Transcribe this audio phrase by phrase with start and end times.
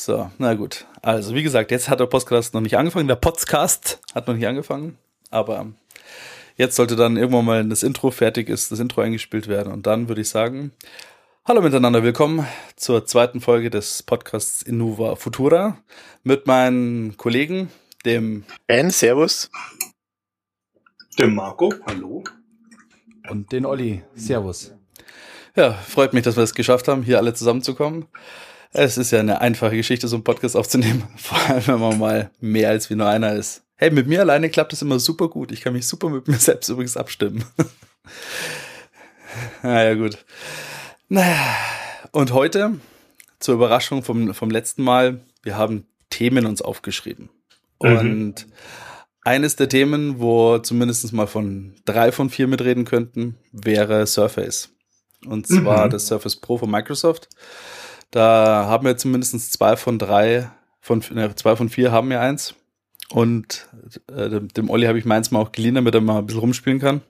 [0.00, 0.86] So, na gut.
[1.02, 3.08] Also, wie gesagt, jetzt hat der Podcast noch nicht angefangen.
[3.08, 4.96] Der Podcast hat noch nicht angefangen.
[5.28, 5.72] Aber
[6.54, 9.72] jetzt sollte dann irgendwann mal das Intro fertig ist, das Intro eingespielt werden.
[9.72, 10.70] Und dann würde ich sagen,
[11.44, 15.78] hallo miteinander, willkommen zur zweiten Folge des Podcasts Innova Futura
[16.22, 17.68] mit meinen Kollegen,
[18.04, 19.50] dem Ben, Servus.
[21.18, 22.22] Dem Marco, hallo.
[23.28, 24.72] Und den Olli, Servus.
[25.56, 28.06] Ja, freut mich, dass wir es geschafft haben, hier alle zusammenzukommen.
[28.72, 32.30] Es ist ja eine einfache Geschichte, so einen Podcast aufzunehmen, vor allem wenn man mal
[32.40, 33.62] mehr als wie nur einer ist.
[33.76, 35.52] Hey, mit mir alleine klappt es immer super gut.
[35.52, 37.44] Ich kann mich super mit mir selbst übrigens abstimmen.
[39.62, 40.18] naja, gut.
[41.08, 41.56] Naja,
[42.12, 42.78] und heute,
[43.38, 47.30] zur Überraschung vom, vom letzten Mal, wir haben Themen uns aufgeschrieben.
[47.80, 47.98] Mhm.
[47.98, 48.46] Und
[49.22, 54.70] eines der Themen, wo zumindest mal von drei von vier mitreden könnten, wäre Surface.
[55.26, 55.90] Und zwar mhm.
[55.90, 57.28] das Surface Pro von Microsoft.
[58.10, 62.54] Da haben wir zumindest zwei von drei, von, ne, zwei von vier haben wir eins.
[63.10, 63.68] Und
[64.14, 66.78] äh, dem, Olli habe ich meins mal auch geliehen, damit er mal ein bisschen rumspielen
[66.78, 67.00] kann.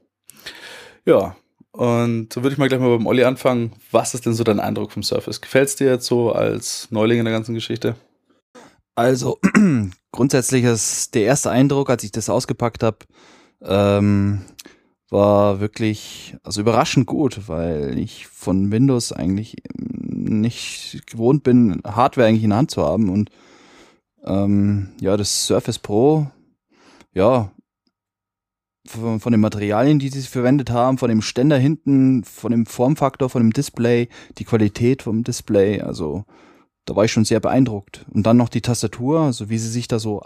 [1.04, 1.36] Ja,
[1.72, 3.72] und so würde ich mal gleich mal beim Olli anfangen.
[3.91, 5.41] Was ist denn so dein Eindruck vom Surface?
[5.41, 7.96] Gefällt es dir jetzt so als Neuling in der ganzen Geschichte?
[8.94, 9.38] Also,
[10.12, 12.98] grundsätzlich ist der erste Eindruck, als ich das ausgepackt habe,
[13.62, 14.42] ähm,
[15.10, 19.56] war wirklich also überraschend gut, weil ich von Windows eigentlich
[20.28, 23.30] nicht gewohnt bin, Hardware eigentlich in der Hand zu haben und
[24.24, 26.26] ähm, ja, das Surface Pro,
[27.14, 27.50] ja,
[28.86, 33.28] von, von den Materialien, die sie verwendet haben, von dem Ständer hinten, von dem Formfaktor,
[33.28, 36.24] von dem Display, die Qualität vom Display, also
[36.88, 38.06] da war ich schon sehr beeindruckt.
[38.10, 40.22] Und dann noch die Tastatur, also wie sie sich da so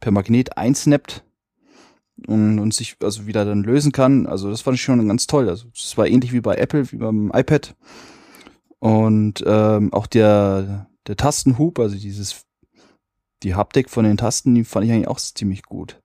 [0.00, 1.24] per Magnet einsnappt
[2.26, 4.26] und, und sich also wieder dann lösen kann.
[4.26, 5.48] Also das fand ich schon ganz toll.
[5.48, 7.76] Also es war ähnlich wie bei Apple, wie beim iPad.
[8.80, 12.44] Und ähm, auch der, der Tastenhub, also dieses,
[13.42, 16.00] die Haptik von den Tasten, die fand ich eigentlich auch ziemlich gut.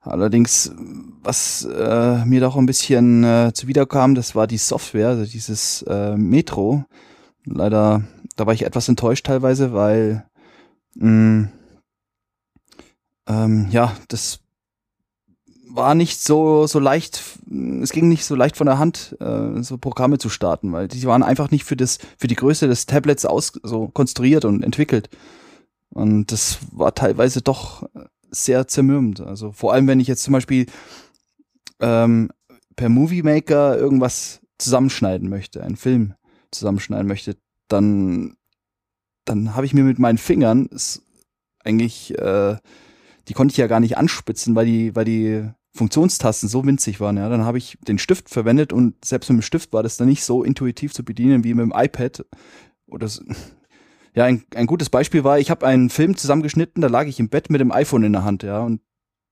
[0.00, 0.72] Allerdings,
[1.22, 6.16] was äh, mir doch ein bisschen äh, zuwiderkam, das war die Software, also dieses äh,
[6.16, 6.84] Metro.
[7.44, 8.04] Leider,
[8.36, 10.26] da war ich etwas enttäuscht teilweise, weil
[10.94, 11.48] mh,
[13.26, 14.41] ähm, ja, das
[15.74, 17.22] war nicht so so leicht,
[17.82, 21.04] es ging nicht so leicht von der Hand, äh, so Programme zu starten, weil die
[21.04, 25.08] waren einfach nicht für das für die Größe des Tablets aus so konstruiert und entwickelt.
[25.90, 27.88] Und das war teilweise doch
[28.30, 29.20] sehr zermürbend.
[29.20, 30.66] Also vor allem, wenn ich jetzt zum Beispiel
[31.80, 32.30] ähm,
[32.76, 36.14] per Movie Maker irgendwas zusammenschneiden möchte, einen Film
[36.50, 37.36] zusammenschneiden möchte,
[37.68, 38.36] dann
[39.24, 40.68] dann habe ich mir mit meinen Fingern
[41.64, 42.56] eigentlich äh,
[43.28, 47.16] die konnte ich ja gar nicht anspitzen, weil die, weil die Funktionstasten so winzig waren.
[47.16, 50.08] Ja, dann habe ich den Stift verwendet und selbst mit dem Stift war das dann
[50.08, 52.26] nicht so intuitiv zu bedienen wie mit dem iPad.
[52.86, 53.22] Oder so.
[54.14, 57.28] ja, ein, ein gutes Beispiel war, ich habe einen Film zusammengeschnitten, da lag ich im
[57.28, 58.80] Bett mit dem iPhone in der Hand, ja, und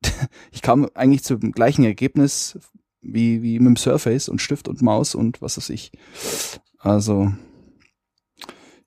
[0.50, 2.58] ich kam eigentlich zum gleichen Ergebnis
[3.02, 5.92] wie, wie mit dem Surface und Stift und Maus und was weiß ich.
[6.78, 7.32] Also,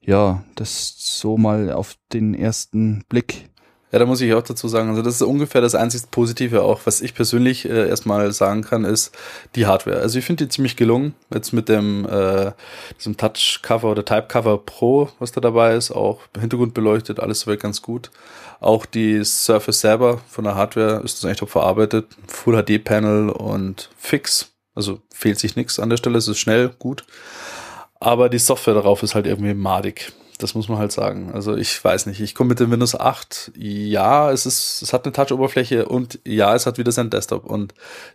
[0.01, 3.49] ja, das so mal auf den ersten Blick.
[3.93, 6.81] Ja, da muss ich auch dazu sagen, also das ist ungefähr das einzig Positive auch,
[6.85, 9.15] was ich persönlich äh, erstmal sagen kann, ist
[9.53, 9.99] die Hardware.
[9.99, 12.53] Also ich finde die ziemlich gelungen, jetzt mit dem äh,
[12.97, 17.41] diesem Touch Cover oder Type Cover Pro, was da dabei ist, auch Hintergrund beleuchtet, alles
[17.41, 18.09] soweit ganz gut.
[18.59, 23.29] Auch die Surface selber von der Hardware ist das eigentlich top verarbeitet, Full HD Panel
[23.29, 27.05] und fix, also fehlt sich nichts an der Stelle, es ist schnell, gut.
[27.99, 30.13] Aber die Software darauf ist halt irgendwie madig.
[30.43, 31.31] Das muss man halt sagen.
[31.33, 33.53] Also ich weiß nicht, ich komme mit dem Windows 8.
[33.55, 37.73] Ja, es ist, es hat eine Touch-Oberfläche und ja, es hat wieder sein Desktop und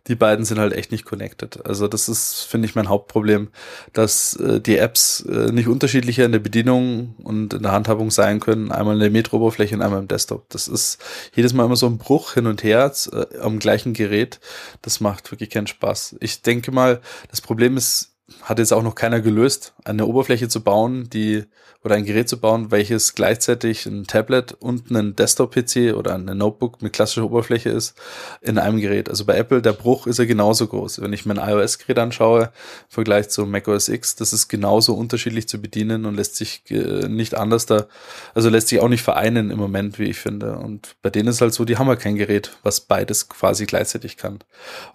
[0.08, 1.64] die beiden sind halt echt nicht connected.
[1.64, 3.48] Also das ist, finde ich, mein Hauptproblem,
[3.94, 8.40] dass äh, die Apps äh, nicht unterschiedlicher in der Bedienung und in der Handhabung sein
[8.40, 8.72] können.
[8.72, 10.50] Einmal in der Metro-Oberfläche und einmal im Desktop.
[10.50, 10.98] Das ist
[11.34, 14.38] jedes Mal immer so ein Bruch hin und her äh, am gleichen Gerät.
[14.82, 16.16] Das macht wirklich keinen Spaß.
[16.20, 17.00] Ich denke mal,
[17.30, 21.44] das Problem ist, hat jetzt auch noch keiner gelöst, eine Oberfläche zu bauen, die
[21.84, 26.82] oder ein Gerät zu bauen, welches gleichzeitig ein Tablet und ein Desktop-PC oder ein Notebook
[26.82, 27.94] mit klassischer Oberfläche ist
[28.40, 29.08] in einem Gerät.
[29.08, 31.00] Also bei Apple, der Bruch ist ja genauso groß.
[31.00, 32.50] Wenn ich mein iOS-Gerät anschaue, im
[32.88, 37.36] Vergleich zu macOS X, das ist genauso unterschiedlich zu bedienen und lässt sich äh, nicht
[37.36, 37.86] anders da,
[38.34, 40.56] also lässt sich auch nicht vereinen im Moment, wie ich finde.
[40.56, 44.16] Und bei denen ist halt so, die haben halt kein Gerät, was beides quasi gleichzeitig
[44.16, 44.40] kann.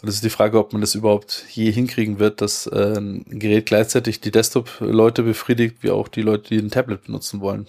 [0.01, 3.65] Und es ist die Frage, ob man das überhaupt je hinkriegen wird, dass äh, Gerät
[3.65, 7.67] gleichzeitig die Desktop-Leute befriedigt, wie auch die Leute, die ein Tablet benutzen wollen.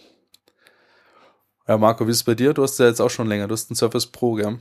[1.66, 2.52] Ja, Marco, wie ist es bei dir?
[2.52, 4.58] Du hast ja jetzt auch schon länger, du hast ein Surface Pro, gell?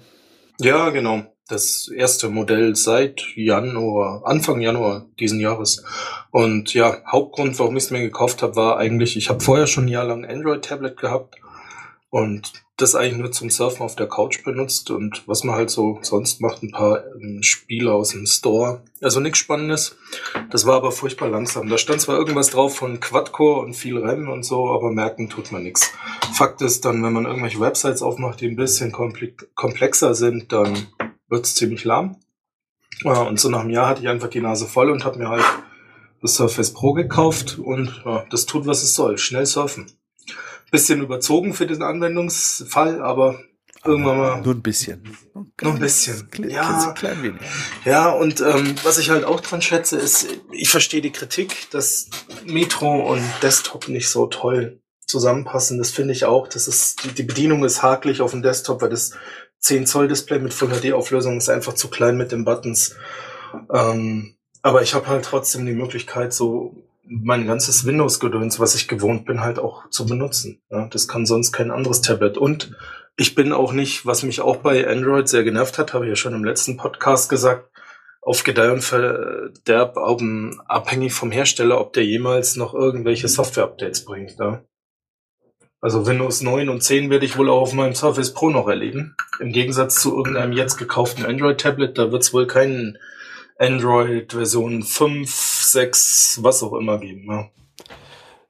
[0.60, 1.24] Ja, genau.
[1.50, 5.84] Das erste Modell seit Januar, Anfang Januar diesen Jahres.
[6.32, 9.86] Und ja, Hauptgrund, warum ich es mir gekauft habe, war eigentlich, ich habe vorher schon
[9.86, 11.36] ein Jahr lang Android-Tablet gehabt
[12.10, 15.98] und das eigentlich nur zum Surfen auf der Couch benutzt und was man halt so
[16.02, 18.84] sonst macht, ein paar ähm, Spiele aus dem Store.
[19.02, 19.98] Also nichts Spannendes.
[20.52, 21.70] Das war aber furchtbar langsam.
[21.70, 25.52] Da stand zwar irgendwas drauf von Quadcore und viel Rennen und so, aber merken tut
[25.52, 25.92] man nichts.
[26.34, 30.88] Fakt ist dann, wenn man irgendwelche Websites aufmacht, die ein bisschen komplexer sind, dann
[31.28, 32.18] wird's ziemlich lahm.
[33.04, 35.46] Und so nach einem Jahr hatte ich einfach die Nase voll und habe mir halt
[36.22, 39.18] das Surface Pro gekauft und ja, das tut, was es soll.
[39.18, 39.88] Schnell surfen.
[40.74, 43.40] Bisschen überzogen für den Anwendungsfall, aber
[43.86, 44.42] irgendwann mal.
[44.42, 45.16] Nur ein bisschen.
[45.36, 46.28] Nur ein bisschen.
[46.50, 47.42] Ja, klein wenig.
[47.86, 52.10] ja, und ähm, was ich halt auch dran schätze, ist, ich verstehe die Kritik, dass
[52.48, 55.78] Metro und Desktop nicht so toll zusammenpassen.
[55.78, 56.48] Das finde ich auch.
[56.48, 59.12] Das ist, die, die Bedienung ist hakelig auf dem Desktop, weil das
[59.60, 62.96] 10 Zoll Display mit Full HD Auflösung ist einfach zu klein mit den Buttons.
[63.72, 69.26] Ähm, aber ich habe halt trotzdem die Möglichkeit, so mein ganzes Windows-Gedöns, was ich gewohnt
[69.26, 70.62] bin, halt auch zu benutzen.
[70.70, 72.38] Ja, das kann sonst kein anderes Tablet.
[72.38, 72.76] Und
[73.18, 76.16] ich bin auch nicht, was mich auch bei Android sehr genervt hat, habe ich ja
[76.16, 77.70] schon im letzten Podcast gesagt,
[78.22, 79.98] auf Gedeih und Verderb
[80.68, 84.40] abhängig vom Hersteller, ob der jemals noch irgendwelche Software-Updates bringt.
[84.40, 84.64] Ja.
[85.82, 89.18] Also Windows 9 und 10 werde ich wohl auch auf meinem Surface Pro noch erleben.
[89.42, 92.98] Im Gegensatz zu irgendeinem jetzt gekauften Android-Tablet, da wird es wohl keinen
[93.64, 97.26] Android Version 5, 6, was auch immer geben.
[97.28, 97.50] Ja.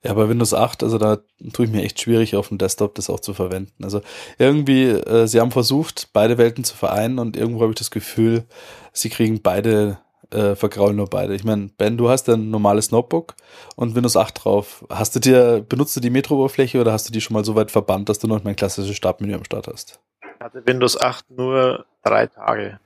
[0.05, 1.19] Ja, bei Windows 8, also da
[1.53, 3.85] tue ich mir echt schwierig, auf dem Desktop das auch zu verwenden.
[3.85, 4.01] Also
[4.37, 8.43] irgendwie, äh, sie haben versucht, beide Welten zu vereinen und irgendwo habe ich das Gefühl,
[8.91, 9.99] sie kriegen beide,
[10.31, 11.35] äh, vergraulen nur beide.
[11.35, 13.35] Ich meine, Ben, du hast ein normales Notebook
[13.77, 14.83] und Windows 8 drauf.
[14.89, 17.71] Hast du dir, benutzt du die Metro-Oberfläche oder hast du die schon mal so weit
[17.71, 20.01] verbannt, dass du noch mein klassisches Startmenü am Start hast?
[20.21, 22.77] Ich hatte Windows 8 nur drei Tage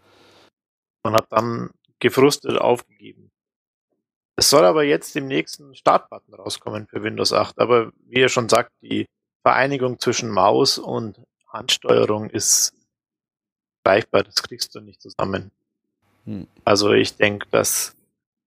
[1.01, 3.31] und habe dann gefrustet aufgegeben.
[4.35, 7.59] Es soll aber jetzt im nächsten Startbutton rauskommen für Windows 8.
[7.59, 9.07] Aber wie ihr schon sagt, die
[9.41, 12.73] Vereinigung zwischen Maus und Handsteuerung ist
[13.83, 14.23] greifbar.
[14.23, 15.51] Das kriegst du nicht zusammen.
[16.25, 16.47] Hm.
[16.65, 17.95] Also ich denke, dass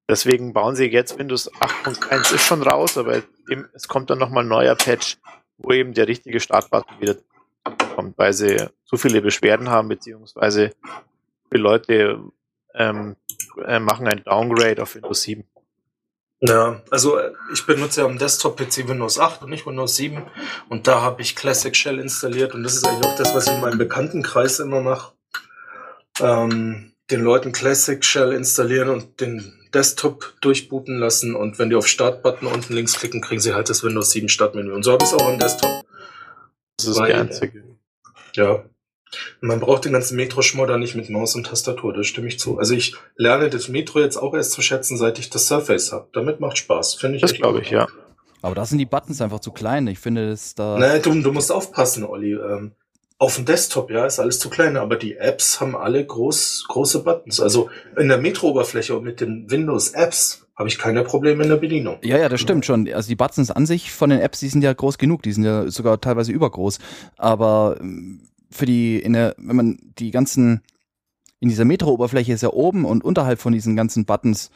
[0.08, 3.22] deswegen bauen sie jetzt Windows 8.1 ist schon raus, aber
[3.74, 5.16] es kommt dann nochmal ein neuer Patch,
[5.58, 7.16] wo eben der richtige Startbutton wieder
[7.94, 10.72] kommt, weil sie zu viele Beschwerden haben, beziehungsweise
[11.50, 12.22] viele Leute
[12.74, 13.16] ähm,
[13.64, 15.44] äh, machen ein Downgrade auf Windows 7.
[16.40, 20.22] Ja, also äh, ich benutze ja am Desktop-PC Windows 8 und nicht Windows 7
[20.68, 23.52] und da habe ich Classic Shell installiert und das ist eigentlich auch das, was ich
[23.52, 25.12] in meinem Bekanntenkreis immer mache.
[26.20, 31.86] Ähm, den Leuten Classic Shell installieren und den Desktop durchbooten lassen und wenn die auf
[31.86, 34.72] Startbutton unten links klicken, kriegen sie halt das Windows 7 Startmenü.
[34.72, 35.84] Und so habe ich es auch am Desktop.
[36.76, 37.64] Das ist Weil, die einzige.
[38.34, 38.64] Ja,
[39.40, 42.58] man braucht den ganzen Metro-Schmodder nicht mit Maus und Tastatur, das stimme ich zu.
[42.58, 46.08] Also ich lerne das Metro jetzt auch erst zu schätzen, seit ich das Surface habe.
[46.12, 47.22] Damit macht Spaß, finde ich.
[47.22, 47.86] Das glaube ich, ja.
[48.42, 49.86] Aber da sind die Buttons einfach zu klein.
[49.86, 50.78] Ich finde es da.
[50.78, 52.32] Nein, du, du musst aufpassen, Olli.
[52.32, 52.72] Ähm,
[53.18, 57.02] auf dem Desktop, ja, ist alles zu klein, aber die Apps haben alle groß, große
[57.02, 57.38] Buttons.
[57.38, 57.68] Also
[57.98, 61.98] in der Metro-Oberfläche und mit den Windows-Apps habe ich keine Probleme in der Bedienung.
[62.02, 62.90] Ja, ja, das stimmt schon.
[62.90, 65.44] Also die Buttons an sich von den Apps, die sind ja groß genug, die sind
[65.44, 66.78] ja sogar teilweise übergroß.
[67.18, 70.62] Aber ähm, für die, in der, wenn man die ganzen,
[71.38, 74.50] in dieser Metro-Oberfläche ist ja oben und unterhalb von diesen ganzen Buttons,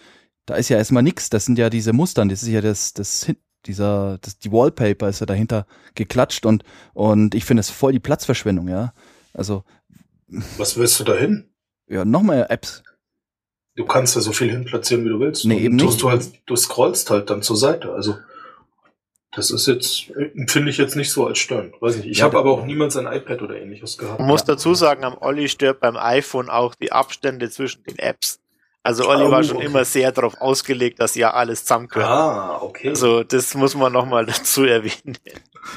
[0.46, 1.30] da ist ja erstmal nichts.
[1.30, 3.26] Das sind ja diese Mustern, das ist ja das, das,
[3.66, 8.00] dieser, das, die Wallpaper ist ja dahinter geklatscht und, und ich finde es voll die
[8.00, 8.92] Platzverschwendung, ja.
[9.32, 9.64] Also.
[10.58, 11.50] Was willst du da hin?
[11.88, 12.82] Ja, noch mehr Apps.
[13.76, 15.44] Du kannst ja so viel hinplatzieren, wie du willst.
[15.44, 16.00] Nee, eben nicht.
[16.00, 17.92] Du, halt, du scrollst halt dann zur Seite.
[17.92, 18.16] Also
[19.36, 20.12] das ist jetzt,
[20.48, 21.72] finde ich jetzt nicht so als Stern.
[21.80, 22.06] Weiß nicht.
[22.06, 24.20] Ich ja, habe aber auch niemals ein iPad oder ähnliches gehabt.
[24.20, 28.38] Man muss dazu sagen, am Olli stört beim iPhone auch die Abstände zwischen den Apps.
[28.82, 29.66] Also Olli oh, war schon okay.
[29.66, 32.06] immer sehr darauf ausgelegt, dass ja alles zusammengehört.
[32.06, 32.90] Ah, okay.
[32.90, 35.16] Also das muss man nochmal dazu erwähnen.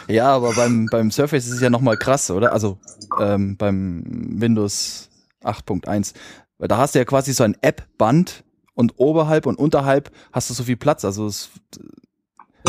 [0.08, 2.52] Ja, aber beim, beim Surface ist es ja nochmal krass, oder?
[2.52, 2.78] Also
[3.20, 4.04] ähm, beim
[4.42, 5.10] Windows
[5.42, 6.14] 8.1.
[6.58, 10.54] Weil da hast du ja quasi so ein App-Band und oberhalb und unterhalb hast du
[10.54, 11.06] so viel Platz.
[11.06, 11.50] Also es,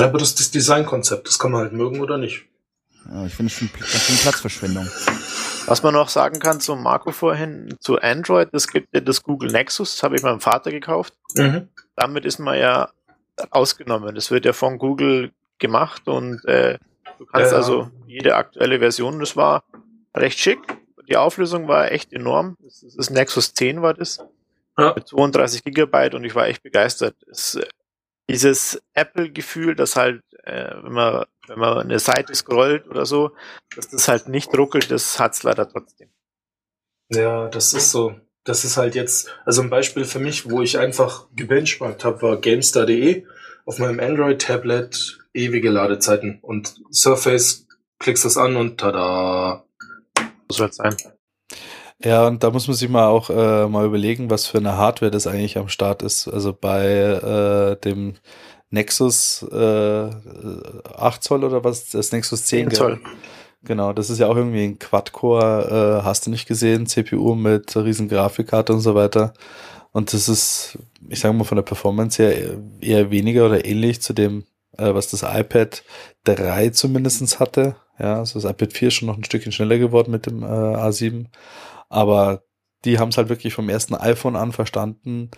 [0.00, 2.44] ja, aber das ist das Designkonzept, das kann man halt mögen oder nicht.
[3.10, 4.86] Ja, ich finde es schon, schon Platzverschwendung.
[5.66, 9.50] Was man noch sagen kann zu Marco vorhin, zu Android, es gibt ja das Google
[9.50, 11.14] Nexus, das habe ich meinem Vater gekauft.
[11.34, 11.68] Mhm.
[11.96, 12.90] Damit ist man ja
[13.50, 14.14] ausgenommen.
[14.14, 16.78] Das wird ja von Google gemacht und äh,
[17.18, 17.58] du kannst ja.
[17.58, 19.62] also jede aktuelle Version, das war
[20.14, 20.58] recht schick.
[21.08, 22.56] Die Auflösung war echt enorm.
[22.60, 24.20] Das, das Nexus 10 war das.
[24.76, 24.92] Ja.
[24.94, 27.16] Mit 32 Gigabyte und ich war echt begeistert.
[27.30, 27.58] Es
[28.28, 33.32] dieses Apple-Gefühl, dass halt, äh, wenn man wenn man eine Seite scrollt oder so,
[33.74, 36.10] dass das halt nicht ruckelt, das hat's leider trotzdem.
[37.10, 38.14] Ja, das ist so.
[38.44, 42.40] Das ist halt jetzt, also ein Beispiel für mich, wo ich einfach gebenchmarkt habe, war
[42.40, 43.26] GameStar.de
[43.66, 47.66] auf meinem Android-Tablet ewige Ladezeiten und Surface
[47.98, 49.64] klickst das an und tada.
[50.50, 50.96] So soll es sein.
[52.04, 55.10] Ja, und da muss man sich mal auch äh, mal überlegen, was für eine Hardware
[55.10, 56.28] das eigentlich am Start ist.
[56.28, 58.14] Also bei äh, dem
[58.70, 60.10] Nexus äh,
[60.96, 63.00] 8 Zoll oder was, das Nexus 10 10 Zoll.
[63.64, 67.74] Genau, das ist ja auch irgendwie ein Quad-Core, äh, hast du nicht gesehen, CPU mit
[67.76, 69.34] riesen Grafikkarte und so weiter.
[69.90, 70.78] Und das ist,
[71.08, 74.44] ich sage mal, von der Performance her eher weniger oder ähnlich zu dem,
[74.76, 75.82] äh, was das iPad
[76.24, 77.74] 3 zumindestens hatte.
[77.98, 80.46] Ja, also das iPad 4 ist schon noch ein Stückchen schneller geworden mit dem äh,
[80.46, 81.26] A7.
[81.88, 82.42] Aber
[82.84, 85.30] die haben es halt wirklich vom ersten iPhone an verstanden.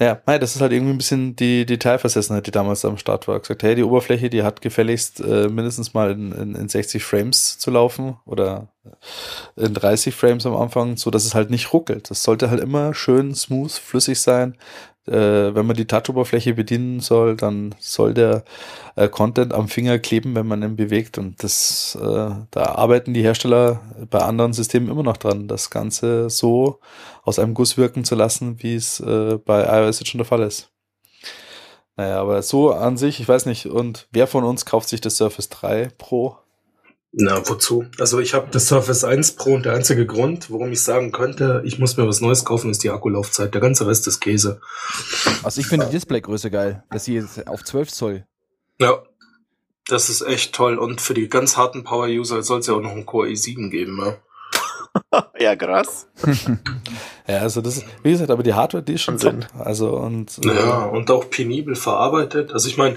[0.00, 3.38] Ja, nein, das ist halt irgendwie ein bisschen die Detailversessenheit, die damals am Start war.
[3.38, 7.58] Gesagt, hey, die Oberfläche, die hat gefälligst äh, mindestens mal in, in, in 60 Frames
[7.58, 8.68] zu laufen oder
[9.56, 12.08] in 30 Frames am Anfang, so dass es halt nicht ruckelt.
[12.08, 14.56] Das sollte halt immer schön smooth, flüssig sein.
[15.10, 18.44] Äh, wenn man die Touch-Oberfläche bedienen soll, dann soll der
[18.94, 21.18] äh, Content am Finger kleben, wenn man ihn bewegt.
[21.18, 26.30] Und das, äh, da arbeiten die Hersteller bei anderen Systemen immer noch dran, das Ganze
[26.30, 26.78] so
[27.24, 30.42] aus einem Guss wirken zu lassen, wie es äh, bei iOS jetzt schon der Fall
[30.42, 30.70] ist.
[31.96, 35.16] Naja, aber so an sich, ich weiß nicht, und wer von uns kauft sich das
[35.16, 36.38] Surface 3 Pro?
[37.12, 37.86] Na, wozu?
[37.98, 41.60] Also ich habe das Surface 1 Pro und der einzige Grund, warum ich sagen könnte,
[41.64, 43.52] ich muss mir was Neues kaufen, ist die Akkulaufzeit.
[43.52, 44.60] Der ganze Rest ist Käse.
[45.42, 48.26] Also ich finde die Displaygröße geil, dass sie jetzt auf 12 Zoll.
[48.78, 49.02] Ja,
[49.88, 50.78] das ist echt toll.
[50.78, 53.98] Und für die ganz harten Power-User soll es ja auch noch einen Core i7 geben.
[54.00, 54.16] Ja.
[55.38, 56.08] Ja, krass.
[57.26, 59.46] Ja, also das ist, wie gesagt, aber die Hardware, die ist schon top.
[59.56, 62.52] Also und Ja, und auch penibel verarbeitet.
[62.52, 62.96] Also ich meine,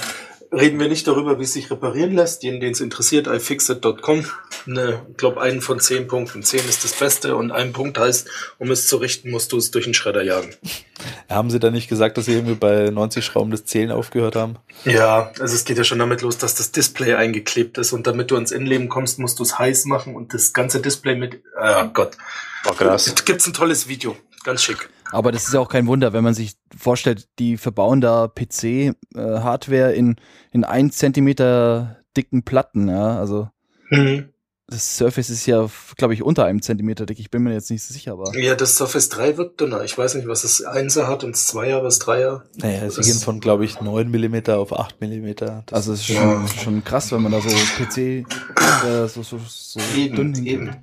[0.54, 2.44] reden wir nicht darüber, wie es sich reparieren lässt.
[2.44, 4.26] Jeden, den es interessiert, ifixit.com.
[4.66, 6.44] Ne, ich glaube, einen von zehn Punkten.
[6.44, 8.30] Zehn ist das Beste und ein Punkt heißt,
[8.60, 10.54] um es zu richten, musst du es durch den Schredder jagen.
[11.30, 14.58] haben sie da nicht gesagt, dass sie irgendwie bei 90 Schrauben das Zählen aufgehört haben?
[14.86, 18.32] Ja, also es geht ja schon damit los, dass das Display eingeklebt ist und damit
[18.32, 21.84] du ans Innenleben kommst, musst du es heiß machen und das ganze Display mit, ah
[21.94, 22.18] Gott.
[22.64, 23.14] War krass.
[23.26, 24.16] Gibt's ein tolles Video.
[24.44, 24.90] Ganz schick.
[25.12, 29.94] Aber das ist ja auch kein Wunder, wenn man sich vorstellt, die verbauen da PC-Hardware
[29.94, 30.16] in,
[30.52, 33.18] in ein Zentimeter dicken Platten, ja.
[33.20, 33.50] Also
[33.92, 34.30] Mhm.
[34.68, 37.20] das Surface ist ja, glaube ich, unter einem Zentimeter dick.
[37.20, 38.36] Ich bin mir jetzt nicht so sicher, aber.
[38.38, 39.84] Ja, das Surface 3 wird dünner.
[39.84, 42.42] Ich weiß nicht, was das 1er hat und das 2er, was 3er.
[42.58, 45.64] Naja, sie gehen von, glaube ich, 9 Millimeter auf 8 Millimeter.
[45.68, 46.22] Das Also es ist Ja.
[46.22, 50.54] schon, schon krass, wenn man da so PC äh, so, so, so dünn Eben, hingeht.
[50.54, 50.76] eben.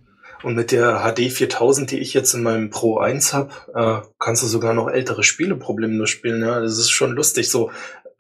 [0.42, 4.42] Und mit der HD 4000, die ich jetzt in meinem Pro 1 hab, äh, kannst
[4.42, 6.42] du sogar noch ältere Spiele problemlos spielen.
[6.42, 7.50] Ja, das ist schon lustig.
[7.50, 7.70] So,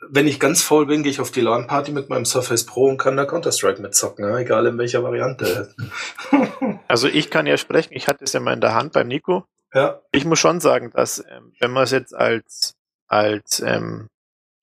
[0.08, 2.98] wenn ich ganz faul bin, gehe ich auf die LAN-Party mit meinem Surface Pro und
[2.98, 5.74] kann da Counter-Strike mitzocken, ja, egal in welcher Variante.
[6.88, 9.44] Also ich kann ja sprechen, ich hatte es ja mal in der Hand beim Nico.
[9.72, 12.74] ja, Ich muss schon sagen, dass ähm, wenn man es jetzt als,
[13.06, 14.08] als ähm,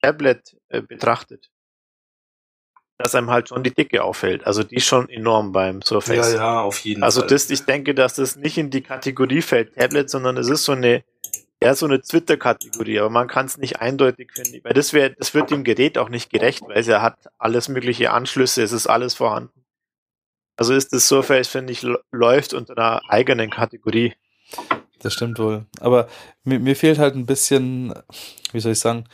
[0.02, 1.48] Tablet äh, betrachtet,
[2.98, 4.44] dass einem halt schon die Dicke auffällt.
[4.46, 6.34] Also die ist schon enorm beim ja, Surface.
[6.34, 7.28] ja, auf jeden Also Fall.
[7.30, 10.72] das, ich denke, dass das nicht in die Kategorie fällt Tablet, sondern es ist so
[10.72, 11.04] eine,
[11.62, 15.32] ja, so eine Twitter-Kategorie, aber man kann es nicht eindeutig finden, weil das wäre, das
[15.32, 18.88] wird dem Gerät auch nicht gerecht, weil es ja hat alles mögliche Anschlüsse, es ist
[18.88, 19.64] alles vorhanden.
[20.56, 24.14] Also ist das Surface, finde ich, läuft unter einer eigenen Kategorie.
[25.00, 25.66] Das stimmt wohl.
[25.80, 26.08] Aber
[26.44, 27.94] mir, mir fehlt halt ein bisschen,
[28.52, 29.04] wie soll ich sagen,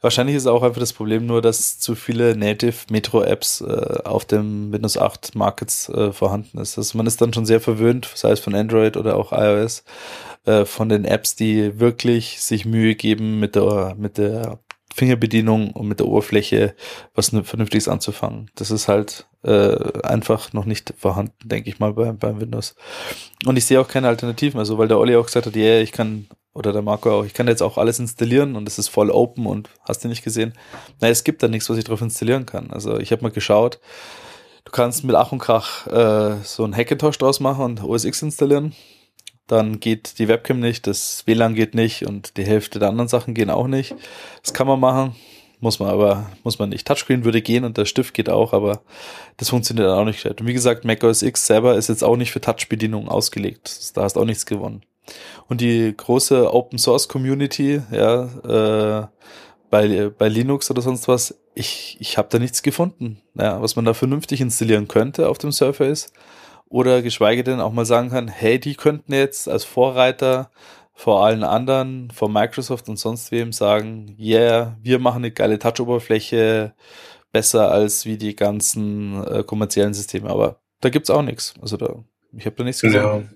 [0.00, 4.72] wahrscheinlich ist auch einfach das Problem nur, dass zu viele Native Metro-Apps äh, auf dem
[4.72, 6.78] Windows 8 Markets äh, vorhanden ist.
[6.78, 9.84] Also man ist dann schon sehr verwöhnt, sei es von Android oder auch iOS,
[10.46, 14.60] äh, von den Apps, die wirklich sich Mühe geben, mit der, mit der
[14.94, 16.74] Fingerbedienung und mit der Oberfläche
[17.14, 18.50] was Vernünftiges anzufangen.
[18.54, 22.74] Das ist halt äh, einfach noch nicht vorhanden, denke ich mal, bei, beim Windows.
[23.44, 25.80] Und ich sehe auch keine Alternativen, also weil der Olli auch gesagt hat, ja, yeah,
[25.80, 28.88] ich kann, oder der Marco auch, ich kann jetzt auch alles installieren und es ist
[28.88, 30.54] voll open und hast du nicht gesehen.
[31.00, 32.70] Nein, es gibt da nichts, was ich drauf installieren kann.
[32.70, 33.80] Also ich habe mal geschaut,
[34.64, 38.22] du kannst mit Ach und Krach äh, so einen Hackintosh draus machen und OS X
[38.22, 38.74] installieren.
[39.46, 43.34] Dann geht die Webcam nicht, das WLAN geht nicht und die Hälfte der anderen Sachen
[43.34, 43.94] gehen auch nicht.
[44.42, 45.14] Das kann man machen,
[45.64, 46.86] muss man aber, muss man nicht.
[46.86, 48.82] Touchscreen würde gehen und der Stift geht auch, aber
[49.38, 50.24] das funktioniert dann auch nicht.
[50.26, 53.96] Und wie gesagt, Mac OS X selber ist jetzt auch nicht für Touch-Bedienung ausgelegt.
[53.96, 54.82] Da hast auch nichts gewonnen.
[55.48, 59.06] Und die große Open Source Community, ja, äh,
[59.70, 63.86] bei, bei Linux oder sonst was, ich, ich habe da nichts gefunden, ja, was man
[63.86, 66.12] da vernünftig installieren könnte auf dem Surface.
[66.68, 70.50] Oder geschweige denn auch mal sagen kann, hey, die könnten jetzt als Vorreiter
[70.94, 76.74] vor allen anderen, vor Microsoft und sonst wem sagen, yeah, wir machen eine geile Touch-Oberfläche
[77.32, 80.30] besser als wie die ganzen äh, kommerziellen Systeme.
[80.30, 81.54] Aber da gibt's auch nichts.
[81.60, 82.88] Also da, ich habe da nichts ja.
[82.88, 83.30] gesehen.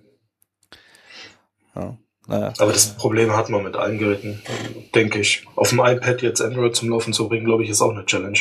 [1.75, 1.99] Ja.
[2.29, 2.53] Naja.
[2.59, 4.43] Aber das Problem hat man mit allen Geräten,
[4.95, 5.47] denke ich.
[5.57, 8.38] Auf dem iPad jetzt Android zum Laufen zu bringen, glaube ich, ist auch eine Challenge.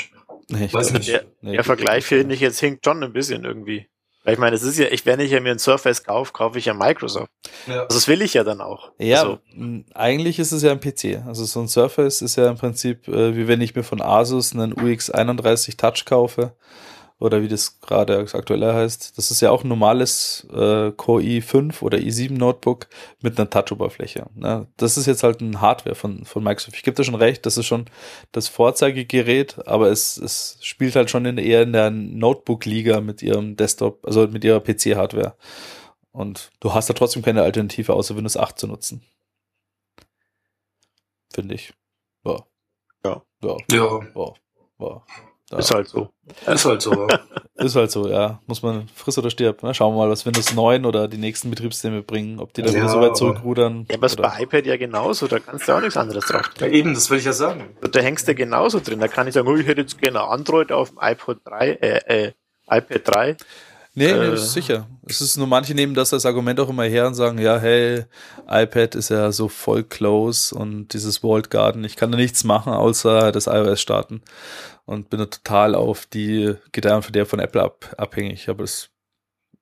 [0.50, 1.08] Nee, ich Weiß nicht.
[1.08, 3.88] Der, Nee, der Vergleich finde ich jetzt hinkt schon ein bisschen irgendwie.
[4.28, 6.60] Weil ich meine, es ist ja, ich, wenn ich ja mir ein Surface kaufe, kaufe
[6.60, 7.32] ich ja Microsoft.
[7.66, 7.84] Ja.
[7.84, 8.92] Also das will ich ja dann auch.
[9.00, 9.40] Ja, also.
[9.94, 11.26] eigentlich ist es ja ein PC.
[11.26, 14.52] Also so ein Surface ist ja im Prinzip, äh, wie wenn ich mir von Asus
[14.52, 16.52] einen UX31 Touch kaufe
[17.20, 19.18] oder wie das gerade aktuell heißt.
[19.18, 22.88] Das ist ja auch ein normales äh, Core i5 oder i7 Notebook
[23.22, 24.28] mit einer Touch-Oberfläche.
[24.36, 24.68] Ne?
[24.78, 26.78] Das ist jetzt halt ein Hardware von, von Microsoft.
[26.78, 27.86] Ich gebe dir schon recht, das ist schon
[28.32, 33.56] das Vorzeigegerät, aber es, es spielt halt schon in, eher in der Notebook-Liga mit ihrem
[33.56, 35.36] Desktop, also mit ihrer PC-Hardware.
[36.12, 39.02] Und du hast da trotzdem keine Alternative, außer Windows 8 zu nutzen.
[41.34, 41.74] Finde ich.
[42.26, 42.46] Ja.
[43.04, 43.22] Ja.
[43.44, 43.58] Ja.
[43.72, 44.00] Ja.
[44.16, 44.34] ja.
[44.80, 45.04] ja.
[45.50, 45.60] Da.
[45.60, 46.10] Ist halt so.
[46.46, 47.08] Ist halt so.
[47.56, 48.42] ist halt so, ja.
[48.48, 49.60] Muss man friss oder stirb.
[49.62, 52.74] Na, schauen wir mal, was Windows 9 oder die nächsten Betriebssysteme bringen, ob die dann
[52.74, 53.86] ja, wieder so weit zurückrudern.
[53.89, 56.68] Ja, aber ist bei iPad ja genauso, da kannst du auch nichts anderes drauf Ja,
[56.68, 57.77] eben, das will ich ja sagen.
[57.82, 59.00] Und da hängst du genauso drin.
[59.00, 62.25] Da kann ich sagen, oh, ich hätte jetzt gerne Android auf dem iPod 3, äh,
[62.25, 62.32] äh,
[62.70, 63.38] iPad 3.
[63.98, 64.88] Nee, nee, äh, sicher.
[65.08, 68.06] Es ist nur manche nehmen das als Argument auch immer her und sagen, ja, hey,
[68.48, 72.74] iPad ist ja so voll close und dieses Walled Garden, ich kann da nichts machen,
[72.74, 74.22] außer das iOS starten
[74.86, 78.50] und bin da total auf die Gitarren von der von Apple ab, abhängig.
[78.50, 78.89] Aber das,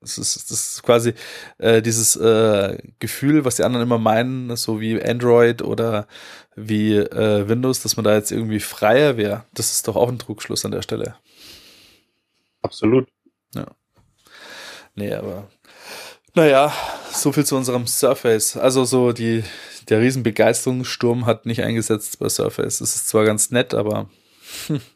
[0.01, 1.13] das, ist, das ist quasi
[1.57, 6.07] äh, dieses äh, Gefühl, was die anderen immer meinen, so wie Android oder
[6.57, 9.45] wie äh, Windows, dass man da jetzt irgendwie freier wäre.
[9.53, 11.15] Das ist doch auch ein Trugschluss an der Stelle.
[12.61, 13.07] Absolut.
[13.53, 13.67] Ja.
[14.95, 15.49] Nee, aber
[16.33, 16.73] naja,
[17.13, 18.57] so viel zu unserem Surface.
[18.57, 19.43] Also so die,
[19.89, 22.81] der Riesenbegeisterungssturm hat nicht eingesetzt bei Surface.
[22.81, 24.09] Es ist zwar ganz nett, aber
[24.67, 24.81] hm.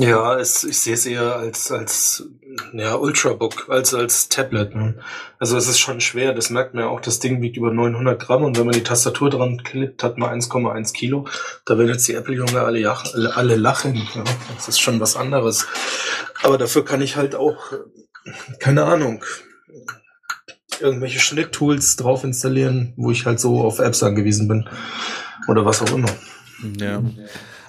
[0.00, 2.28] Ja, es, ich sehe es eher als, als
[2.72, 4.76] ja, Ultrabook, als als Tablet.
[4.76, 4.94] Ne?
[5.40, 8.22] Also es ist schon schwer, das merkt man ja auch, das Ding wiegt über 900
[8.22, 11.26] Gramm und wenn man die Tastatur dran klippt, hat man 1,1 Kilo.
[11.64, 12.96] Da werden jetzt die Apple-Junge alle,
[13.34, 13.96] alle lachen.
[14.14, 14.22] Ja?
[14.54, 15.66] Das ist schon was anderes.
[16.44, 17.72] Aber dafür kann ich halt auch,
[18.58, 19.24] keine Ahnung,
[20.80, 24.68] irgendwelche Schnitttools drauf installieren, wo ich halt so auf Apps angewiesen bin.
[25.48, 26.10] Oder was auch immer.
[26.78, 27.02] Ja.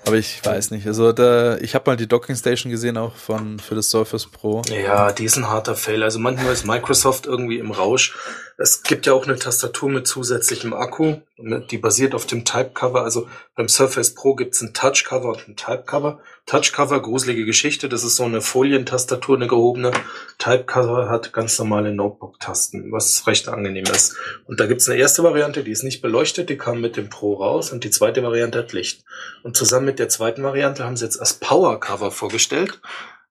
[0.05, 0.87] Aber ich weiß nicht.
[0.87, 4.61] Also da, ich habe mal die Docking Station gesehen auch von für das Surface Pro.
[4.67, 6.03] Ja, die ist ein harter Fail.
[6.03, 8.17] Also manchmal ist Microsoft irgendwie im Rausch.
[8.61, 13.03] Es gibt ja auch eine Tastatur mit zusätzlichem Akku, die basiert auf dem Type Cover.
[13.03, 16.19] Also beim Surface Pro gibt's ein Touch Cover und ein Type Cover.
[16.45, 19.91] Touch Cover, gruselige Geschichte, das ist so eine Folientastatur, eine gehobene.
[20.39, 24.17] Type Cover hat ganz normale Notebook-Tasten, was recht angenehm ist.
[24.45, 27.35] Und da gibt's eine erste Variante, die ist nicht beleuchtet, die kam mit dem Pro
[27.35, 29.05] raus und die zweite Variante hat Licht.
[29.41, 32.81] Und zusammen mit der zweiten Variante haben sie jetzt als Power Cover vorgestellt,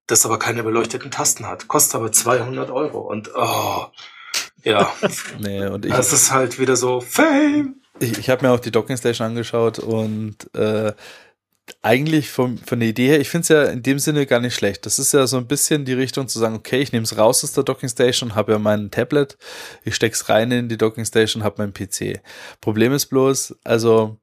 [0.06, 1.68] das aber keine beleuchteten Tasten hat.
[1.68, 3.88] Kostet aber 200 Euro und oh,
[4.68, 4.92] ja.
[5.38, 5.92] nee, und ich.
[5.92, 7.76] Das ist halt wieder so Fame.
[8.00, 10.92] Ich, ich habe mir auch die Docking Station angeschaut und äh,
[11.82, 14.54] eigentlich vom, von der Idee her, ich finde es ja in dem Sinne gar nicht
[14.54, 14.86] schlecht.
[14.86, 17.44] Das ist ja so ein bisschen die Richtung zu sagen, okay, ich nehme es raus
[17.44, 19.36] aus der Docking Station, habe ja mein Tablet,
[19.84, 22.20] ich stecke es rein in die Docking Station, habe meinen PC.
[22.60, 24.18] Problem ist bloß, also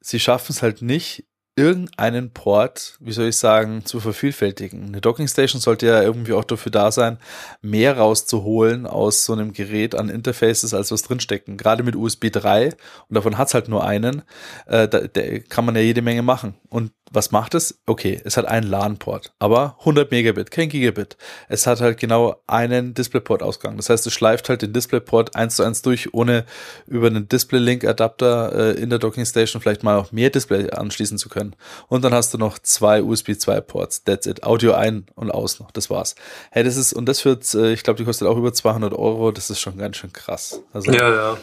[0.00, 1.24] sie schaffen es halt nicht,
[1.60, 4.86] irgendeinen Port, wie soll ich sagen, zu vervielfältigen.
[4.86, 7.18] Eine Docking Station sollte ja irgendwie auch dafür da sein,
[7.60, 11.58] mehr rauszuholen aus so einem Gerät an Interfaces, als was drinstecken.
[11.58, 12.70] Gerade mit USB 3,
[13.08, 14.22] und davon hat's halt nur einen,
[14.66, 16.54] äh, da, da kann man ja jede Menge machen.
[16.70, 17.80] Und was macht es?
[17.86, 21.16] Okay, es hat einen LAN-Port, aber 100 Megabit, kein Gigabit.
[21.48, 23.76] Es hat halt genau einen DisplayPort-Ausgang.
[23.76, 26.44] Das heißt, es schleift halt den DisplayPort eins zu eins durch, ohne
[26.86, 31.28] über einen Display-Link-Adapter äh, in der Docking Station vielleicht mal auch mehr Display anschließen zu
[31.28, 31.49] können.
[31.88, 34.04] Und dann hast du noch zwei USB 2 Ports.
[34.04, 34.42] That's it.
[34.42, 35.70] Audio ein und aus noch.
[35.70, 36.14] Das war's.
[36.50, 39.32] Hey, das ist, und das wird, äh, ich glaube, die kostet auch über 200 Euro.
[39.32, 40.62] Das ist schon ganz schön krass.
[40.72, 41.36] Also, ja, ja.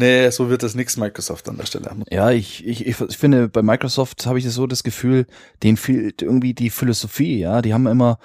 [0.00, 1.90] Nee, so wird das nichts Microsoft an der Stelle.
[2.08, 5.26] Ja, ich, ich, ich finde, bei Microsoft habe ich so das Gefühl,
[5.64, 7.62] denen fehlt irgendwie die Philosophie, ja.
[7.62, 8.20] Die haben immer,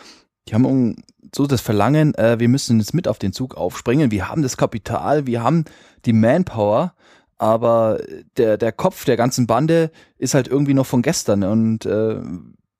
[0.47, 1.03] die haben
[1.35, 4.55] so das Verlangen, äh, wir müssen jetzt mit auf den Zug aufspringen, wir haben das
[4.55, 5.65] Kapital, wir haben
[6.05, 6.93] die Manpower,
[7.37, 7.99] aber
[8.37, 12.21] der, der Kopf der ganzen Bande ist halt irgendwie noch von gestern und äh,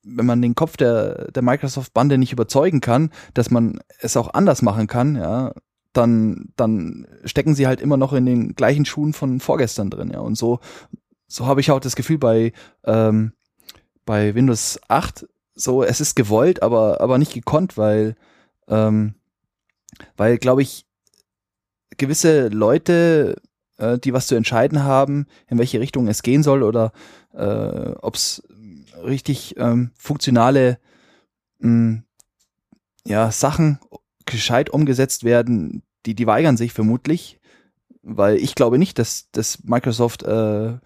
[0.04, 4.62] wenn man den Kopf der, der Microsoft-Bande nicht überzeugen kann, dass man es auch anders
[4.62, 5.54] machen kann, ja,
[5.94, 10.20] dann, dann stecken sie halt immer noch in den gleichen Schuhen von vorgestern drin, ja.
[10.20, 10.60] Und so,
[11.28, 12.52] so habe ich auch das Gefühl bei,
[12.84, 13.34] ähm,
[14.06, 18.16] bei Windows 8, so, es ist gewollt, aber, aber nicht gekonnt, weil,
[18.68, 19.13] ähm,
[20.18, 20.86] weil, glaube ich,
[21.98, 23.36] gewisse Leute,
[23.78, 26.92] äh, die was zu entscheiden haben, in welche Richtung es gehen soll oder
[27.34, 28.44] äh, ob es
[29.04, 30.80] richtig ähm, funktionale
[31.60, 32.04] mh,
[33.06, 33.80] ja, Sachen
[34.26, 37.40] gescheit umgesetzt werden, die, die weigern sich vermutlich,
[38.02, 40.28] weil ich glaube nicht, dass, dass Microsoft, äh,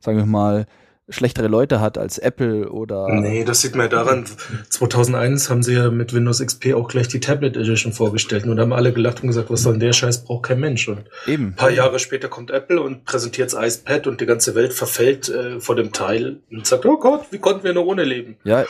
[0.00, 0.66] sagen wir mal,
[1.08, 3.08] schlechtere Leute hat als Apple oder.
[3.08, 4.24] Nee, das sieht man ja daran.
[4.70, 8.72] 2001 haben sie ja mit Windows XP auch gleich die Tablet Edition vorgestellt und haben
[8.72, 10.88] alle gelacht und gesagt, was soll denn der Scheiß, braucht kein Mensch.
[10.88, 11.48] Und Eben.
[11.48, 15.28] ein paar Jahre später kommt Apple und präsentiert das iPad und die ganze Welt verfällt
[15.28, 18.36] äh, vor dem Teil und sagt, oh Gott, wie konnten wir nur ohne leben?
[18.42, 18.64] Ja,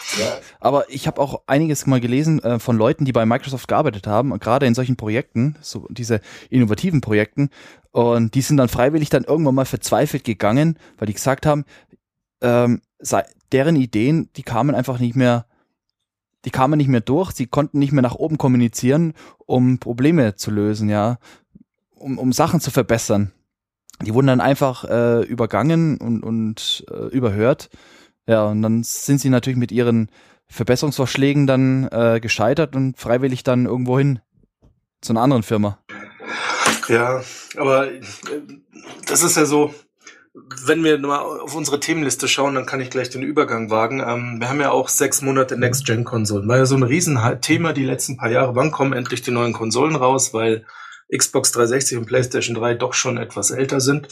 [0.61, 4.33] aber ich habe auch einiges mal gelesen äh, von Leuten, die bei Microsoft gearbeitet haben,
[4.33, 6.21] und gerade in solchen Projekten, so diese
[6.51, 7.51] innovativen Projekten,
[7.97, 11.65] und die sind dann freiwillig dann irgendwann mal verzweifelt gegangen, weil die gesagt haben,
[12.41, 12.83] ähm,
[13.53, 15.47] deren Ideen, die kamen einfach nicht mehr,
[16.45, 19.15] die kamen nicht mehr durch, sie konnten nicht mehr nach oben kommunizieren,
[19.47, 21.19] um Probleme zu lösen, ja,
[21.95, 23.33] um, um Sachen zu verbessern.
[24.03, 27.71] Die wurden dann einfach äh, übergangen und, und äh, überhört.
[28.27, 30.11] Ja, und dann sind sie natürlich mit ihren
[30.49, 34.21] Verbesserungsvorschlägen dann äh, gescheitert und freiwillig dann irgendwo hin
[35.01, 35.79] zu einer anderen Firma.
[36.89, 37.23] Ja,
[37.57, 38.01] aber äh,
[39.07, 39.75] das ist ja so,
[40.65, 44.01] wenn wir mal auf unsere Themenliste schauen, dann kann ich gleich den Übergang wagen.
[44.01, 46.49] Ähm, wir haben ja auch sechs Monate Next-Gen-Konsolen.
[46.49, 48.55] War ja so ein Riesenthema die letzten paar Jahre.
[48.55, 50.35] Wann kommen endlich die neuen Konsolen raus?
[50.35, 50.67] Weil
[51.15, 54.09] Xbox 360 und PlayStation 3 doch schon etwas älter sind.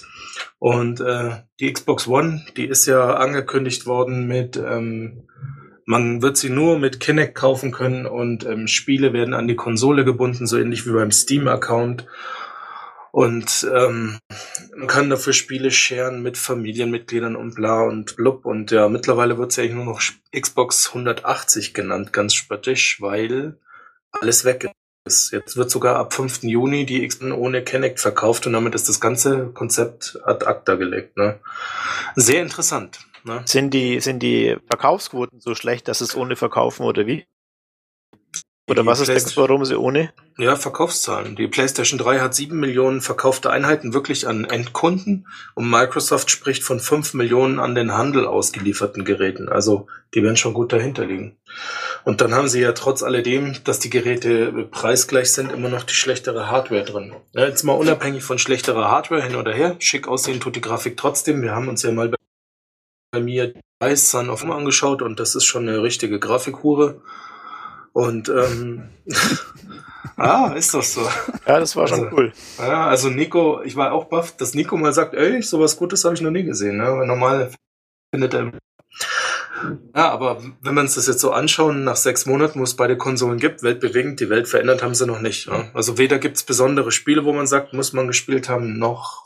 [0.59, 5.29] Und äh, die Xbox One, die ist ja angekündigt worden mit, ähm,
[5.87, 10.05] man wird sie nur mit Kinect kaufen können und ähm, Spiele werden an die Konsole
[10.05, 12.07] gebunden, so ähnlich wie beim Steam-Account.
[13.15, 14.19] Und ähm,
[14.77, 18.45] man kann dafür Spiele scheren mit Familienmitgliedern und bla und blub.
[18.45, 20.03] Und ja, mittlerweile wird es ja eigentlich nur noch
[20.37, 23.61] Xbox 180 genannt, ganz spöttisch, weil
[24.11, 24.69] alles weg
[25.05, 25.31] ist.
[25.31, 26.43] Jetzt wird sogar ab 5.
[26.43, 31.17] Juni die Xbox ohne Kinect verkauft und damit ist das ganze Konzept ad acta gelegt.
[31.17, 31.39] Ne?
[32.17, 32.99] Sehr interessant.
[33.23, 33.43] Ne?
[33.45, 37.25] Sind die, sind die Verkaufsquoten so schlecht, dass es ohne verkaufen oder wie?
[38.67, 40.13] Oder was ist der Grund, PlayStation- warum sie ohne?
[40.39, 41.37] Ja, Verkaufszahlen.
[41.37, 46.81] Die PlayStation 3 hat 7 Millionen verkaufte Einheiten wirklich an Endkunden und Microsoft spricht von
[46.81, 49.51] 5 Millionen an den Handel ausgelieferten Geräten.
[49.51, 51.37] Also die werden schon gut dahinter liegen.
[52.05, 55.95] Und dann haben sie ja trotz alledem, dass die Geräte preisgleich sind, immer noch die
[55.95, 57.15] schlechtere Hardware drin.
[57.35, 60.97] Ja, jetzt mal unabhängig von schlechterer Hardware hin oder her, schick aussehen tut die Grafik
[60.97, 61.43] trotzdem.
[61.43, 62.09] Wir haben uns ja mal
[63.13, 67.03] bei, mir Ice Sun auf angeschaut und das ist schon eine richtige Grafikhure.
[67.95, 68.89] Und ähm,
[70.17, 71.03] ah, ist doch so.
[71.47, 72.33] Ja, das war schon Also- cool.
[72.59, 76.15] Ja, also Nico, ich war auch baff, dass Nico mal sagt, ey, sowas Gutes habe
[76.15, 76.77] ich noch nie gesehen.
[76.77, 76.85] Ne?
[76.93, 77.53] Weil normal
[78.13, 78.51] findet er.
[79.95, 82.99] Ja, aber wenn wir uns das jetzt so anschauen, nach sechs Monaten, wo es beide
[82.99, 85.47] Konsolen gibt, weltbewegend, die Welt verändert haben sie noch nicht.
[85.47, 85.67] Ja?
[85.73, 89.25] Also weder gibt's besondere Spiele, wo man sagt, muss man gespielt haben, noch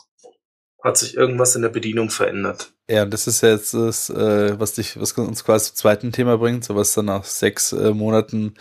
[0.81, 2.71] hat sich irgendwas in der Bedienung verändert.
[2.89, 6.11] Ja, und das ist ja jetzt das, äh, was dich, was uns quasi zum zweiten
[6.11, 8.53] Thema bringt, so was dann nach sechs äh, Monaten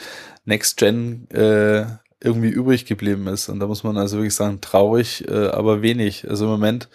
[0.45, 1.87] Next Gen äh,
[2.21, 3.49] irgendwie übrig geblieben ist.
[3.49, 6.29] Und da muss man also wirklich sagen, traurig, äh, aber wenig.
[6.29, 6.89] Also im Moment,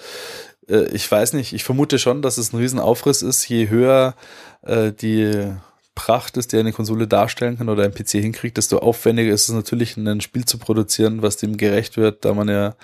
[0.67, 4.15] äh, ich weiß nicht, ich vermute schon, dass es ein Riesenaufriss ist, je höher
[4.63, 5.53] äh, die
[5.95, 9.55] Pracht ist, die eine Konsole darstellen kann oder ein PC hinkriegt, desto aufwendiger ist es
[9.55, 12.75] natürlich, ein Spiel zu produzieren, was dem gerecht wird, da man ja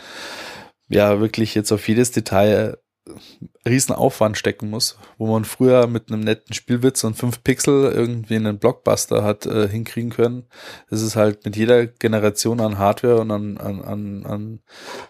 [0.90, 2.78] ja wirklich jetzt auf jedes Detail
[3.68, 8.36] riesen Aufwand stecken muss, wo man früher mit einem netten Spielwitz und fünf Pixel irgendwie
[8.36, 10.46] einen Blockbuster hat äh, hinkriegen können.
[10.90, 14.60] Es ist halt mit jeder Generation an Hardware und an, an, an, an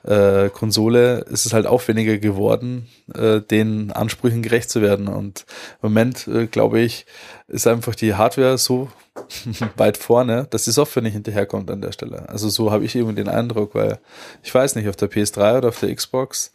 [0.04, 5.08] äh, Konsole ist es halt aufwendiger geworden, äh, den Ansprüchen gerecht zu werden.
[5.08, 5.46] Und
[5.82, 7.06] im Moment, äh, glaube ich,
[7.48, 8.90] ist einfach die Hardware so
[9.78, 12.28] weit vorne, dass die Software nicht hinterherkommt an der Stelle.
[12.30, 14.00] Also so habe ich irgendwie den Eindruck, weil
[14.44, 16.52] ich weiß nicht, auf der PS3 oder auf der Xbox,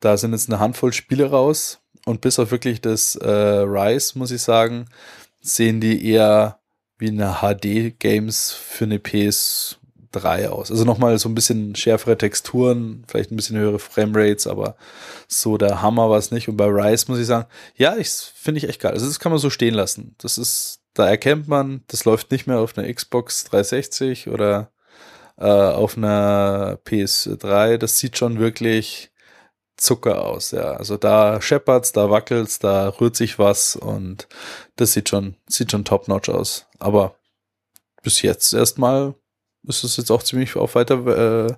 [0.00, 4.30] da sind jetzt eine Handvoll Spiele raus und bis auf wirklich das äh, Rise, muss
[4.30, 4.86] ich sagen,
[5.40, 6.58] sehen die eher
[6.98, 10.70] wie eine HD-Games für eine PS3 aus.
[10.70, 14.76] Also nochmal so ein bisschen schärfere Texturen, vielleicht ein bisschen höhere Framerates, aber
[15.28, 16.48] so der Hammer war es nicht.
[16.48, 18.92] Und bei Rise muss ich sagen, ja, ich finde ich echt geil.
[18.92, 20.14] Also das kann man so stehen lassen.
[20.18, 24.70] Das ist, da erkennt man, das läuft nicht mehr auf einer Xbox 360 oder
[25.38, 27.78] äh, auf einer PS3.
[27.78, 29.09] Das sieht schon wirklich
[29.80, 30.72] Zucker aus, ja.
[30.72, 34.28] Also da scheppert's, da wackelt's, da rührt sich was und
[34.76, 36.66] das sieht schon, sieht schon top-notch aus.
[36.78, 37.14] Aber
[38.02, 39.14] bis jetzt erstmal
[39.66, 41.54] ist es jetzt auch ziemlich auf weiter äh,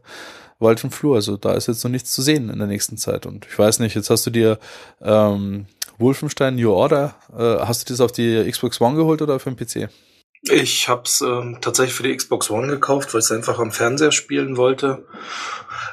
[0.61, 1.17] Wald und Flur.
[1.17, 3.27] Also da ist jetzt noch nichts zu sehen in der nächsten Zeit.
[3.27, 4.59] Und ich weiß nicht, jetzt hast du dir
[5.01, 5.67] ähm,
[5.99, 9.57] Wolfenstein New Order, äh, hast du das auf die Xbox One geholt oder auf dem
[9.57, 9.89] PC?
[10.45, 14.11] Ich hab's ähm, tatsächlich für die Xbox One gekauft, weil ich es einfach am Fernseher
[14.11, 15.07] spielen wollte.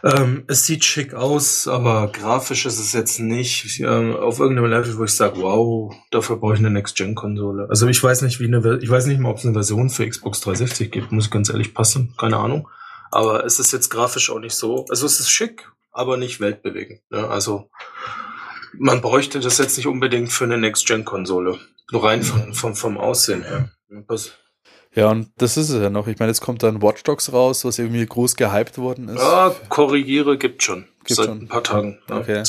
[0.03, 4.97] Ähm, es sieht schick aus, aber grafisch ist es jetzt nicht ähm, auf irgendeinem Level,
[4.97, 7.67] wo ich sage, wow, dafür brauche ich eine Next-Gen-Konsole.
[7.69, 10.07] Also ich weiß nicht, wie eine, ich weiß nicht mal, ob es eine Version für
[10.07, 12.67] Xbox 360 gibt, muss ich ganz ehrlich passen, keine Ahnung.
[13.11, 14.85] Aber es ist jetzt grafisch auch nicht so.
[14.89, 17.01] Also es ist schick, aber nicht weltbewegend.
[17.11, 17.27] Ne?
[17.27, 17.69] Also
[18.73, 21.59] man bräuchte das jetzt nicht unbedingt für eine Next-Gen-Konsole.
[21.91, 23.71] Nur rein von, vom, vom Aussehen her.
[24.07, 24.31] Das
[24.93, 26.07] Ja, und das ist es ja noch.
[26.07, 29.21] Ich meine, jetzt kommt dann Watch Dogs raus, was irgendwie groß gehypt worden ist.
[29.21, 30.85] ja, korrigiere, gibt schon.
[31.03, 31.43] Gibt Seit schon.
[31.43, 31.99] ein paar Tagen.
[32.09, 32.43] Okay.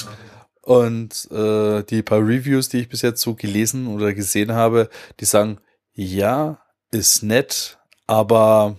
[0.63, 5.25] Und äh, die paar Reviews, die ich bis jetzt so gelesen oder gesehen habe, die
[5.25, 5.59] sagen,
[5.93, 8.77] ja, ist nett, aber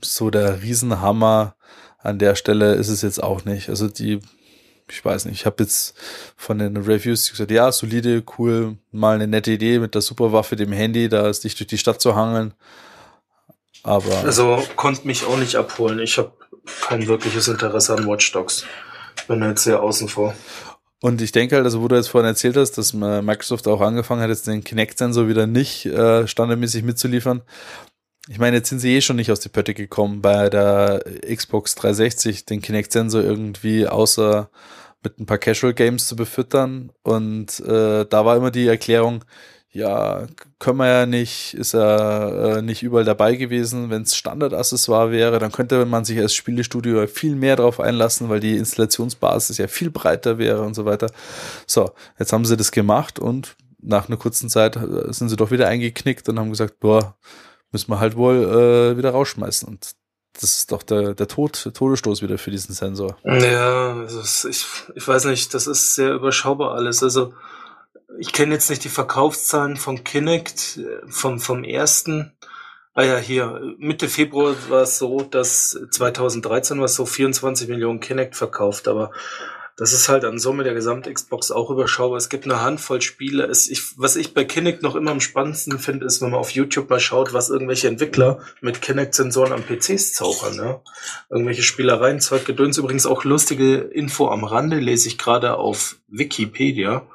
[0.00, 1.56] so der Riesenhammer
[1.98, 3.68] an der Stelle ist es jetzt auch nicht.
[3.68, 4.20] Also die,
[4.90, 5.96] ich weiß nicht, ich habe jetzt
[6.36, 10.72] von den Reviews gesagt, ja, solide, cool, mal eine nette Idee mit der Superwaffe, dem
[10.72, 12.54] Handy, da ist dich durch die Stadt zu hangeln.
[13.82, 15.98] Aber Also konnte mich auch nicht abholen.
[16.00, 16.32] Ich habe
[16.86, 18.64] kein wirkliches Interesse an Watch Dogs.
[19.26, 20.34] Bin jetzt sehr außen vor.
[21.00, 23.80] Und ich denke halt, also wo du jetzt vorhin erzählt hast, dass äh, Microsoft auch
[23.80, 27.42] angefangen hat, jetzt den Kinect-Sensor wieder nicht äh, standardmäßig mitzuliefern.
[28.30, 31.02] Ich meine, jetzt sind sie eh schon nicht aus die Pötte gekommen, bei der
[31.34, 34.50] Xbox 360 den Kinect-Sensor irgendwie außer
[35.02, 36.92] mit ein paar Casual-Games zu befüttern.
[37.02, 39.24] Und äh, da war immer die Erklärung,
[39.70, 40.26] ja,
[40.58, 43.88] können wir ja nicht, ist er äh, nicht überall dabei gewesen.
[43.88, 48.40] Wenn es Standardaccessoire wäre, dann könnte man sich als Spielestudio viel mehr drauf einlassen, weil
[48.40, 51.10] die Installationsbasis ja viel breiter wäre und so weiter.
[51.66, 55.50] So, jetzt haben sie das gemacht und nach einer kurzen Zeit äh, sind sie doch
[55.50, 57.16] wieder eingeknickt und haben gesagt, boah,
[57.72, 59.68] müssen wir halt wohl äh, wieder rausschmeißen.
[59.68, 59.92] Und
[60.40, 63.16] das ist doch der, der Tod, Todesstoß wieder für diesen Sensor.
[63.24, 67.02] Ja, also es- ich, ich weiß nicht, das ist sehr überschaubar alles.
[67.02, 67.34] Also
[68.18, 72.32] ich kenne jetzt nicht die Verkaufszahlen von Kinect äh, vom, vom ersten.
[72.94, 78.00] Ah ja, hier, Mitte Februar war es so, dass 2013 war es so 24 Millionen
[78.00, 79.12] Kinect verkauft, aber
[79.78, 82.18] das ist halt an Summe der Gesamt-Xbox auch überschaubar.
[82.18, 83.44] Es gibt eine Handvoll Spiele.
[83.44, 86.50] Es, ich, was ich bei Kinect noch immer am spannendsten finde, ist, wenn man auf
[86.50, 90.56] YouTube mal schaut, was irgendwelche Entwickler mit Kinect-Sensoren am PCs zaubern.
[90.56, 90.80] Ne?
[91.30, 92.76] Irgendwelche Spielereien, Zeug, Gedöns.
[92.76, 97.06] Übrigens auch lustige Info am Rande lese ich gerade auf Wikipedia.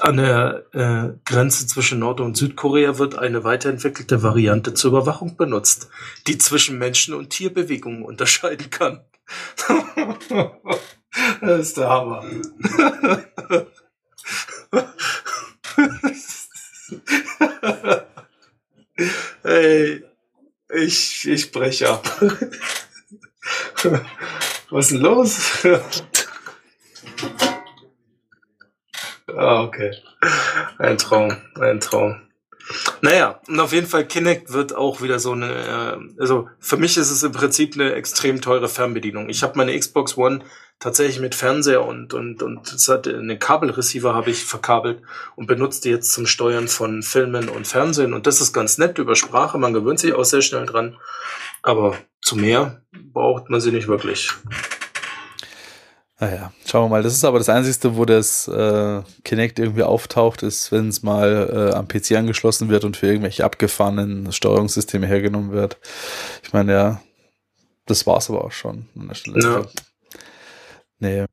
[0.00, 5.90] An der äh, Grenze zwischen Nord- und Südkorea wird eine weiterentwickelte Variante zur Überwachung benutzt,
[6.26, 9.04] die zwischen Menschen- und Tierbewegungen unterscheiden kann.
[11.40, 12.24] das ist der Hammer.
[19.42, 20.04] Ey,
[20.74, 22.04] ich, ich breche ab.
[24.70, 25.64] Was ist denn los?
[29.28, 29.92] ah, okay.
[30.78, 32.20] Ein Traum, ein Traum.
[33.00, 36.96] Naja, und auf jeden Fall Kinect wird auch wieder so eine, äh, also für mich
[36.96, 39.28] ist es im Prinzip eine extrem teure Fernbedienung.
[39.28, 40.44] Ich habe meine Xbox One
[40.78, 45.02] tatsächlich mit Fernseher und und und es hat eine Kabelreceiver habe ich verkabelt
[45.34, 48.98] und benutzt die jetzt zum Steuern von Filmen und Fernsehen und das ist ganz nett
[48.98, 50.96] über Sprache, man gewöhnt sich auch sehr schnell dran,
[51.62, 54.30] aber zu mehr braucht man sie nicht wirklich.
[56.18, 57.02] Naja, schauen wir mal.
[57.02, 61.70] Das ist aber das Einzige, wo das äh, Kinect irgendwie auftaucht, ist, wenn es mal
[61.70, 65.76] äh, am PC angeschlossen wird und für irgendwelche abgefahrenen Steuerungssysteme hergenommen wird.
[66.42, 67.02] Ich meine, ja,
[67.84, 69.40] das war's aber auch schon an der Stelle.
[69.42, 69.66] Ja.
[70.98, 71.26] Nee.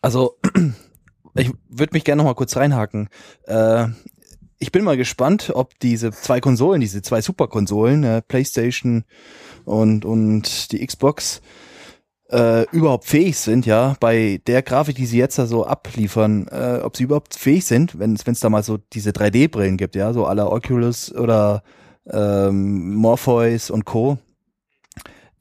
[0.00, 0.36] Also,
[1.34, 3.08] ich würde mich gerne noch mal kurz reinhaken.
[3.46, 3.88] Äh,
[4.58, 9.04] ich bin mal gespannt, ob diese zwei Konsolen, diese zwei Superkonsolen, äh, PlayStation
[9.64, 11.42] und, und die Xbox,
[12.30, 16.80] äh, überhaupt fähig sind, ja, bei der Grafik, die sie jetzt da so abliefern, äh,
[16.82, 20.26] ob sie überhaupt fähig sind, wenn es da mal so diese 3D-Brillen gibt, ja, so
[20.26, 21.62] aller Oculus oder
[22.10, 24.18] ähm, Morpheus und Co.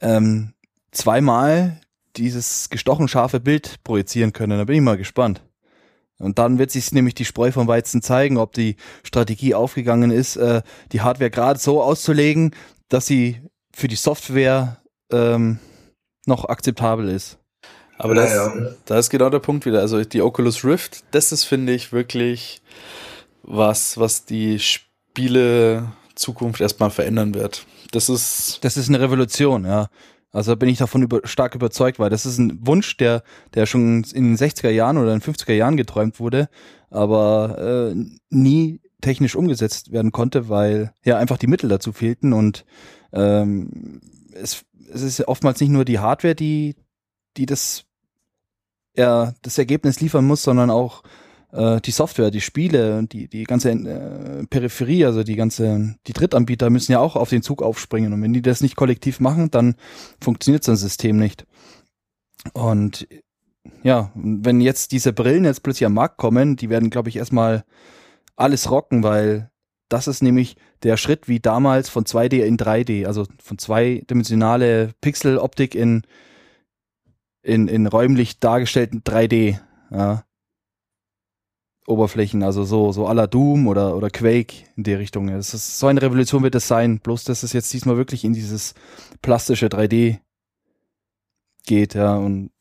[0.01, 0.53] Ähm,
[0.91, 1.79] zweimal
[2.17, 4.57] dieses gestochen scharfe Bild projizieren können.
[4.57, 5.41] Da bin ich mal gespannt.
[6.19, 10.35] Und dann wird sich nämlich die Spreu vom Weizen zeigen, ob die Strategie aufgegangen ist,
[10.35, 12.55] äh, die Hardware gerade so auszulegen,
[12.87, 13.41] dass sie
[13.75, 15.59] für die Software ähm,
[16.25, 17.39] noch akzeptabel ist.
[17.97, 18.75] Aber das, Naja.
[18.85, 19.79] da ist genau der Punkt wieder.
[19.79, 22.61] Also die Oculus Rift, das ist, finde ich, wirklich
[23.43, 27.65] was, was die Spiele Zukunft erstmal verändern wird.
[27.91, 29.87] Das ist, Das ist eine Revolution, ja.
[30.33, 33.21] Also bin ich davon über, stark überzeugt, weil das ist ein Wunsch, der,
[33.53, 36.49] der schon in den 60er Jahren oder in den 50er Jahren geträumt wurde,
[36.89, 37.95] aber äh,
[38.31, 42.65] nie technisch umgesetzt werden konnte, weil ja einfach die Mittel dazu fehlten und
[43.11, 44.01] ähm,
[44.33, 46.75] es, es ist oftmals nicht nur die Hardware, die,
[47.37, 47.85] die das,
[48.95, 51.03] ja, das Ergebnis liefern muss, sondern auch
[51.53, 56.69] äh, die Software, die Spiele, die, die ganze äh, Peripherie, also die ganze, die Drittanbieter
[56.69, 58.11] müssen ja auch auf den Zug aufspringen.
[58.11, 59.75] Und wenn die das nicht kollektiv machen, dann
[60.19, 61.45] funktioniert so ein System nicht.
[62.53, 63.07] Und
[63.83, 67.63] ja, wenn jetzt diese Brillen jetzt plötzlich am Markt kommen, die werden, glaube ich, erstmal
[68.35, 69.51] alles rocken, weil
[69.89, 75.75] das ist nämlich der Schritt wie damals von 2D in 3D, also von zweidimensionale Pixeloptik
[75.75, 76.01] in,
[77.43, 79.59] in, in räumlich dargestellten 3D.
[79.91, 80.23] Ja.
[81.87, 85.29] Oberflächen, also so, so à la Doom oder, oder Quake in die Richtung.
[85.29, 88.33] Es ist, so eine Revolution wird es sein, bloß dass es jetzt diesmal wirklich in
[88.33, 88.73] dieses
[89.21, 90.19] plastische 3D
[91.65, 92.51] geht, ja, und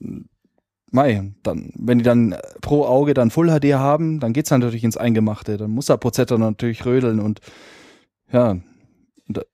[0.95, 4.99] Mei, dann, wenn die dann pro Auge dann Full HD haben, dann geht's natürlich ins
[4.99, 5.57] Eingemachte.
[5.57, 7.41] Dann muss der Prozessor natürlich rödeln und
[8.31, 8.59] ja.
[9.29, 9.47] Und,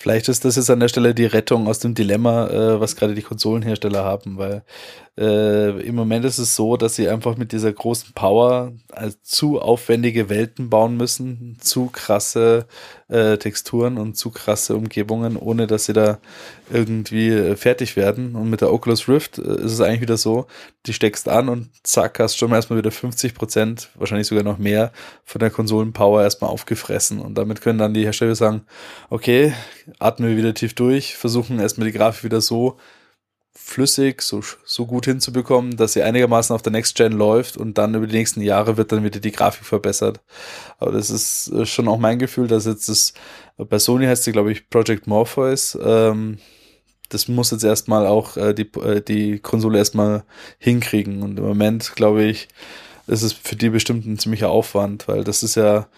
[0.00, 3.14] Vielleicht ist das jetzt an der Stelle die Rettung aus dem Dilemma, äh, was gerade
[3.14, 4.64] die Konsolenhersteller haben, weil
[5.20, 9.60] äh, im Moment ist es so, dass sie einfach mit dieser großen Power also zu
[9.60, 12.66] aufwendige Welten bauen müssen, zu krasse
[13.08, 16.20] äh, Texturen und zu krasse Umgebungen, ohne dass sie da
[16.72, 18.34] irgendwie äh, fertig werden.
[18.34, 20.46] Und mit der Oculus Rift äh, ist es eigentlich wieder so,
[20.86, 24.56] die steckst an und zack, hast schon mal erstmal wieder 50 Prozent, wahrscheinlich sogar noch
[24.56, 24.90] mehr
[25.24, 27.20] von der Konsolenpower erstmal aufgefressen.
[27.20, 28.62] Und damit können dann die Hersteller sagen,
[29.10, 29.52] okay,
[29.98, 32.78] atmen wir wieder tief durch, versuchen erstmal die Grafik wieder so
[33.54, 37.94] flüssig, so, so gut hinzubekommen, dass sie einigermaßen auf der Next Gen läuft und dann
[37.94, 40.20] über die nächsten Jahre wird dann wieder die Grafik verbessert.
[40.78, 43.12] Aber das ist äh, schon auch mein Gefühl, dass jetzt das,
[43.56, 46.38] bei Sony heißt sie, glaube ich, Project Morpheus, ähm,
[47.10, 50.24] das muss jetzt erstmal auch äh, die, äh, die Konsole erstmal
[50.58, 51.22] hinkriegen.
[51.22, 52.48] Und im Moment, glaube ich,
[53.06, 55.88] ist es für die bestimmt ein ziemlicher Aufwand, weil das ist ja,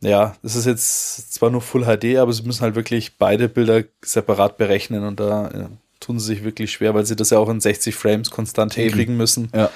[0.00, 3.84] ja, das ist jetzt zwar nur Full HD, aber sie müssen halt wirklich beide Bilder
[4.02, 5.70] separat berechnen und da ja,
[6.06, 8.84] tun sie sich wirklich schwer, weil sie das ja auch in 60 Frames konstant Eben.
[8.84, 9.70] hinkriegen müssen, ja.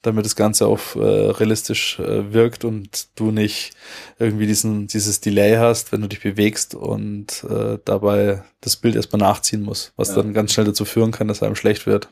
[0.00, 3.72] damit das Ganze auch äh, realistisch äh, wirkt und du nicht
[4.18, 9.20] irgendwie diesen, dieses Delay hast, wenn du dich bewegst und äh, dabei das Bild erstmal
[9.20, 10.16] nachziehen muss, was Ja.
[10.16, 12.08] dann ganz schnell dazu führen kann, dass einem schlecht wird.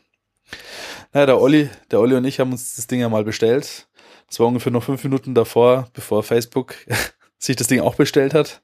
[1.15, 3.87] Naja, der Olli, der Olli und ich haben uns das Ding ja mal bestellt.
[4.29, 6.75] Das war ungefähr noch fünf Minuten davor, bevor Facebook
[7.39, 8.63] sich das Ding auch bestellt hat.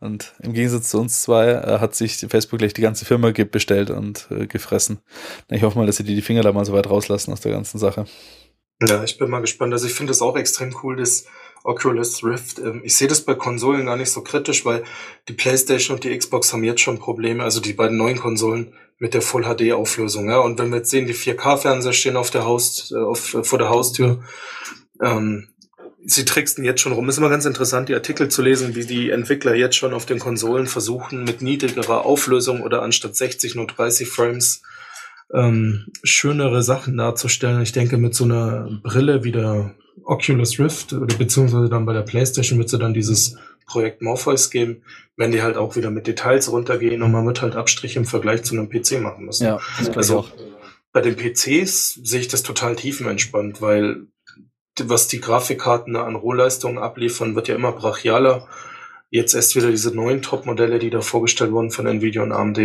[0.00, 3.90] Und im Gegensatz zu uns zwei äh, hat sich Facebook gleich die ganze Firma bestellt
[3.90, 4.98] und äh, gefressen.
[5.48, 7.78] Ich hoffe mal, dass sie die Finger da mal so weit rauslassen aus der ganzen
[7.78, 8.06] Sache.
[8.82, 9.72] Ja, ich bin mal gespannt.
[9.72, 11.26] Also ich finde es auch extrem cool, das
[11.62, 12.58] Oculus Rift.
[12.58, 14.84] Ähm, Ich sehe das bei Konsolen gar nicht so kritisch, weil
[15.28, 19.14] die PlayStation und die Xbox haben jetzt schon Probleme, also die beiden neuen Konsolen mit
[19.14, 20.28] der Full HD Auflösung.
[20.28, 23.58] Ja, und wenn wir jetzt sehen, die 4K-Fernseher stehen auf der Haus, äh, auf, vor
[23.58, 24.22] der Haustür,
[25.02, 25.48] ähm,
[26.06, 27.08] sie tricksten jetzt schon rum.
[27.08, 30.18] Ist immer ganz interessant, die Artikel zu lesen, wie die Entwickler jetzt schon auf den
[30.18, 34.62] Konsolen versuchen, mit niedrigerer Auflösung oder anstatt 60 nur 30 Frames
[35.32, 37.62] ähm, schönere Sachen darzustellen.
[37.62, 42.02] Ich denke, mit so einer Brille wie der Oculus Rift oder beziehungsweise dann bei der
[42.02, 43.36] PlayStation wird sie dann dieses
[43.66, 44.82] Projekt Morpheus geben,
[45.16, 48.42] wenn die halt auch wieder mit Details runtergehen und man wird halt Abstriche im Vergleich
[48.42, 49.44] zu einem PC machen müssen.
[49.44, 49.60] Ja,
[49.94, 50.26] Also
[50.92, 54.06] bei den PCs sehe ich das total tiefenentspannt, weil
[54.82, 58.46] was die Grafikkarten an Rohleistungen abliefern, wird ja immer brachialer.
[59.10, 62.58] Jetzt erst wieder diese neuen Top-Modelle, die da vorgestellt wurden von Nvidia und AMD.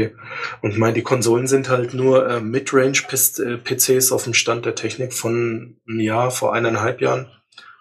[0.61, 5.13] Und ich meine, die Konsolen sind halt nur äh, Midrange-PCs auf dem Stand der Technik
[5.13, 7.27] von einem Jahr, vor eineinhalb Jahren.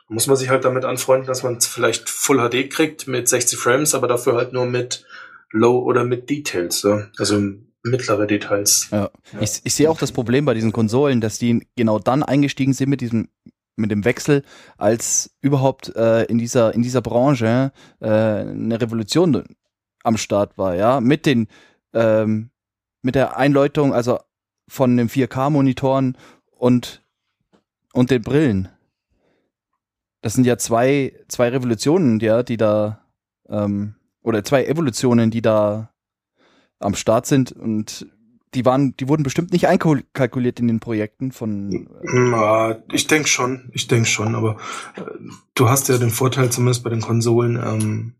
[0.09, 3.59] Da muss man sich halt damit anfreunden, dass man vielleicht Full HD kriegt mit 60
[3.59, 5.07] Frames, aber dafür halt nur mit
[5.51, 6.83] Low oder mit Details.
[6.83, 7.09] Ja?
[7.17, 7.41] Also
[7.83, 8.89] mittlere Details.
[8.91, 9.11] Ja.
[9.41, 12.91] Ich, ich sehe auch das Problem bei diesen Konsolen, dass die genau dann eingestiegen sind
[12.91, 13.29] mit diesem
[13.79, 14.43] mit dem Wechsel,
[14.77, 19.45] als überhaupt äh, in dieser in dieser Branche äh, eine Revolution
[20.03, 21.49] am Start war, ja, mit den
[21.93, 22.51] ähm,
[23.03, 24.19] mit der Einläutung, also
[24.69, 26.17] von den 4K-Monitoren
[26.51, 27.03] und
[27.93, 28.69] und den Brillen.
[30.21, 33.05] Das sind ja zwei zwei Revolutionen, ja, die da
[33.49, 35.93] ähm, oder zwei Evolutionen, die da
[36.81, 38.07] am Start sind und
[38.55, 41.89] die waren, die wurden bestimmt nicht einkalkuliert in den Projekten von.
[42.13, 44.57] Ja, ich denke schon, ich denke schon, aber
[44.97, 45.03] äh,
[45.55, 48.15] du hast ja den Vorteil zumindest bei den Konsolen, ähm,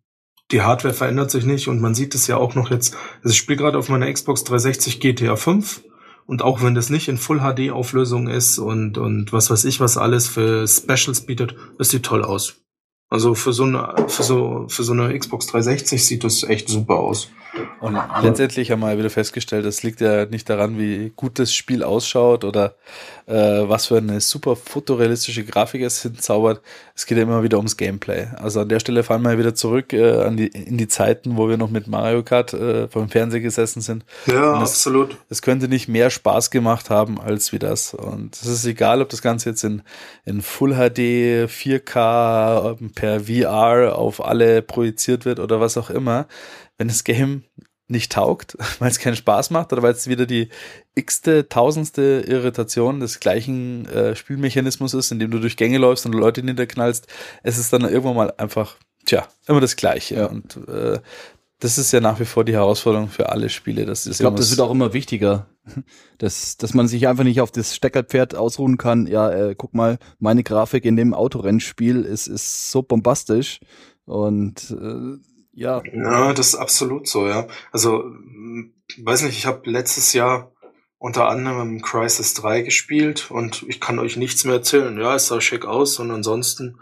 [0.51, 3.37] die Hardware verändert sich nicht und man sieht es ja auch noch jetzt, also ich
[3.37, 5.83] spiele gerade auf meiner Xbox 360 GTA 5
[6.27, 9.81] und auch wenn das nicht in Full HD Auflösung ist und, und was weiß ich,
[9.81, 12.57] was alles für Specials bietet, das sieht toll aus.
[13.11, 16.97] Also für so eine, für so, für so eine Xbox 360 sieht das echt super
[16.97, 17.31] aus.
[17.81, 21.53] Und letztendlich haben wir ja wieder festgestellt, das liegt ja nicht daran, wie gut das
[21.55, 22.75] Spiel ausschaut oder
[23.27, 26.61] äh, was für eine super fotorealistische Grafik es hinzaubert.
[26.95, 28.27] Es geht ja immer wieder ums Gameplay.
[28.37, 31.49] Also an der Stelle fahren wir wieder zurück äh, an die, in die Zeiten, wo
[31.49, 34.05] wir noch mit Mario Kart äh, vor dem Fernseher gesessen sind.
[34.27, 35.17] Ja, das- absolut.
[35.29, 37.95] Es könnte nicht mehr Spaß gemacht haben als wie das.
[37.95, 39.83] Und es ist egal, ob das Ganze jetzt in,
[40.25, 46.27] in Full HD, 4K, per VR auf alle projiziert wird oder was auch immer.
[46.79, 47.43] Wenn das Game
[47.89, 50.49] nicht taugt, weil es keinen Spaß macht oder weil es wieder die
[50.95, 56.15] x-te, tausendste Irritation des gleichen äh, Spielmechanismus ist, in dem du durch Gänge läufst und
[56.15, 57.07] Leute niederknallst,
[57.43, 58.77] es ist dann irgendwann mal einfach,
[59.07, 60.17] tja, immer das Gleiche.
[60.17, 60.27] Ja.
[60.27, 60.99] Und äh,
[61.61, 63.85] das ist ja nach wie vor die Herausforderung für alle Spiele.
[63.85, 65.49] Das ist ich glaube, das wird auch immer wichtiger,
[66.19, 69.07] dass, dass man sich einfach nicht auf das Steckerpferd ausruhen kann.
[69.07, 73.61] Ja, äh, guck mal, meine Grafik in dem Autorennspiel ist, ist so bombastisch
[74.05, 75.19] und äh,
[75.59, 75.83] ja.
[75.93, 77.47] Ja, das ist absolut so, ja.
[77.73, 80.53] Also, hm, weiß nicht, ich habe letztes Jahr
[80.99, 84.99] unter anderem Crisis 3 gespielt und ich kann euch nichts mehr erzählen.
[84.99, 86.79] Ja, es sah schick aus und ansonsten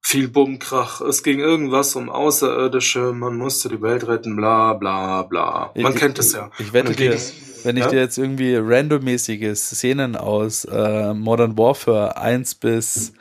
[0.00, 1.00] viel Bummkrach.
[1.00, 5.72] Es ging irgendwas um Außerirdische, man musste die Welt retten, bla bla bla.
[5.76, 6.50] Man ich, kennt es ja.
[6.58, 7.16] Ich wette dir,
[7.62, 7.90] wenn ich ja?
[7.90, 13.14] dir jetzt irgendwie randommäßige Szenen aus äh, Modern Warfare 1 bis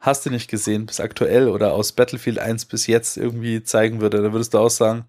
[0.00, 4.22] hast du nicht gesehen, bis aktuell oder aus Battlefield 1 bis jetzt irgendwie zeigen würde,
[4.22, 5.04] dann würdest du auch sagen,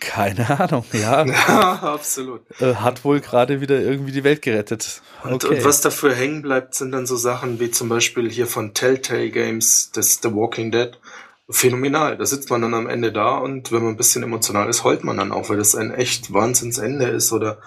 [0.00, 1.24] keine Ahnung, ja.
[1.24, 2.42] Ja, absolut.
[2.60, 5.02] Äh, hat wohl gerade wieder irgendwie die Welt gerettet.
[5.22, 5.32] Okay.
[5.32, 8.74] Und, und, was dafür hängen bleibt, sind dann so Sachen wie zum Beispiel hier von
[8.74, 10.98] Telltale Games, das The Walking Dead.
[11.48, 12.16] Phänomenal.
[12.16, 15.04] Da sitzt man dann am Ende da und wenn man ein bisschen emotional ist, heult
[15.04, 17.32] man dann auch, weil das ein echt Wahnsinnsende ist.
[17.32, 17.58] Oder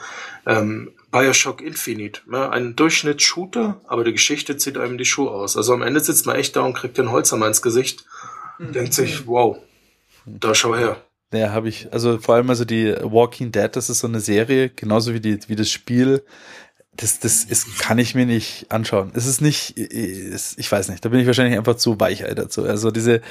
[0.45, 2.21] ähm, Bioshock Infinite.
[2.31, 5.55] Ja, ein Durchschnitts-Shooter, aber die Geschichte zieht einem die Schuhe aus.
[5.55, 8.05] Also am Ende sitzt man echt da und kriegt den Holzhammer ins Gesicht.
[8.57, 8.73] Mhm.
[8.73, 9.57] Denkt sich, wow,
[10.25, 10.97] da schau her.
[11.31, 14.69] Ja, habe ich, also vor allem also die Walking Dead, das ist so eine Serie,
[14.69, 16.23] genauso wie die, wie das Spiel.
[17.01, 19.13] Das, das ist, kann ich mir nicht anschauen.
[19.13, 22.65] Es ist nicht, ich weiß nicht, da bin ich wahrscheinlich einfach zu weichei dazu.
[22.65, 23.21] Also diese,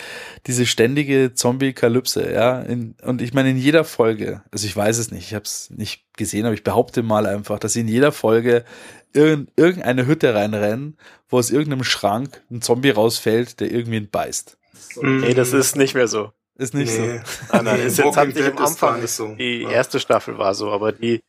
[0.47, 2.63] diese ständige Zombie-Kalypse, ja.
[2.63, 5.69] In, und ich meine, in jeder Folge, also ich weiß es nicht, ich habe es
[5.69, 8.65] nicht gesehen, aber ich behaupte mal einfach, dass sie in jeder Folge
[9.13, 10.97] irgend, irgendeine Hütte reinrennen,
[11.29, 14.57] wo aus irgendeinem Schrank ein Zombie rausfällt, der irgendwie beißt.
[15.03, 16.33] Nee, das ist nicht mehr so.
[16.57, 17.19] Ist nicht nee.
[17.19, 17.23] so.
[17.51, 19.35] Ah, nein, ist jetzt hat sich am Anfang so.
[19.35, 19.71] die ja.
[19.71, 21.21] erste Staffel war so, aber die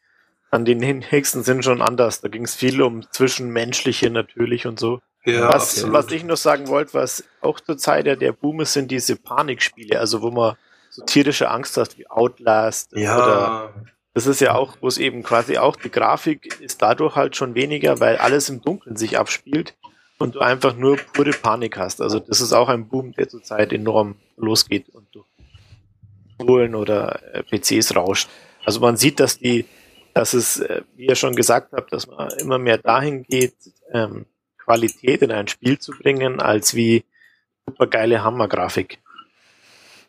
[0.52, 2.22] an den nächsten sind schon anders.
[2.22, 5.00] Da ging es viel um Zwischenmenschliche natürlich und so.
[5.26, 8.74] Ja, was, was ich noch sagen wollte, was auch zur Zeit ja der Boom ist,
[8.74, 10.56] sind diese Panikspiele, also wo man
[10.90, 13.16] so tierische Angst hat wie Outlast ja.
[13.18, 13.74] oder
[14.14, 17.54] das ist ja auch, wo es eben quasi auch die Grafik ist dadurch halt schon
[17.54, 19.76] weniger, weil alles im Dunkeln sich abspielt
[20.18, 22.02] und du einfach nur pure Panik hast.
[22.02, 25.26] Also das ist auch ein Boom, der zurzeit enorm losgeht und durch
[26.38, 28.30] Konsolen oder äh, PCs rauscht.
[28.66, 29.66] Also man sieht, dass die,
[30.20, 33.56] dass es, äh, wie ihr schon gesagt habt, dass man immer mehr dahin geht,
[33.94, 34.26] ähm,
[34.58, 37.06] Qualität in ein Spiel zu bringen, als wie
[37.66, 39.00] supergeile Hammergrafik.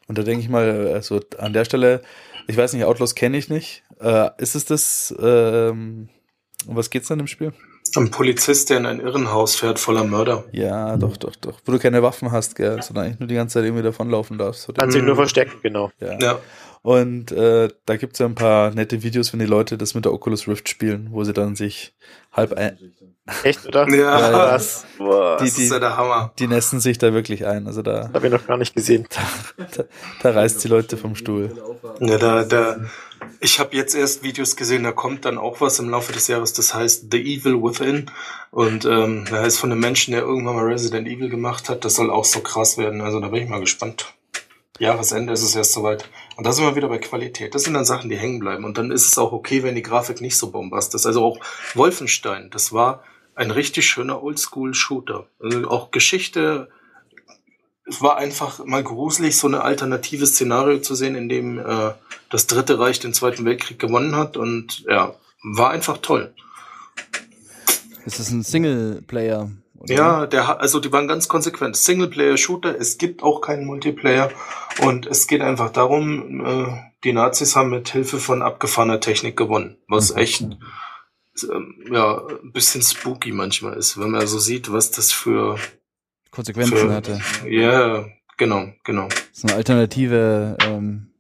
[0.08, 2.02] Und da denke ich mal, also an der Stelle,
[2.48, 3.84] ich weiß nicht, Outlaws kenne ich nicht.
[4.00, 6.08] Äh, ist es das, ähm,
[6.66, 7.52] um was geht's dann im Spiel?
[7.94, 10.42] Ein Polizist, der in ein Irrenhaus fährt voller Mörder.
[10.50, 11.60] Ja, doch, doch, doch.
[11.64, 14.68] Wo du keine Waffen hast, gell, sondern eigentlich nur die ganze Zeit irgendwie davonlaufen darfst.
[14.76, 15.92] Kannst dich nur verstecken, genau.
[16.00, 16.18] Ja.
[16.18, 16.40] ja.
[16.82, 20.12] Und äh, da gibt's ja ein paar nette Videos, wenn die Leute das mit der
[20.14, 21.94] Oculus Rift spielen, wo sie dann sich
[22.32, 22.78] halb ein.
[23.44, 23.86] Echt, oder?
[23.90, 26.32] Ja, ja, das, boah, die, das ist ja der Hammer.
[26.38, 27.66] Die nässen sich da wirklich ein.
[27.66, 28.10] Also da.
[28.12, 29.06] Hab ich noch gar nicht gesehen.
[29.10, 29.84] Da, da,
[30.22, 31.54] da reißt die Leute vom Stuhl.
[32.00, 32.80] Ja, da, da,
[33.40, 36.54] ich habe jetzt erst Videos gesehen, da kommt dann auch was im Laufe des Jahres,
[36.54, 38.10] das heißt The Evil Within.
[38.50, 41.84] Und ähm, da ist von einem Menschen, der irgendwann mal Resident Evil gemacht hat.
[41.84, 43.02] Das soll auch so krass werden.
[43.02, 44.14] Also da bin ich mal gespannt.
[44.78, 46.08] Jahresende ist es erst soweit.
[46.40, 47.54] Und da sind wir wieder bei Qualität.
[47.54, 48.64] Das sind dann Sachen, die hängen bleiben.
[48.64, 51.06] Und dann ist es auch okay, wenn die Grafik nicht so bombastisch ist.
[51.06, 51.38] Also auch
[51.74, 55.26] Wolfenstein, das war ein richtig schöner Oldschool-Shooter.
[55.38, 56.70] Also auch Geschichte,
[57.84, 61.92] es war einfach mal gruselig, so eine alternative Szenario zu sehen, in dem äh,
[62.30, 66.32] das Dritte Reich den Zweiten Weltkrieg gewonnen hat und ja, war einfach toll.
[68.06, 69.50] Ist das ein Singleplayer?
[69.80, 69.94] Oder?
[69.94, 71.74] Ja, der also die waren ganz konsequent.
[71.74, 74.30] Singleplayer-Shooter, es gibt auch keinen Multiplayer
[74.82, 76.66] und es geht einfach darum, äh,
[77.02, 80.18] die Nazis haben mit Hilfe von abgefahrener Technik gewonnen, was mhm.
[80.18, 85.56] echt äh, ja ein bisschen spooky manchmal ist, wenn man so sieht, was das für
[86.30, 87.20] Konsequenzen für, hatte.
[87.48, 88.04] Ja,
[88.36, 89.08] genau, genau.
[89.08, 91.10] Das ist eine alternative ähm,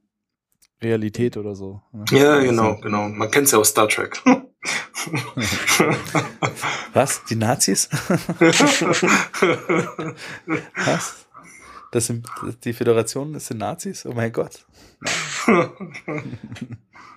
[0.82, 1.80] Realität oder so.
[1.92, 2.04] Ne?
[2.10, 3.08] Ja, genau, genau.
[3.08, 4.22] Man kennt es ja aus Star Trek.
[6.92, 7.24] Was?
[7.24, 7.88] Die Nazis?
[10.84, 11.26] Was?
[11.92, 12.28] Das sind
[12.64, 14.04] die Föderation, das sind Nazis?
[14.06, 14.64] Oh mein Gott.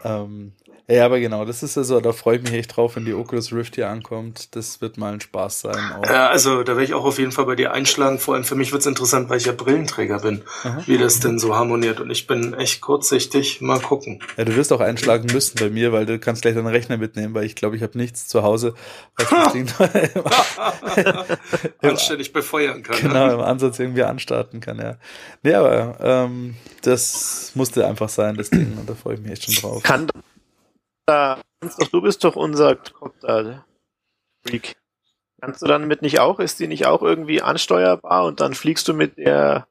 [0.04, 0.54] ähm,
[0.88, 3.54] ja, aber genau, das ist also, da freue ich mich echt drauf, wenn die Oculus
[3.54, 4.54] Rift hier ankommt.
[4.56, 5.92] Das wird mal ein Spaß sein.
[5.98, 6.06] Auch.
[6.06, 8.20] Ja, also da werde ich auch auf jeden Fall bei dir einschlagen.
[8.20, 10.84] Vor allem für mich wird es interessant, weil ich ja Brillenträger bin, Aha.
[10.86, 12.02] wie das denn so harmoniert.
[12.02, 13.62] Und ich bin echt kurzsichtig.
[13.62, 14.22] Mal gucken.
[14.36, 17.34] Ja, du wirst auch einschlagen müssen bei mir, weil du kannst gleich deinen Rechner mitnehmen,
[17.34, 18.74] weil ich glaube, ich habe nichts zu Hause,
[19.16, 19.68] was das Ding
[21.82, 22.98] anständig befeuern kann.
[23.00, 24.98] Genau, im Ansatz irgendwie anstarten kann, ja.
[25.44, 28.78] Nee, aber ähm, das musste einfach sein, das Ding.
[28.78, 29.84] Und da freue ich mich echt schon drauf.
[29.84, 30.08] Kann
[31.06, 31.42] da,
[31.92, 32.78] du bist doch unser
[34.46, 34.76] Freak.
[35.42, 38.88] Kannst du dann mit nicht auch, ist die nicht auch irgendwie ansteuerbar und dann fliegst
[38.88, 39.68] du mit der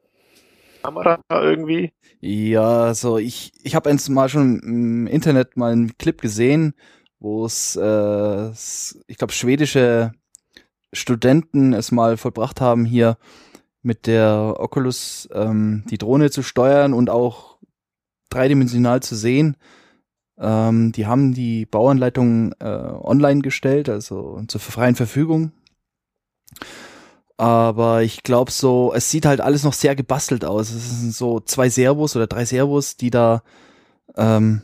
[0.83, 1.93] Kamera irgendwie?
[2.21, 6.75] Ja, also ich, ich habe mal schon im Internet mal einen Clip gesehen,
[7.19, 8.51] wo es, äh,
[9.07, 10.13] ich glaube, schwedische
[10.93, 13.17] Studenten es mal vollbracht haben, hier
[13.83, 17.59] mit der Oculus ähm, die Drohne zu steuern und auch
[18.29, 19.57] dreidimensional zu sehen.
[20.43, 25.53] Ähm, die haben die Bauanleitung äh, online gestellt, also zur freien Verfügung.
[27.37, 30.71] Aber ich glaube so, es sieht halt alles noch sehr gebastelt aus.
[30.71, 33.43] Es sind so zwei Servos oder drei Servos, die da
[34.17, 34.63] ähm,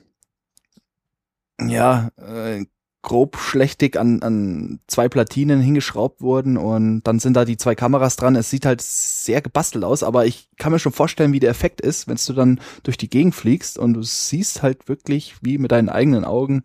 [1.60, 2.66] ja äh,
[3.02, 8.16] grob schlechtig an, an zwei Platinen hingeschraubt wurden und dann sind da die zwei Kameras
[8.16, 8.36] dran.
[8.36, 11.80] Es sieht halt sehr gebastelt aus, aber ich kann mir schon vorstellen, wie der Effekt
[11.80, 15.72] ist, wenn du dann durch die Gegend fliegst und du siehst halt wirklich wie mit
[15.72, 16.62] deinen eigenen Augen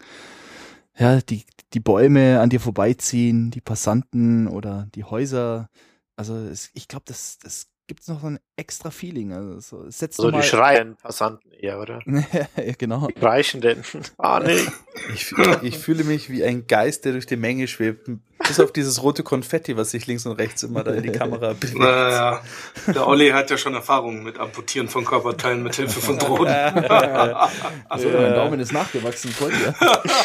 [0.98, 5.70] ja die die Bäume an dir vorbeiziehen, die Passanten oder die Häuser.
[6.16, 9.34] Also es, ich glaube, das das gibt noch so ein extra Feeling.
[9.34, 12.00] Also so, setzt So du die schreien Passanten eher, oder?
[12.06, 13.08] Ja, genau.
[13.08, 13.84] Die Kreischenden.
[14.18, 14.58] Ah, nee.
[15.14, 18.10] Ich, ich fühle mich wie ein Geist, der durch die Menge schwebt.
[18.46, 21.54] Bis auf dieses rote Konfetti, was sich links und rechts immer da in die Kamera
[21.54, 21.78] bewegt.
[21.80, 22.42] Naja,
[22.88, 26.48] der Olli hat ja schon Erfahrung mit Amputieren von Körperteilen mit Hilfe von Drohnen.
[27.90, 28.22] Also Ja.
[28.22, 29.74] mein Daumen ist nachgewachsen, voll ja.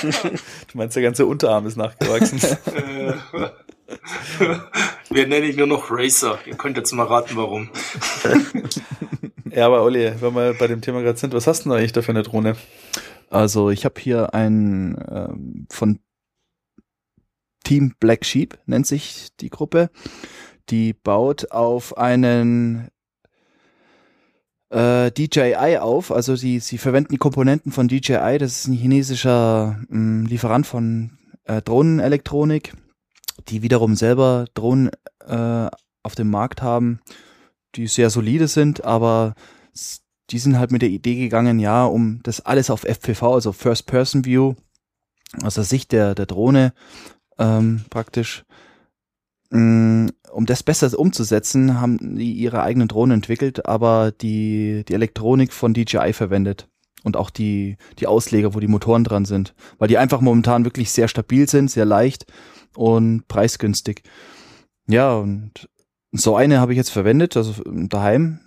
[0.03, 2.41] Du meinst, der ganze Unterarm ist nachgewachsen.
[5.11, 6.39] Wir nennen ihn nur noch Racer.
[6.47, 7.71] Ihr könnt jetzt mal raten, warum.
[9.51, 11.93] ja, aber Olli, wenn wir bei dem Thema gerade sind, was hast du denn eigentlich
[11.93, 12.57] da für eine Drohne?
[13.31, 15.99] Also ich habe hier ein ähm, von
[17.65, 19.91] Team Black Sheep nennt sich die Gruppe.
[20.71, 22.89] Die baut auf einen
[24.71, 26.13] äh, DJI auf.
[26.13, 28.39] Also sie, sie verwenden die Komponenten von DJI.
[28.39, 32.75] Das ist ein chinesischer mh, Lieferant von äh, Drohnenelektronik,
[33.49, 34.91] die wiederum selber Drohnen
[35.27, 35.69] äh,
[36.03, 37.01] auf dem Markt haben,
[37.75, 39.35] die sehr solide sind, aber
[40.31, 43.87] die sind halt mit der Idee gegangen, ja, um das alles auf FPV, also First
[43.87, 44.55] Person View,
[45.43, 46.73] aus der Sicht der, der Drohne
[47.39, 48.45] ähm, praktisch,
[49.51, 55.53] mh, um das besser umzusetzen, haben die ihre eigenen Drohnen entwickelt, aber die, die Elektronik
[55.53, 56.69] von DJI verwendet
[57.05, 60.91] und auch die, die Ausleger, wo die Motoren dran sind, weil die einfach momentan wirklich
[60.91, 62.27] sehr stabil sind, sehr leicht
[62.79, 64.03] und preisgünstig.
[64.89, 65.69] Ja, und
[66.13, 68.41] so eine habe ich jetzt verwendet, also daheim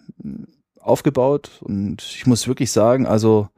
[0.79, 3.49] aufgebaut und ich muss wirklich sagen, also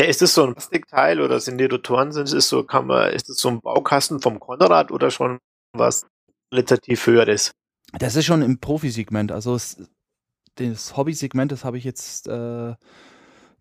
[0.00, 3.12] Ja, ist das so ein Plastikteil oder sind die Rotoren, sind es so, kann man,
[3.12, 5.38] ist das so ein Baukasten vom Konrad oder schon
[5.72, 6.06] was
[6.50, 7.52] qualitativ höheres?
[7.92, 9.76] das ist schon im Profisegment, also es,
[10.56, 12.74] das Hobbysegment, das habe ich jetzt äh,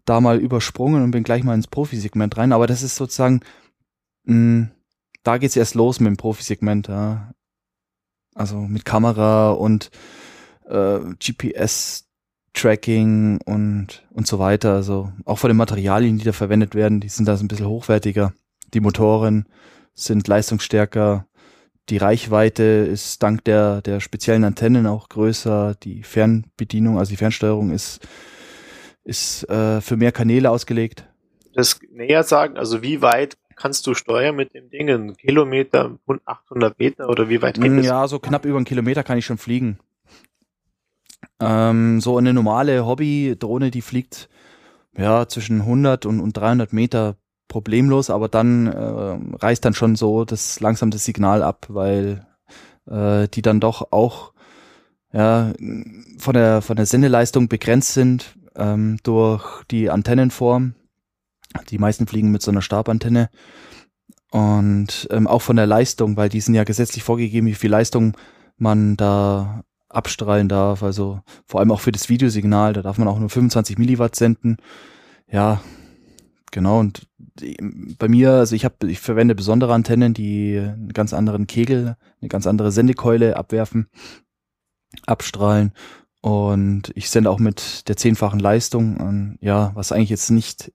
[0.06, 3.42] da mal übersprungen und bin gleich mal ins Profisegment rein, aber das ist sozusagen,
[4.26, 4.70] mh,
[5.28, 7.32] da geht's erst los mit dem Profisegment, ja.
[8.34, 9.92] Also mit Kamera und
[10.70, 14.76] äh, GPS-Tracking und, und so weiter.
[14.76, 17.68] Also auch von den Materialien, die da verwendet werden, die sind da so ein bisschen
[17.68, 18.32] hochwertiger.
[18.74, 19.48] Die Motoren
[19.96, 21.28] sind leistungsstärker.
[21.90, 25.76] Die Reichweite ist dank der, der speziellen Antennen auch größer.
[25.84, 28.00] Die Fernbedienung, also die Fernsteuerung ist,
[29.04, 31.04] ist äh, für mehr Kanäle ausgelegt.
[31.54, 34.90] Das näher sagen, also wie weit kannst du steuern mit dem Ding?
[34.90, 37.86] Ein Kilometer, 800 Meter oder wie weit geht Mm, das?
[37.86, 39.80] Ja, so knapp über einen Kilometer kann ich schon fliegen.
[41.40, 44.30] Ähm, so eine normale Hobby-Drohne, die fliegt
[44.98, 50.26] ja zwischen 100 und, und 300 Meter problemlos, aber dann äh, reißt dann schon so
[50.26, 52.28] das langsam das Signal ab, weil
[52.90, 54.34] äh, die dann doch auch
[55.14, 55.54] ja
[56.20, 60.76] von der von der Sendeleistung begrenzt sind ähm, durch die Antennenform.
[61.70, 63.30] Die meisten fliegen mit so einer Stabantenne
[64.32, 68.18] und ähm, auch von der Leistung, weil die sind ja gesetzlich vorgegeben, wie viel Leistung
[68.58, 70.84] man da abstrahlen darf.
[70.84, 74.58] Also vor allem auch für das Videosignal, da darf man auch nur 25 Milliwatt senden.
[75.30, 75.62] Ja,
[76.52, 76.80] genau.
[76.80, 77.58] Und die,
[77.98, 82.30] bei mir, also ich habe, ich verwende besondere Antennen, die einen ganz anderen Kegel, eine
[82.30, 83.88] ganz andere Sendekeule abwerfen,
[85.06, 85.72] abstrahlen.
[86.22, 90.74] Und ich sende auch mit der zehnfachen Leistung an, ja, was eigentlich jetzt nicht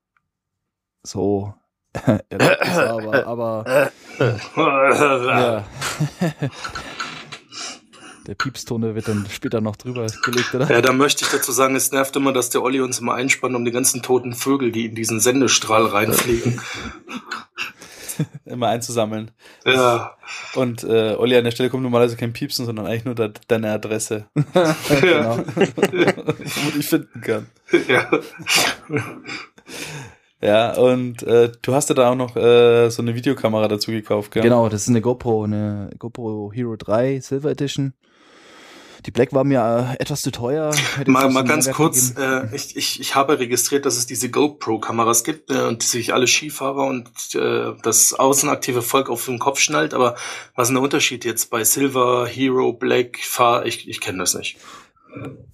[1.02, 1.54] so
[2.04, 3.90] aber, aber
[4.56, 5.64] ja.
[8.26, 10.70] Der Piepston der wird dann später noch drüber gelegt, oder?
[10.70, 13.56] Ja, da möchte ich dazu sagen, es nervt immer, dass der Olli uns immer einspannt
[13.56, 16.60] um die ganzen toten Vögel, die in diesen Sendestrahl reinfliegen.
[18.44, 19.32] Immer einzusammeln.
[19.64, 20.16] Ja,
[20.54, 23.72] Und äh, Olli, an der Stelle kommt normalerweise kein Piepsen, sondern eigentlich nur de deine
[23.72, 24.26] Adresse,
[25.00, 25.38] genau.
[25.38, 27.48] wo du dich finden kann.
[27.88, 28.08] ja.
[30.42, 34.32] Ja, und äh, du hast ja da auch noch äh, so eine Videokamera dazu gekauft,
[34.32, 34.42] gell?
[34.42, 37.94] Genau, das ist eine GoPro, eine GoPro Hero 3 Silver Edition.
[39.06, 40.72] Die Black war mir äh, etwas zu teuer.
[41.06, 42.50] Mal, mal ganz kurz, gegeben.
[42.52, 46.26] äh, ich, ich, ich habe registriert, dass es diese GoPro-Kameras gibt äh, und sich alle
[46.26, 50.16] Skifahrer und äh, das außenaktive Volk auf den Kopf schnallt, aber
[50.54, 54.56] was ist der Unterschied jetzt bei Silver, Hero, Black, Fahr, ich, ich kenne das nicht.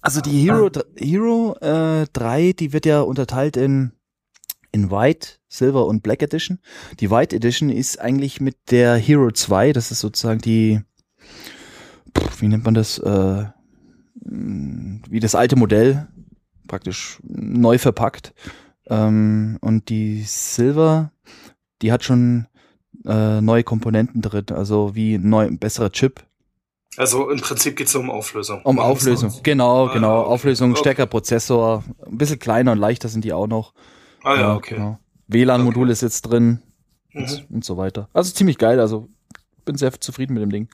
[0.01, 3.91] Also die Hero, Hero äh, 3, die wird ja unterteilt in,
[4.71, 6.59] in White, Silver und Black Edition.
[6.99, 10.81] Die White Edition ist eigentlich mit der Hero 2, das ist sozusagen die,
[12.39, 13.45] wie nennt man das, äh,
[14.21, 16.07] wie das alte Modell,
[16.67, 18.33] praktisch neu verpackt.
[18.87, 21.11] Ähm, und die Silver,
[21.81, 22.47] die hat schon
[23.05, 26.23] äh, neue Komponenten drin, also wie neu, ein besserer Chip.
[26.97, 28.61] Also im Prinzip geht's nur um Auflösung.
[28.63, 30.21] Um Auflösung, noch- genau, Ah, genau.
[30.21, 30.29] okay.
[30.31, 30.79] Auflösung, Okay.
[30.79, 33.73] stärker Prozessor, ein bisschen kleiner und leichter sind die auch noch.
[34.29, 34.75] Ah ja, okay.
[34.75, 34.99] Genau.
[35.27, 35.91] WLAN-Modul Okay.
[35.91, 36.61] ist jetzt drin
[37.13, 37.23] Mhm.
[37.23, 38.07] und, und so weiter.
[38.13, 39.09] Also ziemlich geil, also
[39.65, 40.67] bin sehr zufrieden mit dem Ding.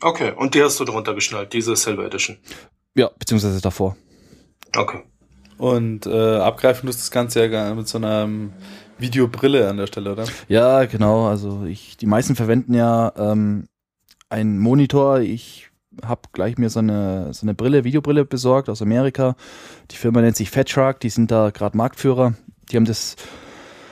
[0.00, 2.36] Okay, und die hast du drunter geschnallt, diese Silver Edition.
[2.94, 3.96] Ja, beziehungsweise davor.
[4.76, 5.00] Okay.
[5.58, 8.52] Und äh, abgreifen tust das Ganze ja mit so einer ähm,
[8.98, 10.24] Videobrille an der Stelle, oder?
[10.48, 11.26] Ja, genau.
[11.26, 13.66] Also ich, die meisten verwenden ja ähm,
[14.30, 15.20] einen Monitor.
[15.20, 15.68] Ich
[16.04, 19.36] habe gleich mir so eine, so eine Brille, Videobrille besorgt aus Amerika.
[19.90, 22.34] Die Firma nennt sich Fat Shark, die sind da gerade Marktführer.
[22.70, 23.16] Die haben das,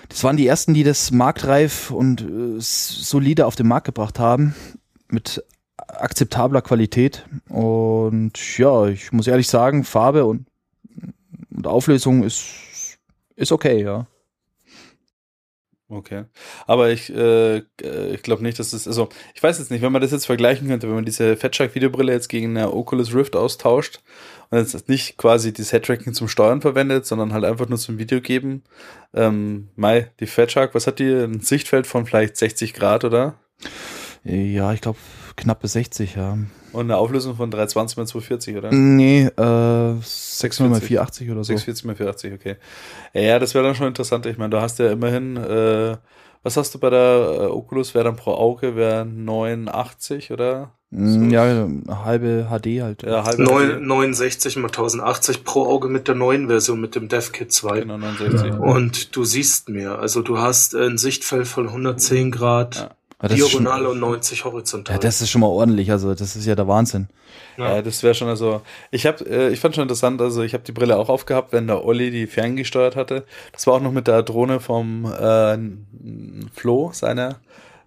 [0.09, 4.55] das waren die ersten, die das marktreif und äh, solide auf den Markt gebracht haben.
[5.09, 5.43] Mit
[5.77, 7.25] akzeptabler Qualität.
[7.49, 10.47] Und ja, ich muss ehrlich sagen, Farbe und,
[11.51, 12.99] und Auflösung ist,
[13.37, 14.07] ist okay, ja.
[15.91, 16.25] Okay.
[16.67, 19.93] Aber ich, äh, äh, ich glaube nicht, dass es, also, ich weiß jetzt nicht, wenn
[19.93, 23.35] man das jetzt vergleichen könnte, wenn man diese Fatshark Videobrille jetzt gegen eine Oculus Rift
[23.35, 24.01] austauscht
[24.51, 28.21] und jetzt nicht quasi das Headtracking zum Steuern verwendet, sondern halt einfach nur zum Video
[28.21, 28.63] geben.
[29.15, 31.11] Ähm, Mai, die Fatshark, was hat die?
[31.11, 33.35] Ein Sichtfeld von vielleicht 60 Grad, oder?
[34.25, 34.99] Ja, ich glaube
[35.37, 36.39] knappe 60, ja.
[36.73, 38.73] Und eine Auflösung von 320 x 240, oder?
[38.73, 41.53] Nee, äh, 600 mal 480 oder so.
[41.55, 42.57] 640 mal 480, okay.
[43.15, 44.27] Ja, das wäre dann schon interessant.
[44.27, 45.97] Ich meine, du hast ja immerhin, äh,
[46.43, 47.95] was hast du bei der äh, Oculus?
[47.95, 50.73] Wäre dann pro Auge, wäre 89, oder?
[50.91, 51.35] Mm, So.
[51.35, 51.69] Ja,
[52.05, 53.03] halbe HD halt.
[53.03, 57.53] Ja, halbe Neun- 69 mal 1080 pro Auge mit der neuen Version, mit dem DevKit
[57.53, 57.81] 2.
[57.81, 58.53] Genau, 69.
[58.59, 59.99] Und du siehst mehr.
[59.99, 62.91] Also du hast ein Sichtfeld von 110 Grad Ja.
[63.21, 64.95] Ja, schon, diagonal und 90 horizontal.
[64.95, 65.91] ja, das ist schon mal ordentlich.
[65.91, 67.09] Also das ist ja der Wahnsinn.
[67.57, 68.63] Ja, das wäre schon also.
[68.93, 70.23] Ich habe, äh, ich fand schon interessant.
[70.23, 73.25] Also ich habe die Brille auch aufgehabt, wenn der Olli die ferngesteuert hatte.
[73.53, 75.59] Das war auch noch mit der Drohne vom äh,
[76.55, 77.41] Flo seiner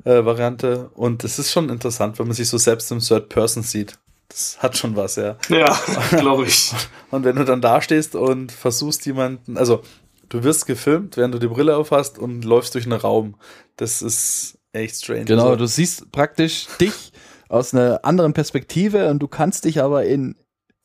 [0.04, 0.90] äh, Variante.
[0.94, 3.98] Und es ist schon interessant, wenn man sich so selbst im Third Person sieht.
[4.30, 5.38] Das hat schon was, ja.
[5.50, 5.78] ja,
[6.12, 6.72] glaube ich.
[7.10, 9.82] Und wenn du dann da stehst und versuchst jemanden, also
[10.30, 13.36] du wirst gefilmt, während du die Brille aufhast und läufst durch einen Raum.
[13.76, 15.26] Das ist echt strange.
[15.26, 17.12] Genau, Also, du siehst praktisch dich
[17.50, 20.36] aus einer anderen Perspektive und du kannst dich aber in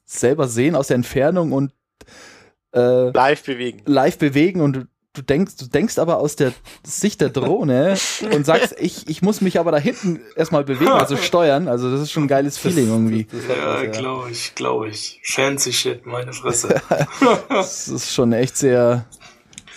[0.04, 1.72] selber sehen aus der Entfernung und
[2.74, 3.82] äh, Live bewegen.
[3.86, 6.52] live bewegen und du, denkst, du denkst aber aus der
[6.84, 7.96] Sicht der Drohne
[8.32, 11.68] und sagst, ich, ich muss mich aber da hinten erstmal bewegen, also steuern.
[11.68, 13.26] Also das ist schon ein geiles Feeling irgendwie.
[13.30, 13.90] das hat Ja, was, ja.
[13.90, 15.20] glaube ich, glaube ich.
[15.24, 16.80] Fancy Shit, meine Fresse.
[17.48, 19.06] Das ist schon echt sehr.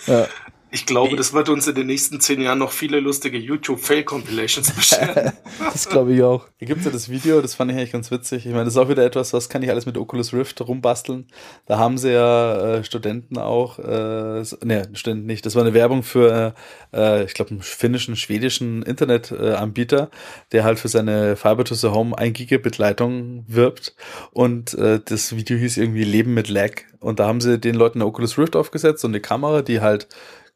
[0.06, 0.26] Ja.
[0.72, 5.32] Ich glaube, das wird uns in den nächsten zehn Jahren noch viele lustige YouTube-Fail-Compilations bescheren.
[5.58, 6.46] Das glaube ich auch.
[6.58, 8.46] Hier gibt's ja das Video, das fand ich eigentlich ganz witzig.
[8.46, 11.26] Ich meine, das ist auch wieder etwas, was kann ich alles mit Oculus Rift rumbasteln.
[11.66, 15.44] Da haben sie ja äh, Studenten auch, äh, ne, Studenten nicht.
[15.44, 16.54] Das war eine Werbung für,
[16.92, 20.10] äh, ich glaube, einen finnischen, schwedischen Internetanbieter, Anbieter,
[20.52, 23.94] der halt für seine Fiber to the Home 1 Gigabit Leitung wirbt.
[24.32, 26.82] Und äh, das Video hieß irgendwie Leben mit Lag.
[27.00, 30.06] Und da haben sie den Leuten eine Oculus Rift aufgesetzt und eine Kamera, die halt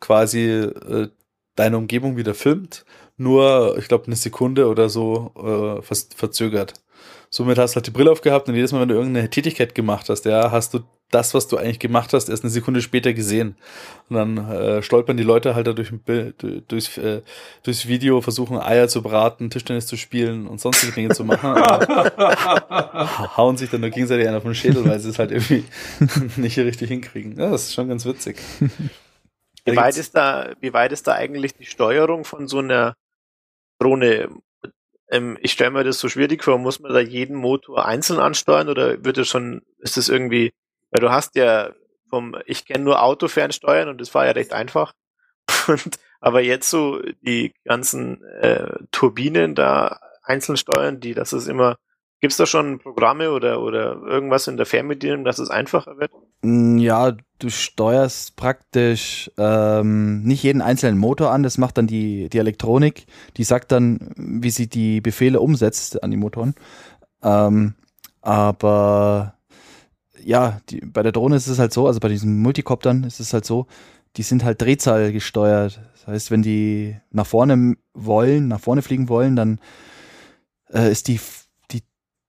[0.04, 1.08] quasi äh,
[1.56, 2.84] deine Umgebung wieder filmt
[3.16, 6.74] nur, ich glaube, eine Sekunde oder so äh, vers- verzögert.
[7.30, 10.08] Somit hast du halt die Brille aufgehabt und jedes Mal, wenn du irgendeine Tätigkeit gemacht
[10.08, 10.80] hast, ja, hast du
[11.10, 13.54] das, was du eigentlich gemacht hast, erst eine Sekunde später gesehen.
[14.08, 15.92] Und dann äh, stolpern die Leute halt da durch,
[16.66, 17.22] durchs, äh,
[17.62, 21.54] durchs Video, versuchen Eier zu braten, Tischtennis zu spielen und sonstige Dinge zu machen.
[23.36, 25.64] hauen sich dann nur gegenseitig einen auf den Schädel, weil sie es halt irgendwie
[26.36, 27.38] nicht richtig hinkriegen.
[27.38, 28.36] Ja, das ist schon ganz witzig.
[29.64, 32.96] Wie weit, ist da, wie weit ist da eigentlich die Steuerung von so einer
[33.78, 34.28] Drohne?
[35.10, 38.68] Ähm, ich stelle mir das so schwierig vor, muss man da jeden Motor einzeln ansteuern
[38.68, 40.52] oder wird das schon, ist das irgendwie,
[40.90, 41.70] weil du hast ja
[42.10, 44.92] vom, ich kenne nur Autofernsteuern und das war ja recht einfach.
[45.68, 51.76] Und, aber jetzt so die ganzen äh, Turbinen da einzeln steuern, die, das ist immer,
[52.24, 56.10] gibt's da schon Programme oder, oder irgendwas in der Fernbedienung, dass es einfacher wird?
[56.42, 62.28] Mm, Ja, du steuerst praktisch ähm, nicht jeden einzelnen Motor an, das macht dann die,
[62.30, 63.06] die Elektronik,
[63.36, 66.54] die sagt dann, wie sie die Befehle umsetzt an die Motoren.
[67.22, 67.74] Ähm,
[68.22, 69.36] Aber
[70.24, 73.32] ja, die, bei der Drohne ist es halt so, also bei diesen Multicoptern ist es
[73.34, 73.66] halt so,
[74.16, 75.80] die sind halt Drehzahl gesteuert.
[75.94, 79.60] Das heißt, wenn die nach vorne wollen, nach vorne fliegen wollen, dann
[80.72, 81.20] äh, ist die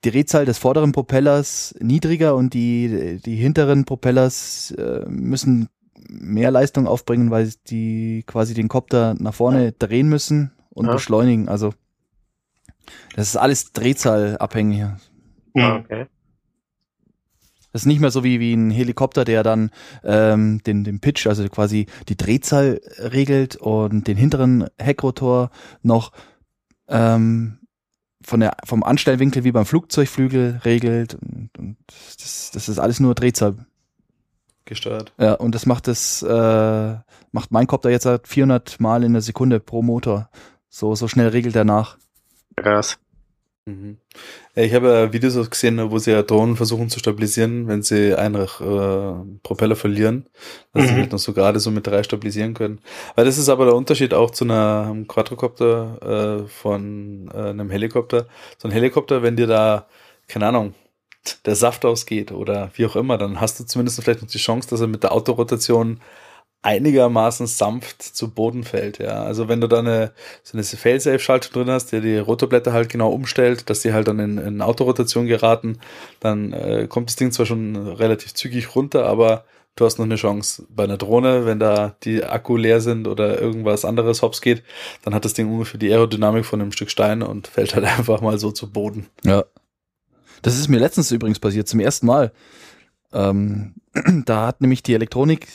[0.10, 5.70] Drehzahl des vorderen Propellers niedriger und die, die hinteren Propellers äh, müssen
[6.08, 10.94] mehr Leistung aufbringen, weil die quasi den Kopter nach vorne drehen müssen und Ja.
[10.94, 11.50] beschleunigen.
[11.50, 11.74] Also
[13.16, 14.84] das ist alles Drehzahlabhängig.
[14.84, 14.98] Ah,
[15.54, 15.64] Mhm.
[15.84, 16.06] Okay.
[17.72, 19.70] Das ist nicht mehr so wie, wie ein Helikopter, der dann
[20.04, 25.50] ähm, den, den Pitch, also quasi die Drehzahl regelt und den hinteren Heckrotor
[25.82, 26.14] noch
[26.88, 27.60] ähm,
[28.26, 31.16] von der, vom Anstellwinkel wie beim Flugzeugflügel regelt.
[31.16, 33.56] Und, und das, das ist alles nur Drehzahl.
[34.66, 35.14] Gesteuert.
[35.20, 36.96] Ja, und das macht das, äh,
[37.32, 40.30] macht mein Kopter jetzt halt 400 Mal in der Sekunde pro Motor.
[40.70, 41.98] So, so schnell regelt er nach.
[42.56, 42.98] Krass.
[43.66, 43.98] Mhm.
[44.58, 48.36] Ich habe ja Videos gesehen, wo sie ja Drohnen versuchen zu stabilisieren, wenn sie einen
[48.36, 50.28] äh, Propeller verlieren,
[50.74, 51.00] dass sie Mhm.
[51.00, 52.80] halt noch so gerade so mit drei stabilisieren können.
[53.16, 57.70] Weil das ist aber der Unterschied auch zu einer, einem Quadrocopter äh, von äh, einem
[57.70, 58.28] Helikopter.
[58.58, 59.88] So ein Helikopter, wenn dir da,
[60.30, 60.74] keine Ahnung,
[61.46, 64.70] der Saft ausgeht oder wie auch immer, dann hast du zumindest vielleicht noch die Chance,
[64.70, 66.00] dass er mit der Autorotation
[66.66, 69.24] einigermaßen sanft zu Boden fällt, ja.
[69.24, 70.12] Also wenn du da eine,
[70.42, 74.18] so eine Fail-Safe-Schaltung drin hast, der die Rotorblätter halt genau umstellt, dass die halt dann
[74.18, 75.78] in, in Autorotation geraten,
[76.20, 79.46] dann äh, kommt das Ding zwar schon relativ zügig runter, aber
[79.76, 80.66] du hast noch eine Chance.
[80.70, 84.64] Bei einer Drohne, wenn da die Akku leer sind oder irgendwas anderes hops geht,
[85.04, 88.22] dann hat das Ding ungefähr die Aerodynamik von einem Stück Stein und fällt halt einfach
[88.22, 89.06] mal so zu Boden.
[89.24, 89.46] Ja.
[90.42, 92.32] Das ist mir letztens übrigens passiert, zum ersten Mal.
[93.14, 93.76] Ähm,
[94.26, 95.48] da hat nämlich die Elektronik,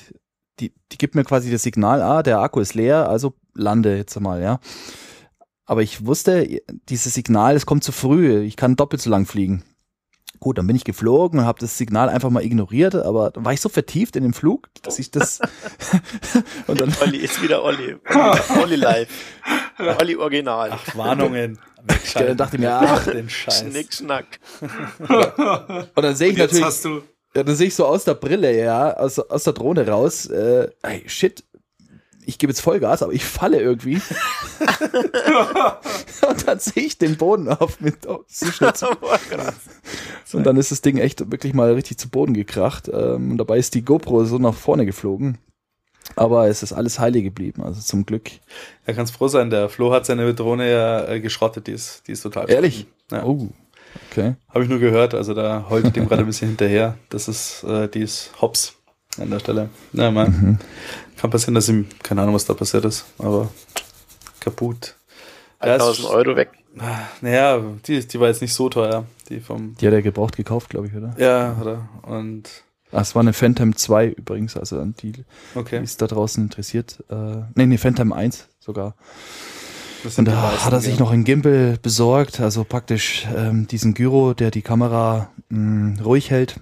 [0.60, 4.18] die, die gibt mir quasi das Signal, ah, der Akku ist leer, also lande jetzt
[4.20, 4.60] mal, ja.
[5.64, 9.62] Aber ich wusste, dieses Signal, es kommt zu früh, ich kann doppelt so lang fliegen.
[10.40, 13.52] Gut, dann bin ich geflogen und habe das Signal einfach mal ignoriert, aber dann war
[13.52, 15.40] ich so vertieft in dem Flug, dass ich das
[16.66, 17.96] und dann Olli ist wieder Olli.
[18.62, 19.08] Olli live.
[20.00, 20.70] Olli Original.
[20.72, 21.58] Ach, Warnungen.
[22.14, 23.60] dann dachte ich mir, ach, den Scheiß.
[23.60, 24.40] Schnick, schnack.
[25.94, 27.02] und dann sehe ich Jetzt natürlich hast du.
[27.34, 30.68] Ja, dann sehe ich so aus der Brille, ja, aus, aus der Drohne raus, äh,
[30.82, 31.44] ey, shit,
[32.26, 34.00] ich gebe jetzt Vollgas, aber ich falle irgendwie.
[36.28, 38.24] und dann sehe ich den Boden auf mit oh,
[38.58, 38.84] krass.
[40.32, 42.88] Und dann ist das Ding echt wirklich mal richtig zu Boden gekracht.
[42.92, 45.38] Ähm, und dabei ist die GoPro so nach vorne geflogen.
[46.16, 48.30] Aber es ist alles heile geblieben, also zum Glück.
[48.86, 52.12] Ja, kannst froh sein, der Flo hat seine Drohne ja äh, geschrottet, die ist, die
[52.12, 52.86] ist total Ehrlich?
[53.10, 53.24] Ja.
[53.24, 53.48] Oh,
[54.10, 54.34] okay.
[54.48, 56.96] Habe ich nur gehört, also da heult dem gerade ein bisschen hinterher.
[57.08, 58.74] Das ist, äh, die ist Hops
[59.18, 59.68] an der Stelle.
[59.92, 60.58] Ja, man, Mhm.
[61.16, 63.48] kann passieren, dass ihm, keine Ahnung, was da passiert ist, aber
[64.40, 64.94] kaputt.
[65.62, 66.50] Ja, es- 1000 Euro weg.
[67.20, 70.70] Naja, die, die war jetzt nicht so teuer, die vom, Die hat er gebraucht gekauft,
[70.70, 71.14] glaube ich, oder?
[71.18, 72.48] ja, oder, und,
[72.92, 75.24] Ah, es war eine Phantom 2 übrigens, also an die, die
[75.54, 75.80] okay.
[75.80, 77.04] ist da draußen interessiert.
[77.08, 78.94] Äh, nee, nee, Phantom 1 sogar.
[80.04, 81.00] Und da meisten, hat er sich ja.
[81.00, 86.60] noch einen Gimbal besorgt, also praktisch ähm, diesen Gyro, der die Kamera mh, ruhig hält.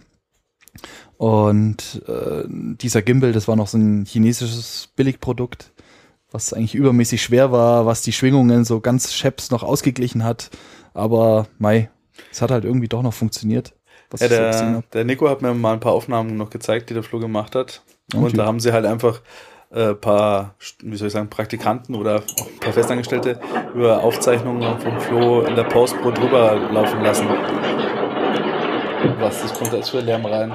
[1.16, 5.72] Und äh, dieser Gimbal, das war noch so ein chinesisches Billigprodukt,
[6.30, 10.51] was eigentlich übermäßig schwer war, was die Schwingungen so ganz scheps noch ausgeglichen hat.
[10.95, 11.91] Aber mei,
[12.30, 13.74] es hat halt irgendwie doch noch funktioniert.
[14.18, 17.18] Ja, der, der Nico hat mir mal ein paar Aufnahmen noch gezeigt, die der Flo
[17.18, 17.82] gemacht hat.
[18.14, 18.36] Und Und wie?
[18.36, 19.20] da haben sie halt einfach
[19.71, 23.41] äh, paar, wie soll ich sagen, Praktikanten oder auch ein paar Festangestellte
[23.75, 27.29] über Aufzeichnungen vom Flo in der Postpro drüber laufen lassen.
[29.19, 30.53] Was, das kommt da jetzt für Lärm rein?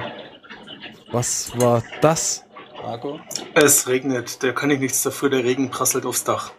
[1.12, 2.44] Was war das?
[2.82, 3.20] Marco?
[3.54, 6.50] Es regnet, da kann ich nichts dafür, der Regen prasselt aufs Dach.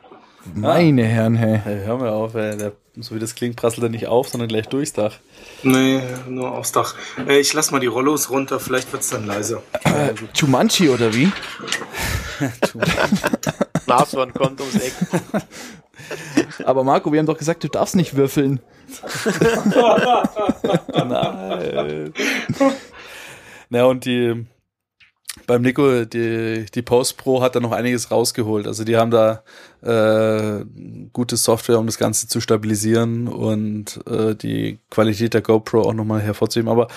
[0.53, 1.60] Meine Herren, hey.
[1.64, 2.56] Hey, hör mal auf, ey.
[2.58, 5.16] Der, so wie das klingt, prasselt er nicht auf, sondern gleich durchs Dach.
[5.64, 6.95] Nee, nur aufs Dach.
[7.28, 9.64] Äh, ich lass mal die Rollos runter, vielleicht wird's dann leiser.
[9.84, 11.32] Äh, Jumanji oder wie?
[13.88, 14.94] Nashorn kommt ums Eck.
[16.66, 18.60] Aber Marco, wir haben doch gesagt, du darfst nicht würfeln.
[20.94, 22.14] Nein.
[23.70, 24.46] Na, und die,
[25.48, 28.68] beim Nico, die, die Post Pro hat da noch einiges rausgeholt.
[28.68, 29.43] Also die haben da
[29.82, 30.66] äh,
[31.14, 36.22] gute Software, um das Ganze zu stabilisieren und äh, die Qualität der GoPro auch nochmal
[36.22, 36.70] hervorzuheben.
[36.72, 36.88] Aber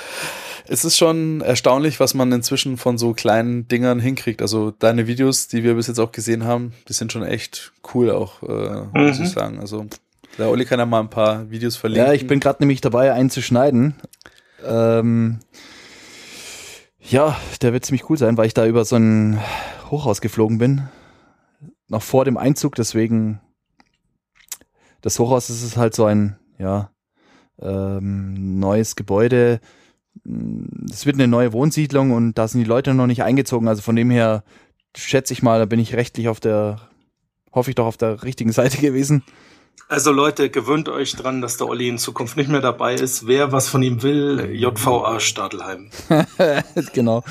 [0.66, 4.42] es ist schon erstaunlich, was man inzwischen von so kleinen Dingern hinkriegt.
[4.42, 8.10] Also deine Videos, die wir bis jetzt auch gesehen haben, die sind schon echt cool
[8.10, 9.24] auch, äh, muss Mhm.
[9.24, 9.60] ich sagen.
[9.60, 9.86] Also
[10.38, 12.06] der Olli kann ja mal ein paar Videos verlinken.
[12.06, 13.94] Ja, ich bin gerade nämlich dabei, einen zu schneiden.
[14.66, 15.40] Ähm,
[17.10, 19.40] ja, der wird ziemlich cool sein, weil ich da über so ein
[19.90, 20.88] Hochhaus geflogen bin.
[21.88, 23.40] Noch vor dem Einzug, deswegen
[25.00, 26.90] das Hochhaus ist halt so ein, ja,
[27.60, 29.60] ähm, neues Gebäude.
[30.90, 33.68] Es wird eine neue Wohnsiedlung und da sind die Leute noch nicht eingezogen.
[33.68, 34.42] Also von dem her
[34.96, 36.80] schätze ich mal, da bin ich rechtlich auf der,
[37.52, 39.22] hoffe ich doch auf der richtigen Seite gewesen.
[39.86, 43.26] Also Leute, gewöhnt euch dran, dass der Olli in Zukunft nicht mehr dabei ist.
[43.26, 45.90] Wer was von ihm will, JVA Stadelheim.
[46.92, 47.22] genau.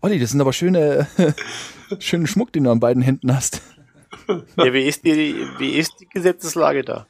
[0.00, 1.06] Olli, das sind aber schöne,
[1.98, 3.62] schönen Schmuck, den du an beiden Händen hast.
[4.56, 7.06] Ja, wie ist die, wie ist die Gesetzeslage da?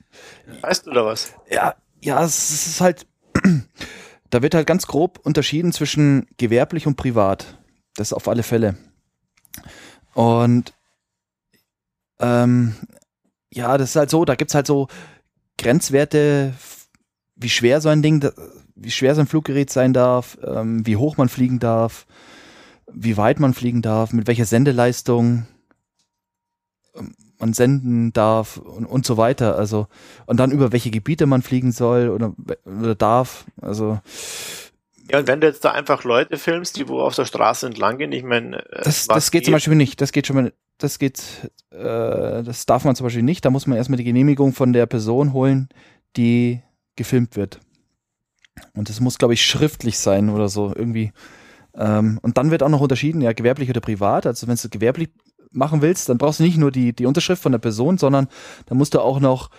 [0.61, 1.33] Weißt du da was?
[1.51, 3.07] Ja, ja, es ist halt,
[4.31, 7.59] da wird halt ganz grob unterschieden zwischen gewerblich und privat.
[7.97, 8.77] Das auf alle Fälle.
[10.15, 10.73] Und
[12.21, 12.77] ähm,
[13.53, 14.89] ja, das ist halt so, da gibt's halt so
[15.59, 16.55] Grenzwerte,
[17.37, 18.27] wie schwer so ein Ding,
[18.75, 22.07] wie schwer so ein Fluggerät sein darf, ähm, wie hoch man fliegen darf,
[22.91, 25.47] wie weit man fliegen darf, mit welcher Sendeleistung
[26.95, 29.57] ähm, man senden darf und, und so weiter.
[29.57, 29.87] Also,
[30.27, 32.35] und dann über welche Gebiete man fliegen soll oder,
[32.65, 33.45] oder darf.
[33.61, 34.01] Also,
[35.11, 37.99] ja, und wenn du jetzt da einfach Leute filmst, die wo auf der Straße entlang
[37.99, 38.65] gehen, ich meine.
[38.71, 40.01] Äh, das, das geht, geht zum Beispiel nicht.
[40.01, 40.53] Das geht schon mal,
[40.83, 43.45] das geht, äh, das darf man zum Beispiel nicht.
[43.45, 45.69] Da muss man erstmal die Genehmigung von der Person holen,
[46.17, 46.63] die
[46.97, 47.61] gefilmt wird.
[48.75, 51.13] Und das muss, glaube ich, schriftlich sein oder so irgendwie.
[51.75, 54.27] Ähm, und dann wird auch noch unterschieden, ja, gewerblich oder privat.
[54.27, 55.11] Also wenn du gewerblich
[55.51, 58.29] machen willst, dann brauchst du nicht nur die, die Unterschrift von der Person, sondern
[58.67, 59.51] dann musst du auch noch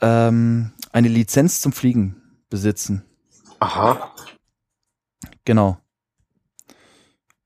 [0.00, 2.16] ähm, eine Lizenz zum Fliegen
[2.48, 3.04] besitzen.
[3.60, 4.14] Aha.
[5.44, 5.78] Genau.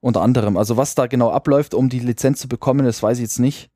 [0.05, 0.59] Unter anderem.
[0.59, 3.71] Also was da genau abläuft, um die Lizenz zu bekommen, das weiß ich jetzt nicht.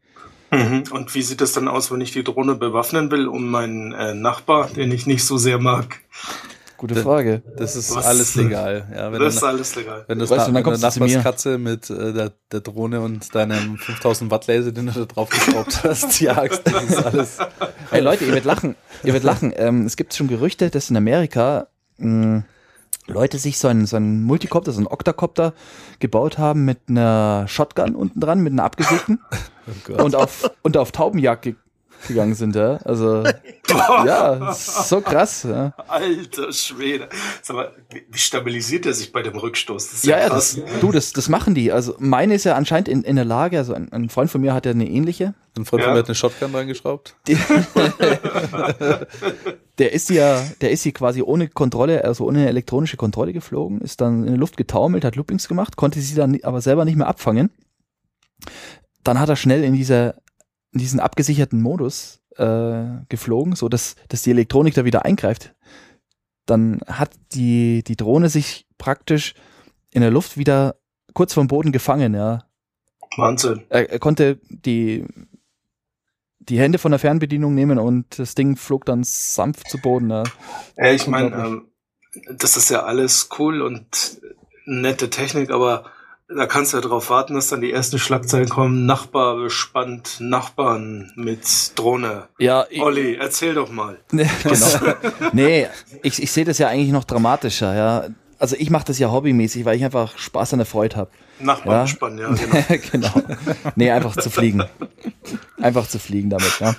[0.50, 0.84] Mhm.
[0.90, 4.12] Und wie sieht es dann aus, wenn ich die Drohne bewaffnen will, um meinen äh,
[4.12, 6.00] Nachbar, den ich nicht so sehr mag?
[6.76, 7.40] Gute Frage.
[7.56, 8.04] Das ist Was?
[8.04, 8.86] alles legal.
[8.94, 10.04] Ja, wenn das ist alles legal.
[10.06, 13.78] Wenn das weißt du, dann kommst du Nachbarskatze mit äh, der, der Drohne und deinem
[13.78, 17.38] 5000 Watt Laser, den du da drauf geschraubt hast, jagst, das ist alles.
[17.90, 18.76] Hey Leute, ihr werdet lachen.
[19.02, 19.54] Ihr werdet lachen.
[19.56, 22.44] Ähm, es gibt schon Gerüchte, dass in Amerika mh,
[23.08, 25.54] Leute sich so einen, so einen Multicopter, so einen Octacopter
[25.98, 29.20] gebaut haben mit einer Shotgun unten dran, mit einer abgesägten
[29.88, 31.54] oh und auf und auf Taubenjagd
[32.06, 32.76] gegangen sind, ja.
[32.84, 33.24] Also
[34.06, 35.42] ja, so krass.
[35.42, 35.72] Ja.
[35.88, 37.08] Alter Schwede.
[37.42, 37.72] Sag mal,
[38.08, 39.90] wie stabilisiert er sich bei dem Rückstoß?
[39.90, 41.72] Das ja, ja, das, du, das, das machen die.
[41.72, 44.54] Also meine ist ja anscheinend in, in der Lage, also ein, ein Freund von mir
[44.54, 45.34] hat ja eine ähnliche.
[45.56, 47.16] Ein Freund von mir hat eine Shotgun reingeschraubt.
[49.78, 54.00] der ist ja, der ist hier quasi ohne Kontrolle, also ohne elektronische Kontrolle geflogen, ist
[54.00, 57.08] dann in der Luft getaumelt, hat Loopings gemacht, konnte sie dann aber selber nicht mehr
[57.08, 57.50] abfangen.
[59.02, 60.14] Dann hat er schnell in dieser
[60.72, 65.54] in diesen abgesicherten Modus äh, geflogen, so dass, dass die Elektronik da wieder eingreift.
[66.46, 69.34] Dann hat die, die Drohne sich praktisch
[69.92, 70.76] in der Luft wieder
[71.14, 72.44] kurz vom Boden gefangen, ja.
[73.16, 73.64] Wahnsinn.
[73.68, 75.06] Er, er konnte die,
[76.38, 80.10] die Hände von der Fernbedienung nehmen und das Ding flog dann sanft zu Boden.
[80.10, 80.24] Ja,
[80.76, 81.68] ja ich meine, ähm,
[82.30, 84.20] das ist ja alles cool und
[84.64, 85.90] nette Technik, aber
[86.34, 88.84] da kannst du ja drauf warten, dass dann die ersten Schlagzeilen kommen.
[88.84, 92.28] Nachbar bespannt, Nachbarn mit Drohne.
[92.38, 93.98] Ja, Olli, erzähl doch mal.
[94.10, 94.26] genau.
[95.32, 95.66] nee,
[96.02, 98.04] ich, ich sehe das ja eigentlich noch dramatischer, ja.
[98.38, 101.10] Also ich mache das ja hobbymäßig, weil ich einfach Spaß an der Freude habe.
[101.40, 101.82] Nachbarn ja?
[101.82, 102.82] bespannen, ja, genau.
[102.92, 103.36] genau.
[103.74, 104.64] Nee, einfach zu fliegen.
[105.60, 106.74] Einfach zu fliegen damit, ja.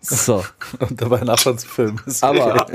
[0.00, 0.44] So.
[0.80, 2.00] Und dabei Nachbarn zu filmen.
[2.20, 2.66] Aber.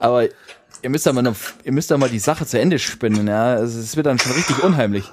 [0.00, 0.24] Aber
[0.82, 3.54] ihr müsst da mal, noch, ihr müsst da mal die Sache zu Ende spinnen, ja.
[3.54, 5.04] Also es wird dann schon richtig unheimlich.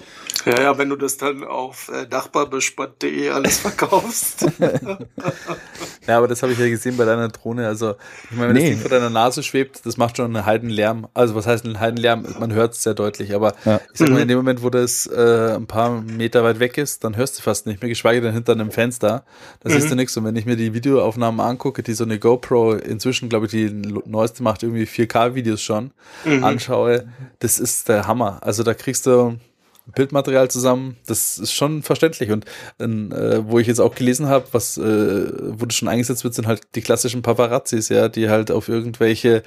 [0.47, 4.45] Ja, ja, wenn du das dann auf äh, nachbarbespannt.de alles verkaufst.
[6.07, 7.67] ja, aber das habe ich ja gesehen bei deiner Drohne.
[7.67, 7.95] Also,
[8.31, 8.61] ich meine, wenn nee.
[8.61, 11.07] das Ding vor deiner Nase schwebt, das macht schon einen halben Lärm.
[11.13, 12.25] Also, was heißt einen halben Lärm?
[12.39, 13.35] Man hört es sehr deutlich.
[13.35, 13.81] Aber ja.
[13.91, 17.03] ich sag mal, in dem Moment, wo das äh, ein paar Meter weit weg ist,
[17.03, 19.25] dann hörst du fast nicht mehr, geschweige denn hinter einem Fenster.
[19.59, 19.73] Da mhm.
[19.73, 20.15] siehst du nichts.
[20.15, 23.69] Und wenn ich mir die Videoaufnahmen angucke, die so eine GoPro inzwischen, glaube ich, die
[24.05, 25.91] neueste macht irgendwie 4K-Videos schon,
[26.23, 26.45] mhm.
[26.45, 28.39] anschaue, das ist der Hammer.
[28.43, 29.37] Also, da kriegst du
[29.95, 30.97] Bildmaterial zusammen.
[31.05, 32.31] Das ist schon verständlich.
[32.31, 32.45] Und
[32.79, 36.61] äh, wo ich jetzt auch gelesen habe, was, äh, das schon eingesetzt wird, sind halt
[36.75, 39.43] die klassischen Paparazzis, ja, die halt auf irgendwelche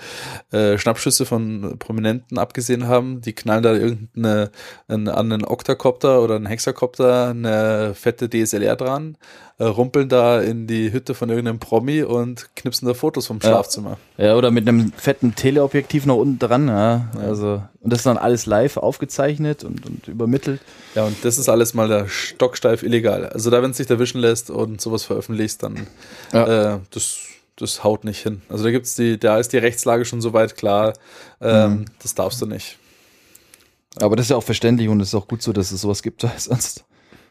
[0.52, 3.20] äh, Schnappschüsse von Prominenten abgesehen haben.
[3.20, 4.50] Die knallen da irgendeine
[4.88, 9.16] an einen Octacopter oder einen Hexakopter eine fette DSLR dran
[9.60, 13.98] äh, rumpeln da in die Hütte von irgendeinem Promi und knipsen da Fotos vom Schlafzimmer.
[14.16, 16.68] Ja, ja oder mit einem fetten Teleobjektiv noch unten dran.
[16.68, 17.10] Ja.
[17.20, 20.60] Also, und das ist dann alles live aufgezeichnet und, und übermittelt.
[20.94, 23.26] Ja, und das ist alles mal der stocksteif illegal.
[23.26, 25.86] Also da, wenn es sich erwischen lässt und sowas veröffentlicht, dann
[26.32, 26.74] ja.
[26.74, 27.20] äh, das
[27.60, 28.42] das haut nicht hin.
[28.48, 30.94] Also da gibt's die, da ist die Rechtslage schon soweit klar,
[31.40, 31.84] ähm, mhm.
[32.02, 32.78] das darfst du nicht.
[33.96, 36.02] Aber das ist ja auch verständlich und es ist auch gut so, dass es sowas
[36.02, 36.84] gibt, weil sonst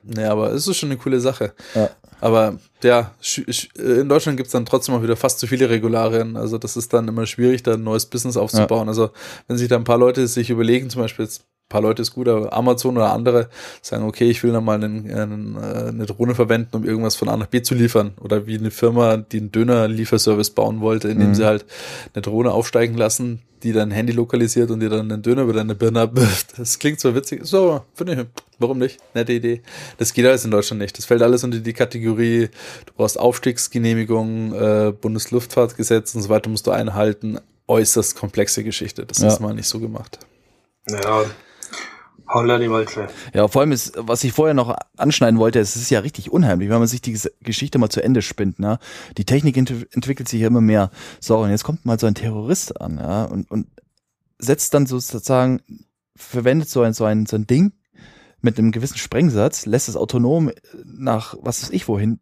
[0.10, 1.54] Naja, aber es ist schon eine coole Sache.
[1.76, 1.90] Ja.
[2.22, 3.12] Aber ja,
[3.78, 6.36] in Deutschland gibt's dann trotzdem auch wieder fast zu viele Regularien.
[6.36, 8.90] Also das ist dann immer schwierig, da ein neues Business aufzubauen.
[8.90, 9.12] Also
[9.48, 12.28] wenn sich da ein paar Leute sich überlegen, zum Beispiel jetzt paar Leute ist gut,
[12.28, 13.48] aber Amazon oder andere
[13.82, 17.30] sagen, okay, ich will da mal einen, einen, äh, eine Drohne verwenden, um irgendwas von
[17.30, 18.14] A nach B zu liefern.
[18.22, 21.36] Oder wie eine Firma, die einen Döner-Lieferservice bauen wollte, indem Mhm.
[21.36, 21.66] sie halt
[22.14, 25.76] eine Drohne aufsteigen lassen, die dein Handy lokalisiert und dir dann einen Döner über deine
[25.76, 26.58] Birne abwirft.
[26.58, 28.20] Das klingt zwar witzig, so, finde ich,
[28.58, 29.00] warum nicht?
[29.14, 29.62] Nette Idee.
[29.98, 30.98] Das geht alles in Deutschland nicht.
[30.98, 32.50] Das fällt alles unter die Kategorie,
[32.86, 37.40] du brauchst Aufstiegsgenehmigung, äh, Bundesluftfahrtgesetz und so weiter musst du einhalten.
[37.68, 39.06] Äußerst komplexe Geschichte.
[39.06, 39.28] Das Ja.
[39.28, 40.18] ist mal nicht so gemacht.
[40.90, 41.26] Ja,
[42.34, 43.08] holla die Waldfee.
[43.34, 46.70] Ja, vor allem ist, was ich vorher noch anschneiden wollte, es ist ja richtig unheimlich,
[46.70, 48.80] wenn man sich die Ges- Geschichte mal zu Ende spinnt, ne?
[49.18, 50.92] Die Technik ent entwickelt sich ja immer mehr.
[51.20, 53.68] So, und jetzt kommt mal so ein Terrorist an, ja, und, und
[54.38, 55.62] setzt dann sozusagen,
[56.16, 57.74] verwendet so ein, so ein, so ein Ding
[58.42, 60.52] mit einem gewissen Sprengsatz, lässt es autonom
[60.86, 62.20] nach was weiß ich wohin.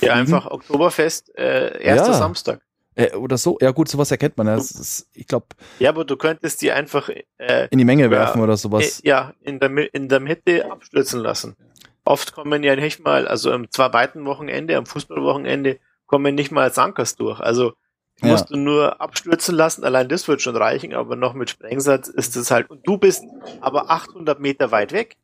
[0.00, 2.18] Ja, einfach Oktoberfest, äh, erster Ja.
[2.18, 2.60] Samstag.
[2.98, 3.56] Äh, oder so.
[3.60, 4.46] Ja, gut, sowas erkennt man.
[4.48, 4.56] Ja.
[4.56, 5.46] Das ist, ich glaube,
[5.78, 8.10] Ja, aber du könntest die einfach äh, in die Menge Ja.
[8.10, 9.00] werfen oder sowas.
[9.00, 11.56] äh, ja, in der, in der Mitte abstürzen lassen.
[12.04, 17.16] Oft kommen ja nicht mal, also am zweiten Wochenende, am Fußballwochenende, kommen nicht mal Sankers
[17.16, 17.38] durch.
[17.40, 17.74] Also
[18.20, 18.28] Ja.
[18.30, 22.34] musst du nur abstürzen lassen, allein das wird schon reichen, aber noch mit Sprengsatz ist
[22.36, 23.22] es halt, und du bist
[23.60, 25.16] aber 800 Meter weit weg.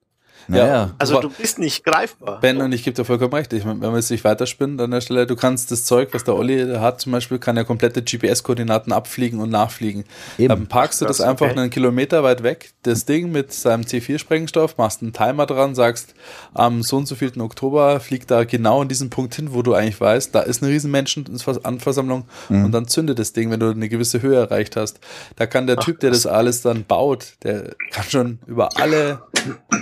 [0.48, 0.94] Naja.
[0.98, 2.40] Also Aber- du bist nicht greifbar.
[2.40, 3.52] Ben, und ich gebe dir vollkommen recht.
[3.52, 6.24] Ich meine, wenn man es sich weiterspinnt an der Stelle, du kannst das Zeug, was
[6.24, 10.04] der Olli hat, zum Beispiel, kann ja komplette GPS-Koordinaten abfliegen und nachfliegen.
[10.38, 10.48] Eben.
[10.48, 11.58] Dann parkst du das krass, einfach okay.
[11.60, 16.14] einen Kilometer weit weg, das Ding mit seinem C4-Sprengstoff, machst einen Timer dran, sagst,
[16.52, 19.74] am so und so vielten Oktober fliegt da genau in diesen Punkt hin, wo du
[19.74, 22.64] eigentlich weißt, da ist eine riesen Menschenanversammlung Mhm.
[22.66, 25.00] und dann zündet das Ding, wenn du eine gewisse Höhe erreicht hast.
[25.36, 29.22] Da kann der Ach, Typ, der das alles dann baut, der kann schon über alle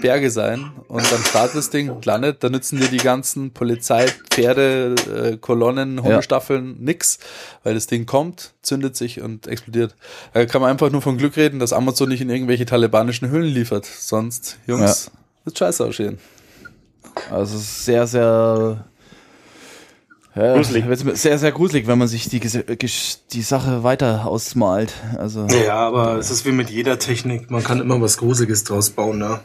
[0.00, 0.51] Berge sein
[0.88, 5.36] und dann startet das Ding und landet, da nützen dir die ganzen Polizei, Pferde, äh,
[5.36, 7.18] Kolonnen, Hundestaffeln nix,
[7.62, 9.94] weil das Ding kommt, zündet sich und explodiert.
[10.32, 13.52] Da kann man einfach nur von Glück reden, dass Amazon nicht in irgendwelche talibanischen Höhlen
[13.52, 13.86] liefert.
[13.86, 15.10] Sonst, Jungs,
[15.44, 16.18] wird scheiße aussehen.
[17.30, 18.84] Also es ist sehr, sehr
[20.34, 20.84] ja, Gruselig.
[21.18, 24.94] Sehr, sehr gruselig, wenn man sich die, die Sache weiter ausmalt.
[25.18, 27.50] Also Ja, aber es ist wie mit jeder Technik.
[27.50, 29.40] Man kann immer was Gruseliges draus bauen, ne?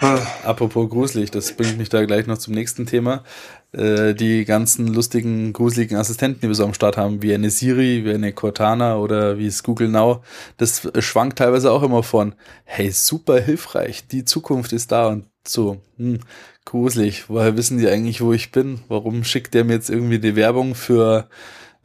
[0.00, 3.24] Apropos gruselig, das bringt mich da gleich noch zum nächsten Thema.
[3.72, 8.04] Äh, die ganzen lustigen, gruseligen Assistenten, die wir so am Start haben, wie eine Siri,
[8.04, 10.22] wie eine Cortana oder wie es Google Now,
[10.56, 12.34] das schwankt teilweise auch immer von,
[12.64, 16.20] hey, super hilfreich, die Zukunft ist da und so, hm,
[16.64, 18.80] gruselig, woher wissen die eigentlich, wo ich bin?
[18.88, 21.28] Warum schickt der mir jetzt irgendwie die Werbung für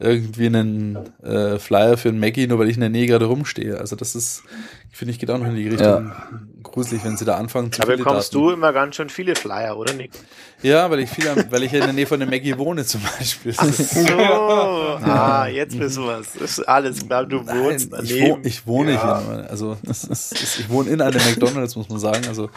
[0.00, 3.78] irgendwie einen äh, Flyer für einen Maggie, nur weil ich in der Nähe gerade rumstehe?
[3.78, 4.42] Also das ist,
[4.90, 6.12] finde ich, geht auch noch in die Richtung
[6.64, 8.44] gruselig, wenn sie da anfangen zu Da bekommst Daten.
[8.44, 10.10] du immer ganz schön viele Flyer, oder Nick?
[10.62, 13.02] Ja, weil ich viel, weil ich ja in der Nähe von der Maggie wohne zum
[13.02, 13.52] Beispiel.
[13.52, 13.60] So,
[14.08, 16.32] ah, jetzt wissen wir es.
[16.32, 18.30] Das ist alles klar, du wohnst Nein, ich, daneben.
[18.32, 19.22] wohne, ich wohne Ja.
[19.24, 19.50] hier.
[19.50, 22.26] Also ist, ist, ich wohne in einem McDonalds, muss man sagen.
[22.26, 22.50] Also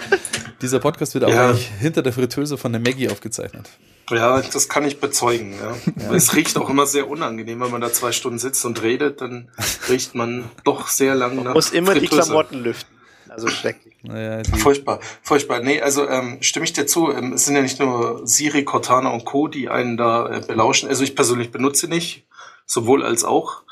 [0.62, 1.50] dieser Podcast wird auch Ja.
[1.50, 3.70] eigentlich hinter der Fritteuse von der Maggie aufgezeichnet.
[4.10, 5.56] Ja, das kann ich bezeugen.
[5.62, 6.14] Ja.
[6.14, 9.50] Es riecht auch immer sehr unangenehm, wenn man da zwei Stunden sitzt und redet, dann
[9.90, 12.24] riecht man doch sehr lang nach muss immer die Fritteuse.
[12.24, 12.96] Klamotten lüften.
[13.30, 13.94] Also schrecklich.
[14.04, 15.60] Naja, die, Furchtbar, furchtbar.
[15.60, 17.12] Nee, also ähm, stimme ich dir zu.
[17.12, 20.88] Ähm, es sind ja nicht nur Siri, Cortana und Co., die einen da äh, belauschen.
[20.88, 22.26] Also ich persönlich benutze nicht,
[22.66, 23.64] sowohl als auch.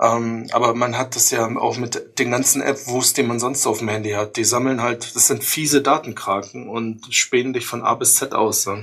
[0.00, 3.78] Ähm, aber man hat das ja auch mit den ganzen App-Wust, die man sonst auf
[3.78, 4.36] dem Handy hat.
[4.36, 8.64] Die sammeln halt, das sind fiese Datenkraken und spähen dich von A bis Z aus.
[8.66, 8.78] Ja.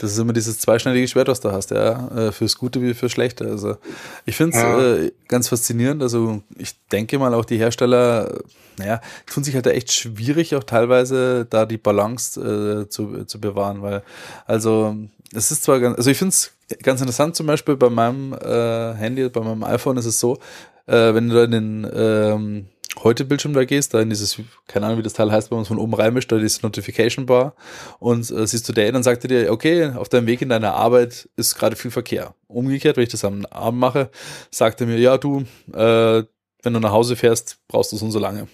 [0.00, 2.08] das ist immer dieses zweischneidige Schwert, was du hast, ja.
[2.08, 3.44] äh, Fürs Gute wie fürs Schlechte.
[3.46, 3.76] Also
[4.24, 4.94] ich finde es Ja.
[4.94, 6.02] äh, ganz faszinierend.
[6.02, 8.36] Also ich denke mal auch die Hersteller,
[8.76, 13.82] naja, tun sich halt echt schwierig, auch teilweise da die Balance äh, zu, zu bewahren,
[13.82, 14.02] weil
[14.46, 14.96] also
[15.32, 16.52] es ist zwar ganz, also ich finde es
[16.82, 20.38] ganz interessant zum Beispiel bei meinem äh, Handy, bei meinem iPhone ist es so,
[20.86, 22.66] äh, wenn du da in den ähm,
[23.02, 25.62] heute Bildschirm da gehst, da in dieses, keine Ahnung, wie das Teil heißt, wenn man
[25.62, 27.54] es von oben reinmischt, da diese Notification Bar
[27.98, 30.72] und äh, siehst du der, dann sagt er dir, okay, auf deinem Weg in deine
[30.72, 32.34] Arbeit ist gerade viel Verkehr.
[32.48, 34.10] Umgekehrt, wenn ich das am Abend mache,
[34.50, 36.24] sagt er mir, ja, du, äh,
[36.62, 38.48] wenn du nach Hause fährst, brauchst du so und so lange.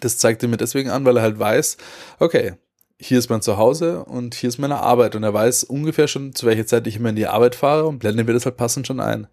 [0.00, 1.76] Das zeigt er mir deswegen an, weil er halt weiß,
[2.20, 2.54] okay,
[3.00, 5.16] hier ist mein Zuhause und hier ist meine Arbeit.
[5.16, 7.98] Und er weiß ungefähr schon, zu welcher Zeit ich immer in die Arbeit fahre und
[7.98, 9.26] blende mir das halt passend schon ein.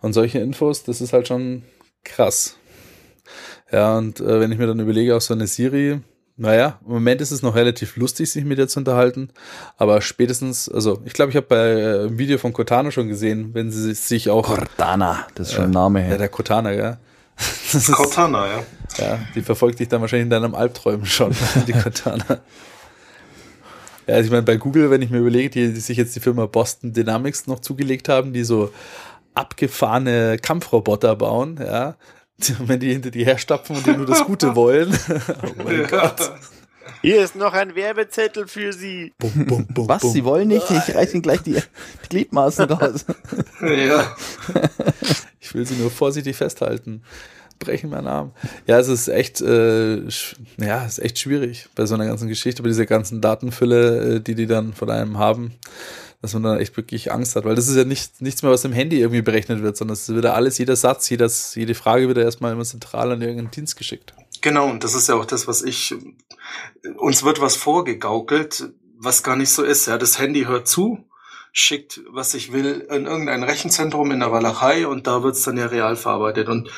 [0.00, 1.62] Und solche Infos, das ist halt schon
[2.04, 2.56] krass.
[3.72, 6.00] Ja, und äh, wenn ich mir dann überlege, auch so eine Siri,
[6.36, 9.30] naja, im Moment ist es noch relativ lustig, sich mit ihr zu unterhalten,
[9.76, 13.54] aber spätestens, also ich glaube, ich habe bei äh, einem Video von Cortana schon gesehen,
[13.54, 16.18] wenn sie sich auch, Cortana, das ist schon ein Name ja, her.
[16.18, 16.98] der Cortana, ja,
[17.36, 18.62] das ist, Cortana, ja.
[18.98, 21.34] ja, die verfolgt dich dann wahrscheinlich in deinem Albträumen schon,
[21.66, 22.40] die Cortana.
[24.06, 26.20] Ja, also ich meine, bei Google, wenn ich mir überlege, die, die sich jetzt die
[26.20, 28.72] Firma Boston Dynamics noch zugelegt haben, die so
[29.34, 31.96] abgefahrene Kampfroboter bauen, ja,
[32.60, 34.96] wenn die hinter dir herstapfen und die nur das Gute wollen.
[35.42, 35.86] oh mein ja.
[35.88, 36.32] Gott.
[37.02, 39.12] Hier ist noch ein Werbezettel für Sie.
[39.18, 40.02] Bum, bum, bum, Was?
[40.02, 40.70] Sie wollen nicht?
[40.70, 41.60] Ich reiß Ihnen gleich die
[42.08, 43.04] Gliedmaßen raus.
[43.60, 44.16] ja.
[45.40, 47.02] Ich will sie nur vorsichtig festhalten.
[47.58, 48.32] Brechen meinen Arm.
[48.66, 49.96] Ja, es ist echt, äh,
[50.58, 54.20] ja, es ist echt schwierig bei so einer ganzen Geschichte, bei dieser ganzen Datenfülle, äh,
[54.20, 55.54] die die dann von einem haben
[56.22, 58.64] dass man dann echt wirklich Angst hat, weil das ist ja nicht, nichts mehr, was
[58.64, 62.18] im Handy irgendwie berechnet wird, sondern es wird alles, jeder Satz, jedes, jede Frage wird
[62.18, 64.14] ja erstmal immer zentral an irgendeinen Dienst geschickt.
[64.40, 65.94] Genau, und das ist ja auch das, was ich,
[66.96, 69.86] uns wird was vorgegaukelt, was gar nicht so ist.
[69.86, 71.04] Ja, das Handy hört zu,
[71.52, 75.66] schickt, was ich will, in irgendein Rechenzentrum in der Walachei und da wird's dann ja
[75.66, 76.48] real verarbeitet.
[76.48, 76.70] Und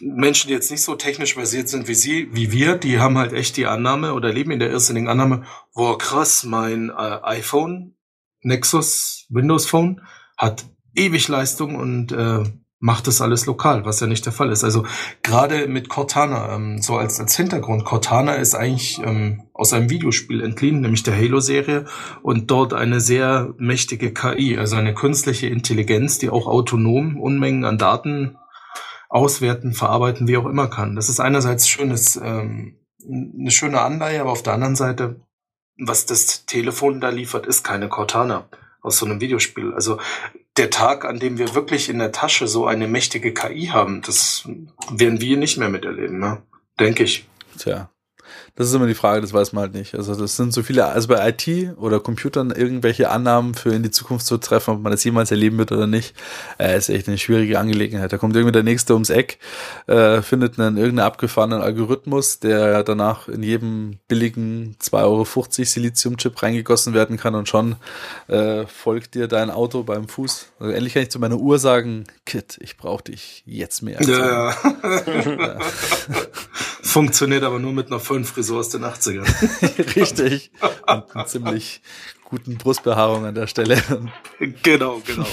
[0.00, 3.32] Menschen, die jetzt nicht so technisch versiert sind wie sie, wie wir, die haben halt
[3.32, 5.44] echt die Annahme oder leben in der irrsinnigen Annahme,
[5.74, 7.94] boah krass, mein äh, iPhone
[8.42, 10.00] Nexus Windows Phone
[10.36, 12.44] hat ewig Leistung und äh,
[12.80, 14.62] macht das alles lokal, was ja nicht der Fall ist.
[14.62, 14.84] Also
[15.22, 20.42] gerade mit Cortana, ähm, so als, als Hintergrund, Cortana ist eigentlich ähm, aus einem Videospiel
[20.42, 21.86] entliehen, nämlich der Halo-Serie,
[22.22, 27.78] und dort eine sehr mächtige KI, also eine künstliche Intelligenz, die auch autonom Unmengen an
[27.78, 28.36] Daten
[29.08, 30.96] auswerten, verarbeiten, wie auch immer kann.
[30.96, 32.78] Das ist einerseits schönes, ähm,
[33.08, 35.20] eine schöne Anleihe, aber auf der anderen Seite
[35.78, 38.48] was das Telefon da liefert, ist keine Cortana
[38.82, 39.72] aus so einem Videospiel.
[39.72, 39.98] Also
[40.56, 44.48] der Tag, an dem wir wirklich in der Tasche so eine mächtige KI haben, das
[44.90, 46.42] werden wir nicht mehr miterleben, ne?
[46.80, 47.28] denke ich.
[47.56, 47.90] Tja,
[48.58, 49.94] das ist immer die Frage, das weiß man halt nicht.
[49.94, 53.92] Also das sind so viele, also bei IT oder Computern irgendwelche Annahmen für in die
[53.92, 56.16] Zukunft zu treffen, ob man das jemals erleben wird oder nicht,
[56.58, 58.12] äh, ist echt eine schwierige Angelegenheit.
[58.12, 59.38] Da kommt irgendwie der Nächste ums Eck,
[59.86, 66.94] äh, findet einen irgendeinen abgefahrenen Algorithmus, der danach in jedem billigen 2,50 Euro Siliziumchip reingegossen
[66.94, 67.76] werden kann und schon
[68.26, 70.46] äh, folgt dir dein Auto beim Fuß.
[70.58, 74.02] Also endlich kann ich zu meiner Uhr sagen, Kit, ich brauche dich jetzt mehr.
[74.02, 75.58] Ja, ja.
[76.82, 79.26] Funktioniert aber nur mit einer vollen Frisur aus den 80ern.
[79.96, 80.50] Richtig.
[80.86, 81.80] Und einer ziemlich
[82.24, 83.82] guten Brustbehaarung an der Stelle.
[84.62, 85.26] Genau, genau.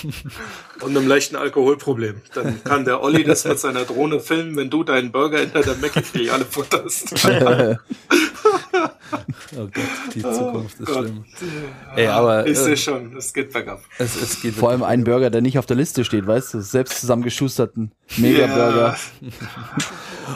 [0.81, 2.21] Und einem leichten Alkoholproblem.
[2.33, 5.75] Dann kann der Olli das mit seiner Drohne filmen, wenn du deinen Burger hinter der
[5.75, 7.13] Mackie-Filiale futterst.
[9.57, 11.05] Oh Gott, die Zukunft oh ist Gott.
[11.05, 11.25] schlimm.
[11.95, 13.81] Ey, aber, ich äh, sehe schon, es geht bergab.
[13.97, 16.61] Es, es geht Vor allem ein Burger, der nicht auf der Liste steht, weißt du,
[16.61, 18.97] selbst zusammengeschusterten Mega-Burger.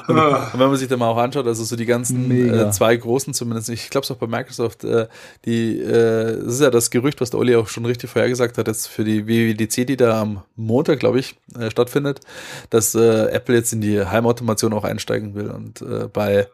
[0.08, 2.96] und, und, wenn man sich dann mal auch anschaut, also so die ganzen äh, zwei
[2.96, 5.08] großen zumindest, ich glaube es auch bei Microsoft, äh,
[5.46, 8.68] die, äh, das ist ja das Gerücht, was der Olli auch schon richtig vorhergesagt hat,
[8.68, 12.22] jetzt für die WWDC, die da am Montag, glaube ich, äh, stattfindet,
[12.70, 16.48] dass äh, Apple jetzt in die Heimautomation auch einsteigen will und äh, bei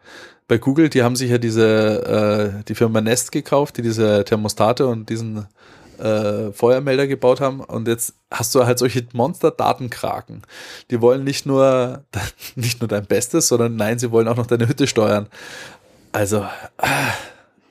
[0.47, 4.85] bei Google, die haben sich ja diese, äh, die Firma Nest gekauft, die diese Thermostate
[4.87, 5.47] und diesen
[5.97, 7.61] äh, Feuermelder gebaut haben.
[7.61, 10.43] Und jetzt hast du halt solche Monster-Datenkraken.
[10.91, 12.05] Die wollen nicht nur,
[12.55, 15.27] nicht nur dein Bestes, sondern nein, sie wollen auch noch deine Hütte steuern.
[16.11, 16.45] Also,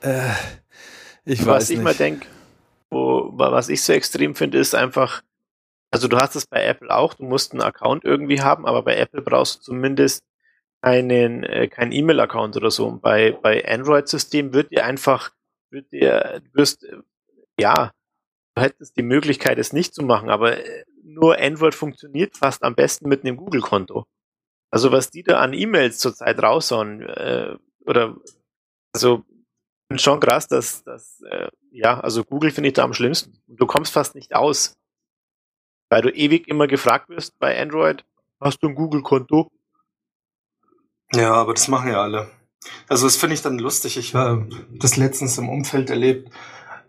[0.01, 0.29] äh,
[1.23, 2.27] ich was weiß was ich mal denke,
[2.91, 5.23] was ich so extrem finde, ist einfach,
[5.91, 8.97] also du hast es bei Apple auch, du musst einen Account irgendwie haben, aber bei
[8.97, 10.23] Apple brauchst du zumindest
[10.85, 12.87] einen, äh, kein E-Mail-Account oder so.
[12.87, 15.31] Und bei, bei Android-System wird dir einfach,
[15.71, 16.97] wird dir, wirst, äh,
[17.59, 17.91] ja,
[18.55, 22.75] du hättest die Möglichkeit, es nicht zu machen, aber äh, nur Android funktioniert fast am
[22.75, 24.05] besten mit einem Google-Konto.
[24.71, 28.15] Also was die da an E-Mails zurzeit raushauen, äh, oder,
[28.93, 29.23] also,
[29.95, 33.41] schon krass, dass, dass äh, ja, also Google finde ich da am schlimmsten.
[33.47, 34.75] Du kommst fast nicht aus.
[35.89, 38.03] Weil du ewig immer gefragt wirst bei Android,
[38.39, 39.49] hast du ein Google-Konto?
[41.13, 42.29] Ja, aber das machen ja alle.
[42.87, 43.97] Also das finde ich dann lustig.
[43.97, 46.29] Ich habe das letztens im Umfeld erlebt.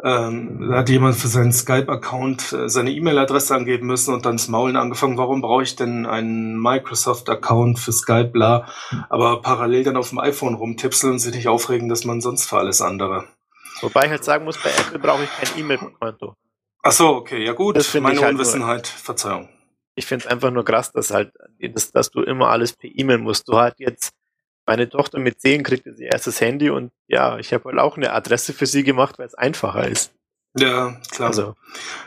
[0.02, 4.48] Ähm, da hat jemand für seinen Skype-Account äh, seine E-Mail-Adresse angeben müssen und dann das
[4.48, 8.68] Maulen angefangen, warum brauche ich denn einen Microsoft-Account für Skype, bla,
[9.08, 12.58] aber parallel dann auf dem iPhone rumtipseln und sich nicht aufregen, dass man sonst für
[12.58, 13.24] alles andere.
[13.80, 16.34] Wobei ich halt sagen muss, bei Apple brauche ich kein E-Mail-Konto.
[16.82, 19.48] Ach so, okay, ja gut, das meine halt Unwissenheit, nur, Verzeihung
[19.96, 23.18] ich finde es einfach nur krass, dass halt, dass, dass du immer alles per E-Mail
[23.18, 23.48] musst.
[23.48, 24.12] Du halt jetzt,
[24.66, 27.96] meine Tochter mit 10 kriegt jetzt ihr erstes Handy und ja, ich habe halt auch
[27.96, 30.12] eine Adresse für sie gemacht, weil es einfacher ist.
[30.58, 31.28] Ja, klar.
[31.28, 31.54] Also.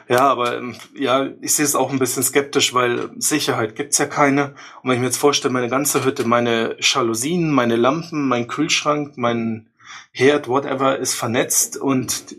[0.08, 0.62] Ja, aber
[0.96, 4.56] ja, ich sehe es auch ein bisschen skeptisch, weil Sicherheit gibt's ja keine.
[4.82, 9.18] Und wenn ich mir jetzt vorstelle, meine ganze Hütte, meine Jalousien, meine Lampen, mein Kühlschrank,
[9.18, 9.70] mein
[10.12, 12.38] Herd, whatever, ist vernetzt und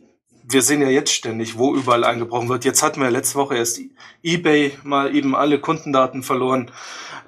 [0.52, 2.64] wir sehen ja jetzt ständig, wo überall eingebrochen wird.
[2.64, 3.80] Jetzt hatten wir letzte Woche erst
[4.22, 6.70] eBay mal eben alle Kundendaten verloren.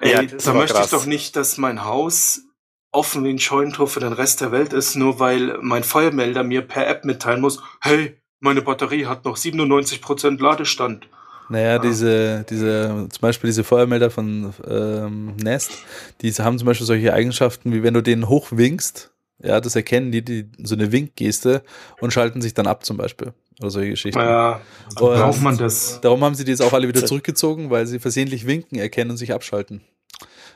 [0.00, 0.86] Ey, ja, da möchte krass.
[0.86, 2.42] ich doch nicht, dass mein Haus
[2.90, 6.62] offen wie ein Scheunentor für den Rest der Welt ist, nur weil mein Feuermelder mir
[6.62, 11.08] per App mitteilen muss, hey, meine Batterie hat noch 97% Ladestand.
[11.48, 15.72] Naja, diese, diese, zum Beispiel diese Feuermelder von ähm, Nest,
[16.20, 19.11] die haben zum Beispiel solche Eigenschaften, wie wenn du denen hochwinkst,
[19.42, 21.62] ja, das erkennen die, die so eine Winkgeste
[22.00, 23.32] und schalten sich dann ab zum Beispiel.
[23.60, 24.18] Oder solche Geschichten.
[24.18, 26.00] Ja, Und braucht man das?
[26.00, 29.16] Darum haben sie die jetzt auch alle wieder zurückgezogen, weil sie versehentlich winken, erkennen und
[29.16, 29.82] sich abschalten.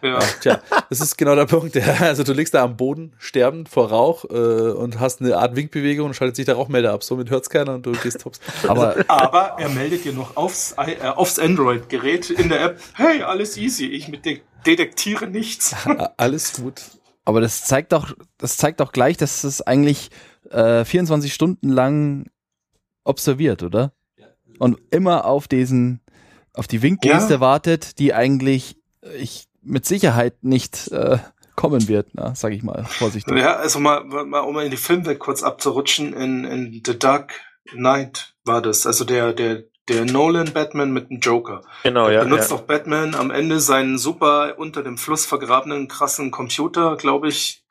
[0.02, 0.18] Ja.
[0.40, 0.60] Tja,
[0.90, 1.74] das ist genau der Punkt.
[1.74, 1.94] Ja.
[2.00, 4.34] Also du liegst da am Boden, sterbend vor Rauch äh,
[4.72, 7.02] und hast eine Art Winkbewegung und schaltet sich der Rauchmelder ab.
[7.02, 8.40] Somit hört's keiner und du gehst hops.
[8.66, 13.56] Aber Aber er meldet dir noch aufs, äh, aufs Android-Gerät in der App, hey, alles
[13.56, 15.74] easy, ich mit de detektiere nichts.
[16.16, 16.82] Alles gut.
[17.26, 20.10] Aber das zeigt doch, das zeigt doch gleich, dass es eigentlich
[20.50, 22.30] äh, 24 Stunden lang
[23.04, 23.92] observiert, oder?
[24.58, 26.00] Und immer auf diesen,
[26.54, 27.40] auf die Winkgeste Ja.
[27.40, 31.18] wartet, die eigentlich äh, ich mit Sicherheit nicht äh,
[31.56, 33.36] kommen wird, na, sag ich mal, vorsichtig.
[33.36, 37.32] Ja, also mal, mal um mal in die Filmwelt kurz abzurutschen, in, in The Dark
[37.70, 41.62] Knight war das, also der, der, der Nolan Batman mit dem Joker.
[41.82, 42.22] Genau, Er ja.
[42.24, 42.56] benutzt ja.
[42.56, 47.62] doch Batman am Ende seinen super unter dem Fluss vergrabenen krassen Computer, glaube ich,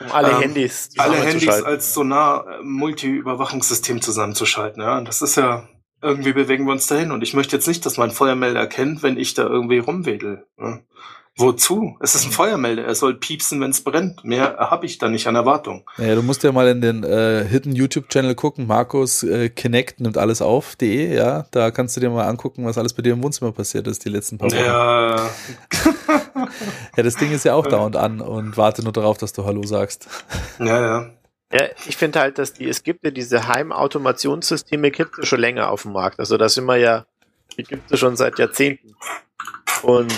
[0.00, 4.82] Um alle ähm, Handys alle Handys als Sonar-Multi-Überwachungssystem zusammenzuschalten.
[4.82, 5.68] Ja, das ist ja
[6.00, 7.12] irgendwie bewegen wir uns dahin.
[7.12, 10.46] Und ich möchte jetzt nicht, dass mein Feuermelder erkennt, wenn ich da irgendwie rumwedel.
[10.58, 10.80] Ja.
[11.38, 11.96] Wozu?
[12.00, 12.84] Es ist ein Feuermelder.
[12.84, 14.24] Er soll piepsen, wenn es brennt.
[14.24, 15.84] Mehr habe ich da nicht an Erwartung.
[15.96, 18.66] Naja, du musst ja mal in den äh, Hidden YouTube-Channel gucken.
[18.66, 21.46] Markus äh, Connect nimmt alles auf.de, ja.
[21.52, 24.08] Da kannst du dir mal angucken, was alles bei dir im Wohnzimmer passiert ist die
[24.08, 24.58] letzten paar Wochen.
[24.58, 25.16] Ja,
[26.96, 29.44] Ja, das Ding ist ja auch da und an und warte nur darauf, dass du
[29.44, 30.08] Hallo sagst.
[30.58, 31.10] ja, ja.
[31.50, 35.70] Ja, ich finde halt, dass die, es gibt ja diese Heimautomationssysteme, gibt es schon länger
[35.70, 36.20] auf dem Markt.
[36.20, 37.06] Also da sind wir ja,
[37.56, 38.94] die gibt es schon seit Jahrzehnten.
[39.82, 40.12] Und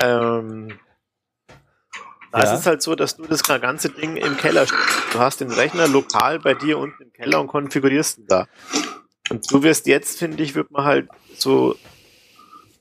[0.00, 0.78] ähm,
[2.32, 2.52] da Ja.
[2.52, 5.14] ist es halt so, dass du das ganze Ding im Keller stehst.
[5.14, 8.48] Du hast den Rechner lokal bei dir unten im Keller und konfigurierst ihn da.
[9.30, 11.76] Und du wirst jetzt, finde ich, wird man halt so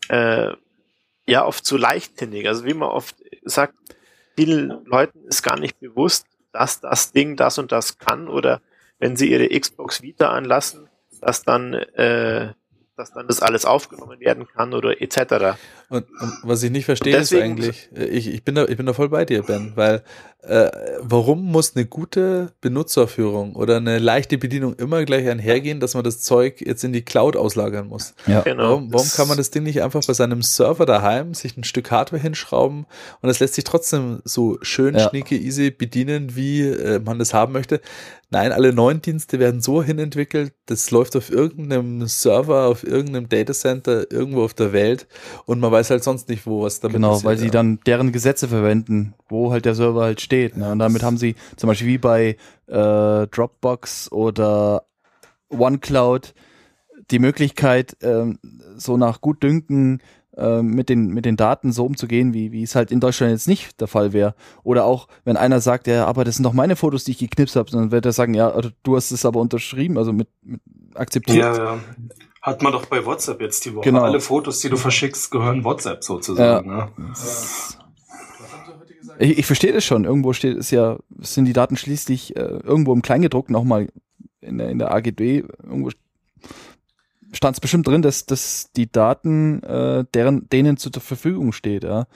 [0.10, 0.54] äh,
[1.28, 2.48] ja oft zu leichtsinnig.
[2.48, 3.76] Also wie man oft sagt,
[4.36, 8.62] vielen Leuten ist gar nicht bewusst, dass das Ding das und das kann oder
[9.00, 10.90] wenn sie ihre Xbox Vita anlassen,
[11.22, 12.54] dass dann, äh,
[12.98, 15.58] dass dann das alles aufgenommen werden kann oder etc.
[15.94, 18.88] Und, und was ich nicht verstehe, ist eigentlich, äh, ich, ich, bin da, ich bin
[18.88, 20.04] da voll bei dir, Ben, weil
[20.42, 26.04] äh, warum muss eine gute Benutzerführung oder eine leichte Bedienung immer gleich einhergehen, dass man
[26.04, 28.16] das Zeug jetzt in die Cloud auslagern muss?
[28.26, 28.42] Ja.
[28.42, 28.64] Genau.
[28.64, 31.92] Warum, warum kann man das Ding nicht einfach bei seinem Server daheim sich ein Stück
[31.92, 32.88] Hardware hinschrauben
[33.22, 35.10] und es lässt sich trotzdem so schön, Ja.
[35.10, 37.80] schnicke, easy bedienen, wie äh, man das haben möchte?
[38.30, 44.12] Nein, alle neuen Dienste werden so hinentwickelt, das läuft auf irgendeinem Server, auf irgendeinem Datacenter,
[44.12, 45.06] irgendwo auf der Welt
[45.46, 47.52] und man weiß halt sonst nicht, wo was damit Genau, passiert, weil sie ja.
[47.52, 50.58] dann deren Gesetze verwenden, wo halt der Server halt steht.
[50.58, 50.72] Ne?
[50.72, 52.38] Und damit haben sie zum Beispiel wie bei
[52.68, 54.84] äh, Dropbox oder
[55.50, 56.34] OneCloud
[57.12, 58.40] die Möglichkeit, ähm,
[58.76, 60.02] so nach Gutdünken
[60.38, 63.48] ähm, mit, den, mit den Daten so umzugehen, wie, wie es halt in Deutschland jetzt
[63.48, 64.36] nicht der Fall wäre.
[64.64, 67.56] Oder auch, wenn einer sagt, ja, aber das sind doch meine Fotos, die ich geknipst
[67.56, 70.62] habe, dann wird er sagen, ja, also du hast es aber unterschrieben, also mit, mit
[70.96, 71.38] akzeptiert.
[71.38, 71.80] Ja, ja.
[72.44, 73.86] Hat man doch bei WhatsApp jetzt die Woche.
[73.86, 74.02] Genau.
[74.02, 76.70] Alle Fotos, die du verschickst, gehören WhatsApp sozusagen.
[76.70, 76.90] Ja.
[79.18, 80.04] Ich, ich verstehe das schon.
[80.04, 83.88] Irgendwo steht es ja, sind die Daten schließlich äh, irgendwo im Kleingedruckten auch mal
[84.42, 85.92] in der, in der AGB, irgendwo
[87.32, 92.08] stand es bestimmt drin, dass, dass die Daten äh, deren, denen zur Verfügung steht, ja.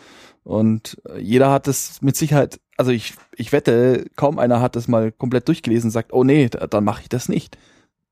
[0.44, 4.90] Und äh, jeder hat das mit Sicherheit, also ich, ich wette, kaum einer hat das
[4.90, 7.58] mal komplett durchgelesen und sagt, oh nee, da, dann mache ich das nicht.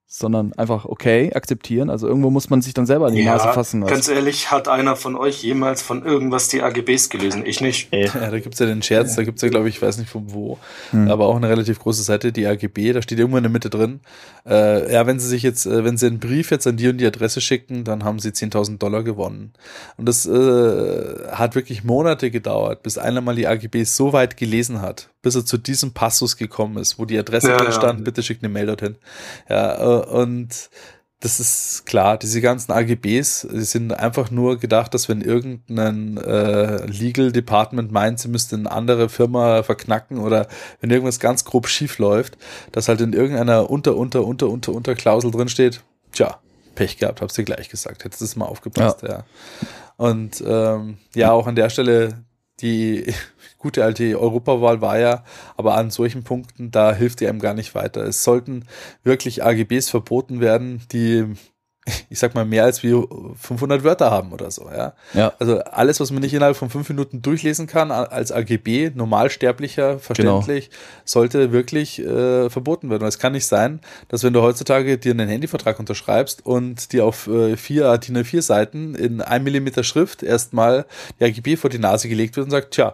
[0.07, 1.89] Sondern einfach okay, akzeptieren.
[1.89, 3.81] Also irgendwo muss man sich dann selber an die Nase fassen.
[3.81, 7.43] weißt ganz ehrlich, hat einer von euch jemals von irgendwas die AGBs gelesen?
[7.45, 7.89] Ich nicht.
[7.91, 10.31] Ja, da gibt's ja den Scherz, da gibt's ja, glaube ich, ich weiß nicht von
[10.31, 10.59] wo,
[10.91, 11.09] Hm.
[11.09, 13.99] aber auch eine relativ große Seite, die AGB, da steht irgendwo in der Mitte drin,
[14.47, 16.99] äh, ja, wenn sie sich jetzt, äh, wenn sie einen Brief jetzt an die und
[16.99, 19.53] die Adresse schicken, dann haben sie 10.000 Dollar gewonnen.
[19.97, 24.81] Und das äh, hat wirklich Monate gedauert, bis einer mal die AGB so weit gelesen
[24.81, 27.71] hat, bis er zu diesem Passus gekommen ist, wo die Adresse Ja, drin ja.
[27.73, 28.95] stand, bitte schickt eine Mail dorthin.
[29.49, 30.69] Ja, äh, und
[31.21, 36.85] das ist klar, diese ganzen AGBs die sind einfach nur gedacht, dass wenn irgendein äh,
[36.85, 40.47] Legal Department meint, sie müsste eine andere Firma verknacken oder
[40.81, 42.37] wenn irgendwas ganz grob schief läuft,
[42.71, 45.81] dass halt in irgendeiner unter, unter, unter, unter, unter Klausel drin steht,
[46.11, 46.39] tja,
[46.75, 49.23] Pech gehabt, hab's dir gleich gesagt, hättest du es mal aufgepasst, ja.
[49.97, 52.25] Und ähm, ja, auch an der Stelle
[52.61, 53.13] die
[53.57, 55.23] gute alte Europawahl war ja,
[55.57, 58.03] aber an solchen Punkten, da hilft die einem gar nicht weiter.
[58.03, 58.65] Es sollten
[59.03, 61.35] wirklich AGBs verboten werden, die
[62.09, 64.93] ich sag mal, mehr als wir 500 Wörter haben oder so, ja.
[65.13, 65.33] Ja.
[65.39, 70.69] Also alles, was man nicht innerhalb von fünf Minuten durchlesen kann, als AGB, normalsterblicher, verständlich,
[70.69, 70.81] genau.
[71.05, 73.03] sollte wirklich äh, verboten werden.
[73.03, 77.05] Und es kann nicht sein, dass wenn du heutzutage dir einen Handyvertrag unterschreibst und dir
[77.05, 80.85] auf äh, vier DIN A4 Seiten in ein Millimeter Schrift erstmal
[81.19, 82.93] die AGB vor die Nase gelegt wird und sagt, tja,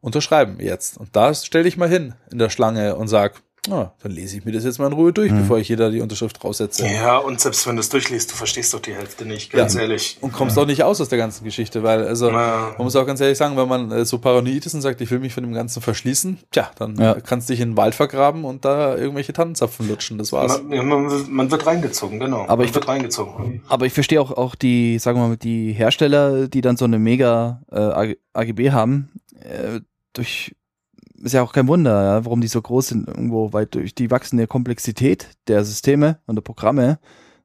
[0.00, 0.96] unterschreiben jetzt.
[0.96, 4.44] Und da stell dich mal hin in der Schlange und sag, Ah, dann lese ich
[4.44, 5.42] mir das jetzt mal in Ruhe durch, mhm.
[5.42, 6.84] bevor ich jeder die Unterschrift raussetze.
[6.84, 9.82] Ja, und selbst wenn du es durchliest, du verstehst doch die Hälfte nicht, ganz ja.
[9.82, 10.18] ehrlich.
[10.20, 10.64] Und kommst ja.
[10.64, 12.74] auch nicht aus aus der ganzen Geschichte, weil, also, ja.
[12.76, 15.12] man muss auch ganz ehrlich sagen, wenn man äh, so paranoid ist und sagt, ich
[15.12, 17.14] will mich von dem Ganzen verschließen, tja, dann ja.
[17.20, 20.60] kannst du dich in den Wald vergraben und da irgendwelche Tannenzapfen lutschen, das war's.
[20.64, 22.42] Man, man, man wird reingezogen, genau.
[22.42, 23.62] Aber man ich wird reingezogen.
[23.68, 26.98] Aber ich verstehe auch, auch die, sagen wir mal, die Hersteller, die dann so eine
[26.98, 29.80] mega äh, AGB haben, äh,
[30.14, 30.56] durch
[31.22, 34.10] ist ja auch kein Wunder, ja, warum die so groß sind, irgendwo, weil durch die
[34.10, 36.98] wachsende Komplexität der Systeme und der Programme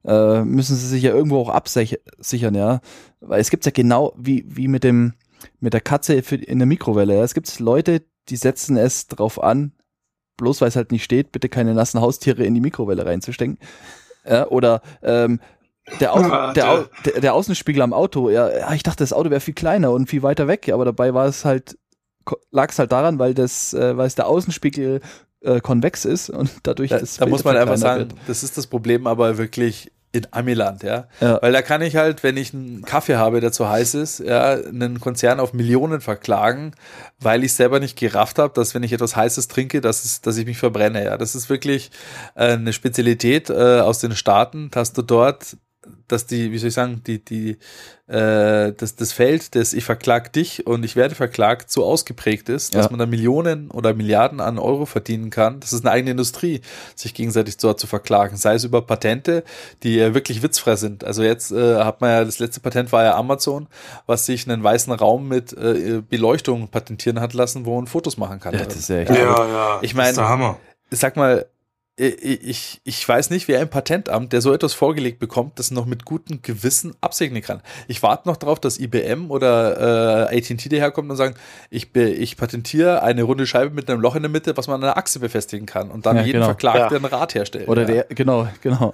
[0.05, 2.81] äh, müssen sie sich ja irgendwo auch absichern, ja.
[3.19, 5.13] Weil es gibt ja genau wie, wie mit dem,
[5.59, 7.15] mit der Katze für, in der Mikrowelle.
[7.15, 7.23] Ja.
[7.23, 9.73] Es gibt Leute, die setzen es drauf an,
[10.37, 13.59] bloß weil es halt nicht steht, bitte keine nassen Haustiere in die Mikrowelle reinzustecken.
[14.25, 15.39] Ja, oder ähm,
[15.99, 19.53] der, Au der, der, der Außenspiegel am Auto, ja, ich dachte, das Auto wäre viel
[19.53, 21.77] kleiner und viel weiter weg, aber dabei war es halt
[22.51, 25.01] lag es halt daran, weil das, äh, weil es der Außenspiegel
[25.41, 28.13] äh, konvex ist und dadurch da, das Da muss man einfach sagen, wird.
[28.27, 31.07] das ist das Problem aber wirklich in Amiland, ja?
[31.19, 31.39] ja.
[31.41, 34.53] Weil da kann ich halt, wenn ich einen Kaffee habe, der zu heiß ist, ja,
[34.53, 36.71] einen Konzern auf Millionen verklagen,
[37.19, 40.37] weil ich selber nicht gerafft habe, dass wenn ich etwas Heißes trinke, dass, es, dass
[40.37, 41.17] ich mich verbrenne, ja.
[41.17, 41.91] Das ist wirklich
[42.35, 45.57] äh, eine Spezialität äh, aus den Staaten, dass du dort
[46.07, 47.57] dass die, wie soll ich sagen, die, die,
[48.07, 52.75] äh, das, das Feld des Ich verklag dich und ich werde verklagt so ausgeprägt ist,
[52.75, 52.91] dass ja.
[52.91, 55.59] man da Millionen oder Milliarden an Euro verdienen kann.
[55.59, 56.61] Das ist eine eigene Industrie,
[56.95, 58.37] sich gegenseitig dort zu verklagen.
[58.37, 59.43] Sei es über Patente,
[59.83, 61.03] die äh, wirklich witzfrei sind.
[61.03, 63.67] Also jetzt äh, hat man ja, das letzte Patent war ja Amazon,
[64.05, 68.39] was sich einen weißen Raum mit äh, Beleuchtung patentieren hat lassen, wo man Fotos machen
[68.39, 68.53] kann.
[68.53, 70.13] Ja, das ist ja, ja, ja, ich meine,
[70.89, 71.45] sag mal,
[71.99, 76.05] ich, ich weiß nicht, wer im Patentamt, der so etwas vorgelegt bekommt, das noch mit
[76.05, 77.61] gutem Gewissen absegnen kann.
[77.87, 81.33] Ich warte noch darauf, dass IBM oder äh, AT&T daherkommt und sagen,
[81.71, 84.83] ich, ich patentiere eine runde Scheibe mit einem Loch in der Mitte, was man an
[84.83, 86.45] einer Achse befestigen kann und dann ja, jeden genau.
[86.45, 86.97] verklagt, ja.
[86.97, 87.67] ein Rad herstellt.
[87.67, 87.87] Oder ja.
[87.87, 88.93] der, genau, genau.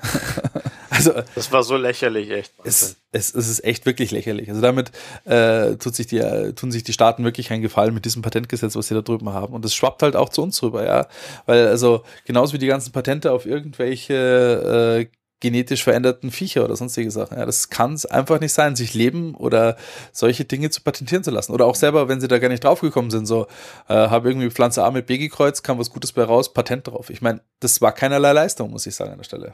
[1.08, 2.54] Also, das war so lächerlich, echt.
[2.64, 4.50] Es, es, es ist echt wirklich lächerlich.
[4.50, 4.92] Also damit
[5.26, 6.20] äh, tut sich die,
[6.56, 9.54] tun sich die Staaten wirklich einen Gefallen mit diesem Patentgesetz, was sie da drüben haben.
[9.54, 11.08] Und das schwappt halt auch zu uns rüber, ja.
[11.46, 17.12] Weil also genauso wie die ganzen Patente auf irgendwelche äh, genetisch veränderten Viecher oder sonstige
[17.12, 17.38] Sachen.
[17.38, 19.76] Ja, das kann es einfach nicht sein, sich leben oder
[20.14, 21.52] solche Dinge zu patentieren zu lassen.
[21.52, 23.48] Oder auch selber, wenn sie da gar nicht draufgekommen sind, so,
[23.90, 27.10] äh, habe irgendwie Pflanze A mit B gekreuzt, kam was Gutes bei raus, Patent drauf.
[27.10, 29.54] Ich meine, das war keinerlei Leistung, muss ich sagen an der Stelle.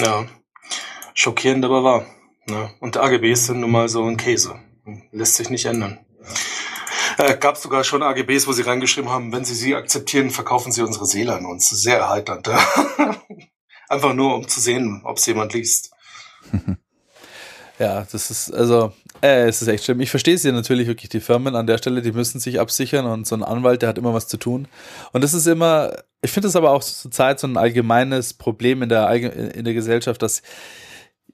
[0.00, 0.26] Ja,
[1.12, 2.06] schockierend aber wahr.
[2.46, 2.70] Ne?
[2.80, 4.58] Und AGBs sind nun mal so ein Käse.
[5.12, 5.98] Lässt sich nicht ändern.
[7.18, 10.82] Äh, gab sogar schon AGBs, wo sie reingeschrieben haben, wenn sie sie akzeptieren, verkaufen sie
[10.82, 11.68] unsere Seele an uns.
[11.68, 12.48] Sehr erheiternd.
[13.88, 15.90] Einfach nur, um zu sehen, ob es jemand liest.
[17.80, 18.92] Ja, das ist, also,
[19.22, 20.00] äh, es ist echt schlimm.
[20.00, 23.26] Ich verstehe sie natürlich wirklich, die Firmen an der Stelle, die müssen sich absichern und
[23.26, 24.68] so ein Anwalt, der hat immer was zu tun.
[25.14, 25.90] Und das ist immer,
[26.20, 29.72] ich finde es aber auch zur Zeit so ein allgemeines Problem in der, in der
[29.72, 30.42] Gesellschaft, dass,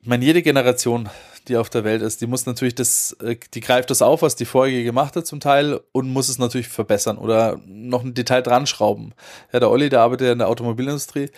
[0.01, 1.09] ich meine, jede Generation,
[1.49, 4.37] die auf der Welt ist, die muss natürlich das, äh, die greift das auf, was
[4.37, 8.43] die vorige gemacht hat zum Teil und muss es natürlich verbessern oder noch ein Detail
[8.43, 9.15] dran schrauben.
[9.53, 11.29] Ja, der Olli, der arbeitet in der Automobilindustrie.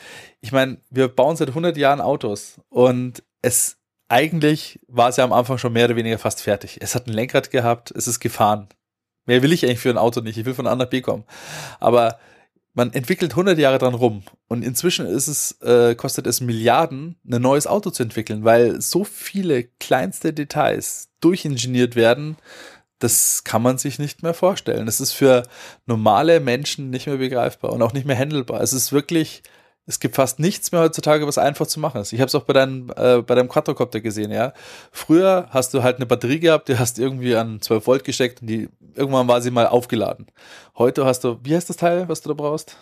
[0.42, 3.77] Ich meine, wir bauen seit 100 Jahren Autos und es
[4.08, 6.78] eigentlich war es ja am Anfang schon mehr oder weniger fast fertig.
[6.80, 8.68] Es hat ein Lenkrad gehabt, es ist gefahren.
[9.26, 10.38] Mehr will ich eigentlich für ein Auto nicht.
[10.38, 11.24] Ich will von A nach B kommen.
[11.78, 12.18] Aber
[12.72, 17.42] man entwickelt 100 Jahre dran rum und inzwischen ist es, äh, kostet es Milliarden, ein
[17.42, 22.36] neues Auto zu entwickeln, weil so viele kleinste Details durchingeniert werden,
[23.00, 24.86] das kann man sich nicht mehr vorstellen.
[24.86, 25.42] Das ist für
[25.86, 28.60] normale Menschen nicht mehr begreifbar und auch nicht mehr handelbar.
[28.60, 29.42] Es ist wirklich
[29.88, 32.12] es gibt fast nichts mehr heutzutage, was einfach zu machen ist.
[32.12, 34.52] Ich habe es auch bei deinem, äh, bei deinem Quadrocopter gesehen, ja.
[34.92, 38.48] Früher hast du halt eine Batterie gehabt, die hast irgendwie an 12 Volt gesteckt und
[38.48, 40.26] die, irgendwann war sie mal aufgeladen.
[40.76, 42.76] Heute hast du, wie heißt das Teil, was du da brauchst?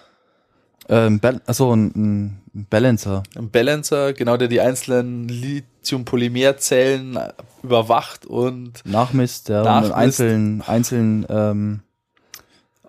[0.88, 3.22] Ähm, also ein, ein Balancer.
[3.36, 7.20] Ein Balancer, genau, der die einzelnen Lithium-Polymerzellen
[7.62, 9.92] überwacht und nachmisst, ja, nachmisst.
[9.92, 11.82] und einzeln, einzeln ähm,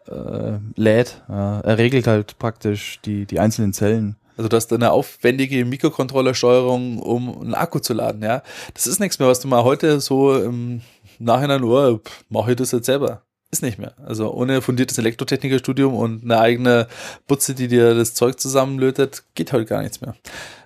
[0.08, 1.22] äh, lädt.
[1.30, 4.16] Ja, er regelt halt praktisch die, die einzelnen Zellen.
[4.38, 8.44] Also du hast eine aufwendige Mikrocontrollersteuerung, um einen Akku zu laden, ja.
[8.74, 10.82] Das ist nichts mehr, was du mal heute so im
[11.18, 13.24] Nachhinein, oh, mache ich das jetzt selber.
[13.50, 13.94] Ist nicht mehr.
[14.06, 16.88] Also ohne fundiertes Elektrotechnikerstudium und eine eigene
[17.28, 20.16] Butze, die dir das Zeug zusammenlötet, geht heute gar nichts mehr.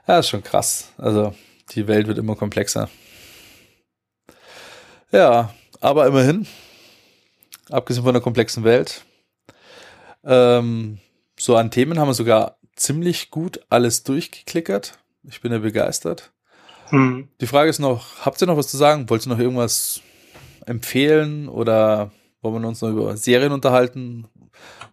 [0.08, 0.90] Ja, ist schon krass.
[0.98, 1.34] Also
[1.76, 2.90] die Welt wird immer komplexer.
[5.12, 6.48] Ja, aber immerhin,
[7.70, 9.06] abgesehen von der komplexen Welt,
[10.24, 11.00] ähm,
[11.38, 15.00] so an Themen haben wir sogar ziemlich gut alles durchgeklickert.
[15.24, 16.32] Ich bin ja begeistert.
[16.90, 17.30] Hm.
[17.40, 19.10] Die Frage ist noch, habt ihr noch was zu sagen?
[19.10, 20.02] Wollt ihr noch irgendwas
[20.66, 22.12] empfehlen oder
[22.42, 24.28] wollen wir uns noch über Serien unterhalten?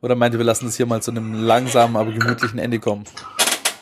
[0.00, 3.04] Oder meint ihr, wir lassen es hier mal zu einem langsamen, aber gemütlichen Ende kommen?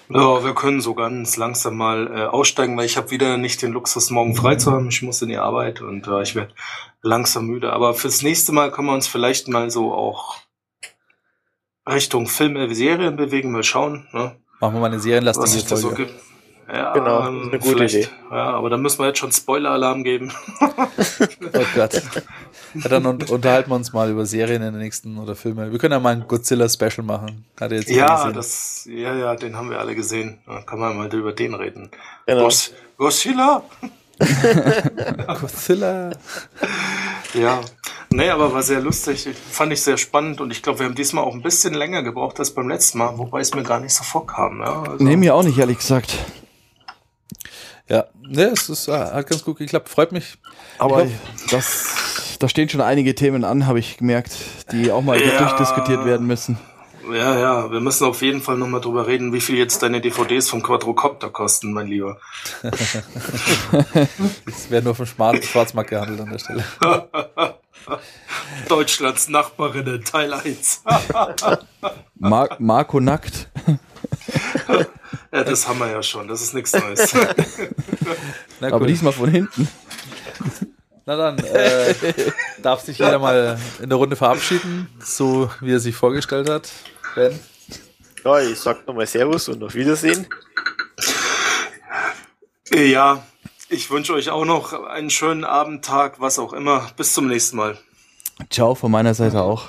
[0.08, 3.72] Ja, wir können so ganz langsam mal äh, aussteigen, weil ich habe wieder nicht den
[3.72, 4.88] Luxus, morgen frei zu haben.
[4.88, 6.54] Ich muss in die Arbeit und äh, ich werde
[7.02, 7.72] langsam müde.
[7.72, 10.36] Aber fürs nächste Mal können wir uns vielleicht mal so auch
[11.88, 14.32] Richtung Filme, Serien bewegen, mal schauen, ne?
[14.60, 16.06] Machen wir mal eine serienlastige da so Folge.
[16.06, 16.20] gibt.
[16.72, 18.08] Ja, Genau, ähm, eine gute vielleicht- Idee.
[18.30, 20.32] Ja, aber da müssen wir jetzt schon Spoiler-Alarm geben.
[21.54, 22.02] Oh Gott.
[22.74, 25.70] Ja, dann un unterhalten wir uns mal über Serien in den nächsten oder Filme.
[25.70, 27.44] Wir können ja mal ein Godzilla-Special machen.
[27.58, 30.38] Hat er jetzt Ja, das, ja, ja, den haben wir alle gesehen.
[30.46, 31.90] Da kann man mal über den reden.
[32.26, 32.48] Genau.
[32.98, 33.62] Godzilla?
[35.40, 36.10] Godzilla.
[37.34, 37.60] Ja.
[38.10, 39.28] Nee, aber war sehr lustig.
[39.50, 42.38] Fand ich sehr spannend und ich glaube, wir haben diesmal auch ein bisschen länger gebraucht
[42.38, 44.60] als beim letzten Mal, wobei es mir gar nicht so vorkam.
[44.60, 46.14] Ja, also, Nee, mir auch nicht, ehrlich gesagt.
[47.88, 49.88] Ja, ne, es ist, äh, hat ganz gut geklappt.
[49.88, 50.38] Freut mich.
[50.78, 51.12] Aber Ich
[51.50, 54.32] das, da stehen schon einige Themen an, habe ich gemerkt,
[54.72, 55.38] die auch mal Ja.
[55.38, 56.58] durchdiskutiert werden müssen.
[57.12, 60.48] Ja, ja, wir müssen auf jeden Fall nochmal drüber reden, wie viel jetzt deine DVDs
[60.48, 62.18] vom Quadrocopter kosten, mein Lieber.
[64.46, 66.64] Es werden nur vom Schwarzmarkt gehandelt an der Stelle.
[68.68, 70.82] Deutschlands Nachbarinnen, Teil 1.
[72.18, 73.48] Mar Marco nackt.
[75.32, 77.14] ja, das haben wir ja schon, das ist nichts Neues.
[78.60, 78.86] Na, Aber cool.
[78.88, 79.68] diesmal von hinten.
[81.04, 81.94] Na dann, äh,
[82.62, 86.68] darf sich jeder mal in der Runde verabschieden, so wie er sich vorgestellt hat.
[87.16, 87.40] Ben?
[88.24, 90.26] Ja, ich sag nochmal Servus und auf Wiedersehen.
[92.72, 93.26] ja,
[93.70, 96.90] ich wünsche euch auch noch einen schönen Abend, Tag, was auch immer.
[96.96, 97.78] Bis zum nächsten Mal.
[98.50, 99.64] Ciao von meiner Seite auch.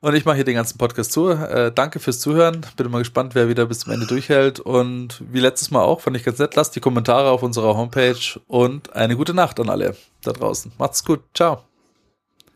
[0.00, 1.30] Und ich mache hier den ganzen Podcast zu.
[1.30, 2.66] Äh, danke fürs Zuhören.
[2.76, 4.58] Bin mal gespannt, wer wieder bis zum Ende durchhält.
[4.58, 6.56] Und wie letztes Mal auch, fand ich ganz nett.
[6.56, 10.72] Lasst die Kommentare auf unserer Homepage und eine gute Nacht an alle da draußen.
[10.76, 11.20] Macht's gut.
[11.34, 11.62] Ciao.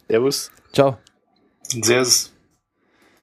[0.08, 0.50] Servus.
[0.72, 0.98] Ciao.
[1.62, 2.04] Sehr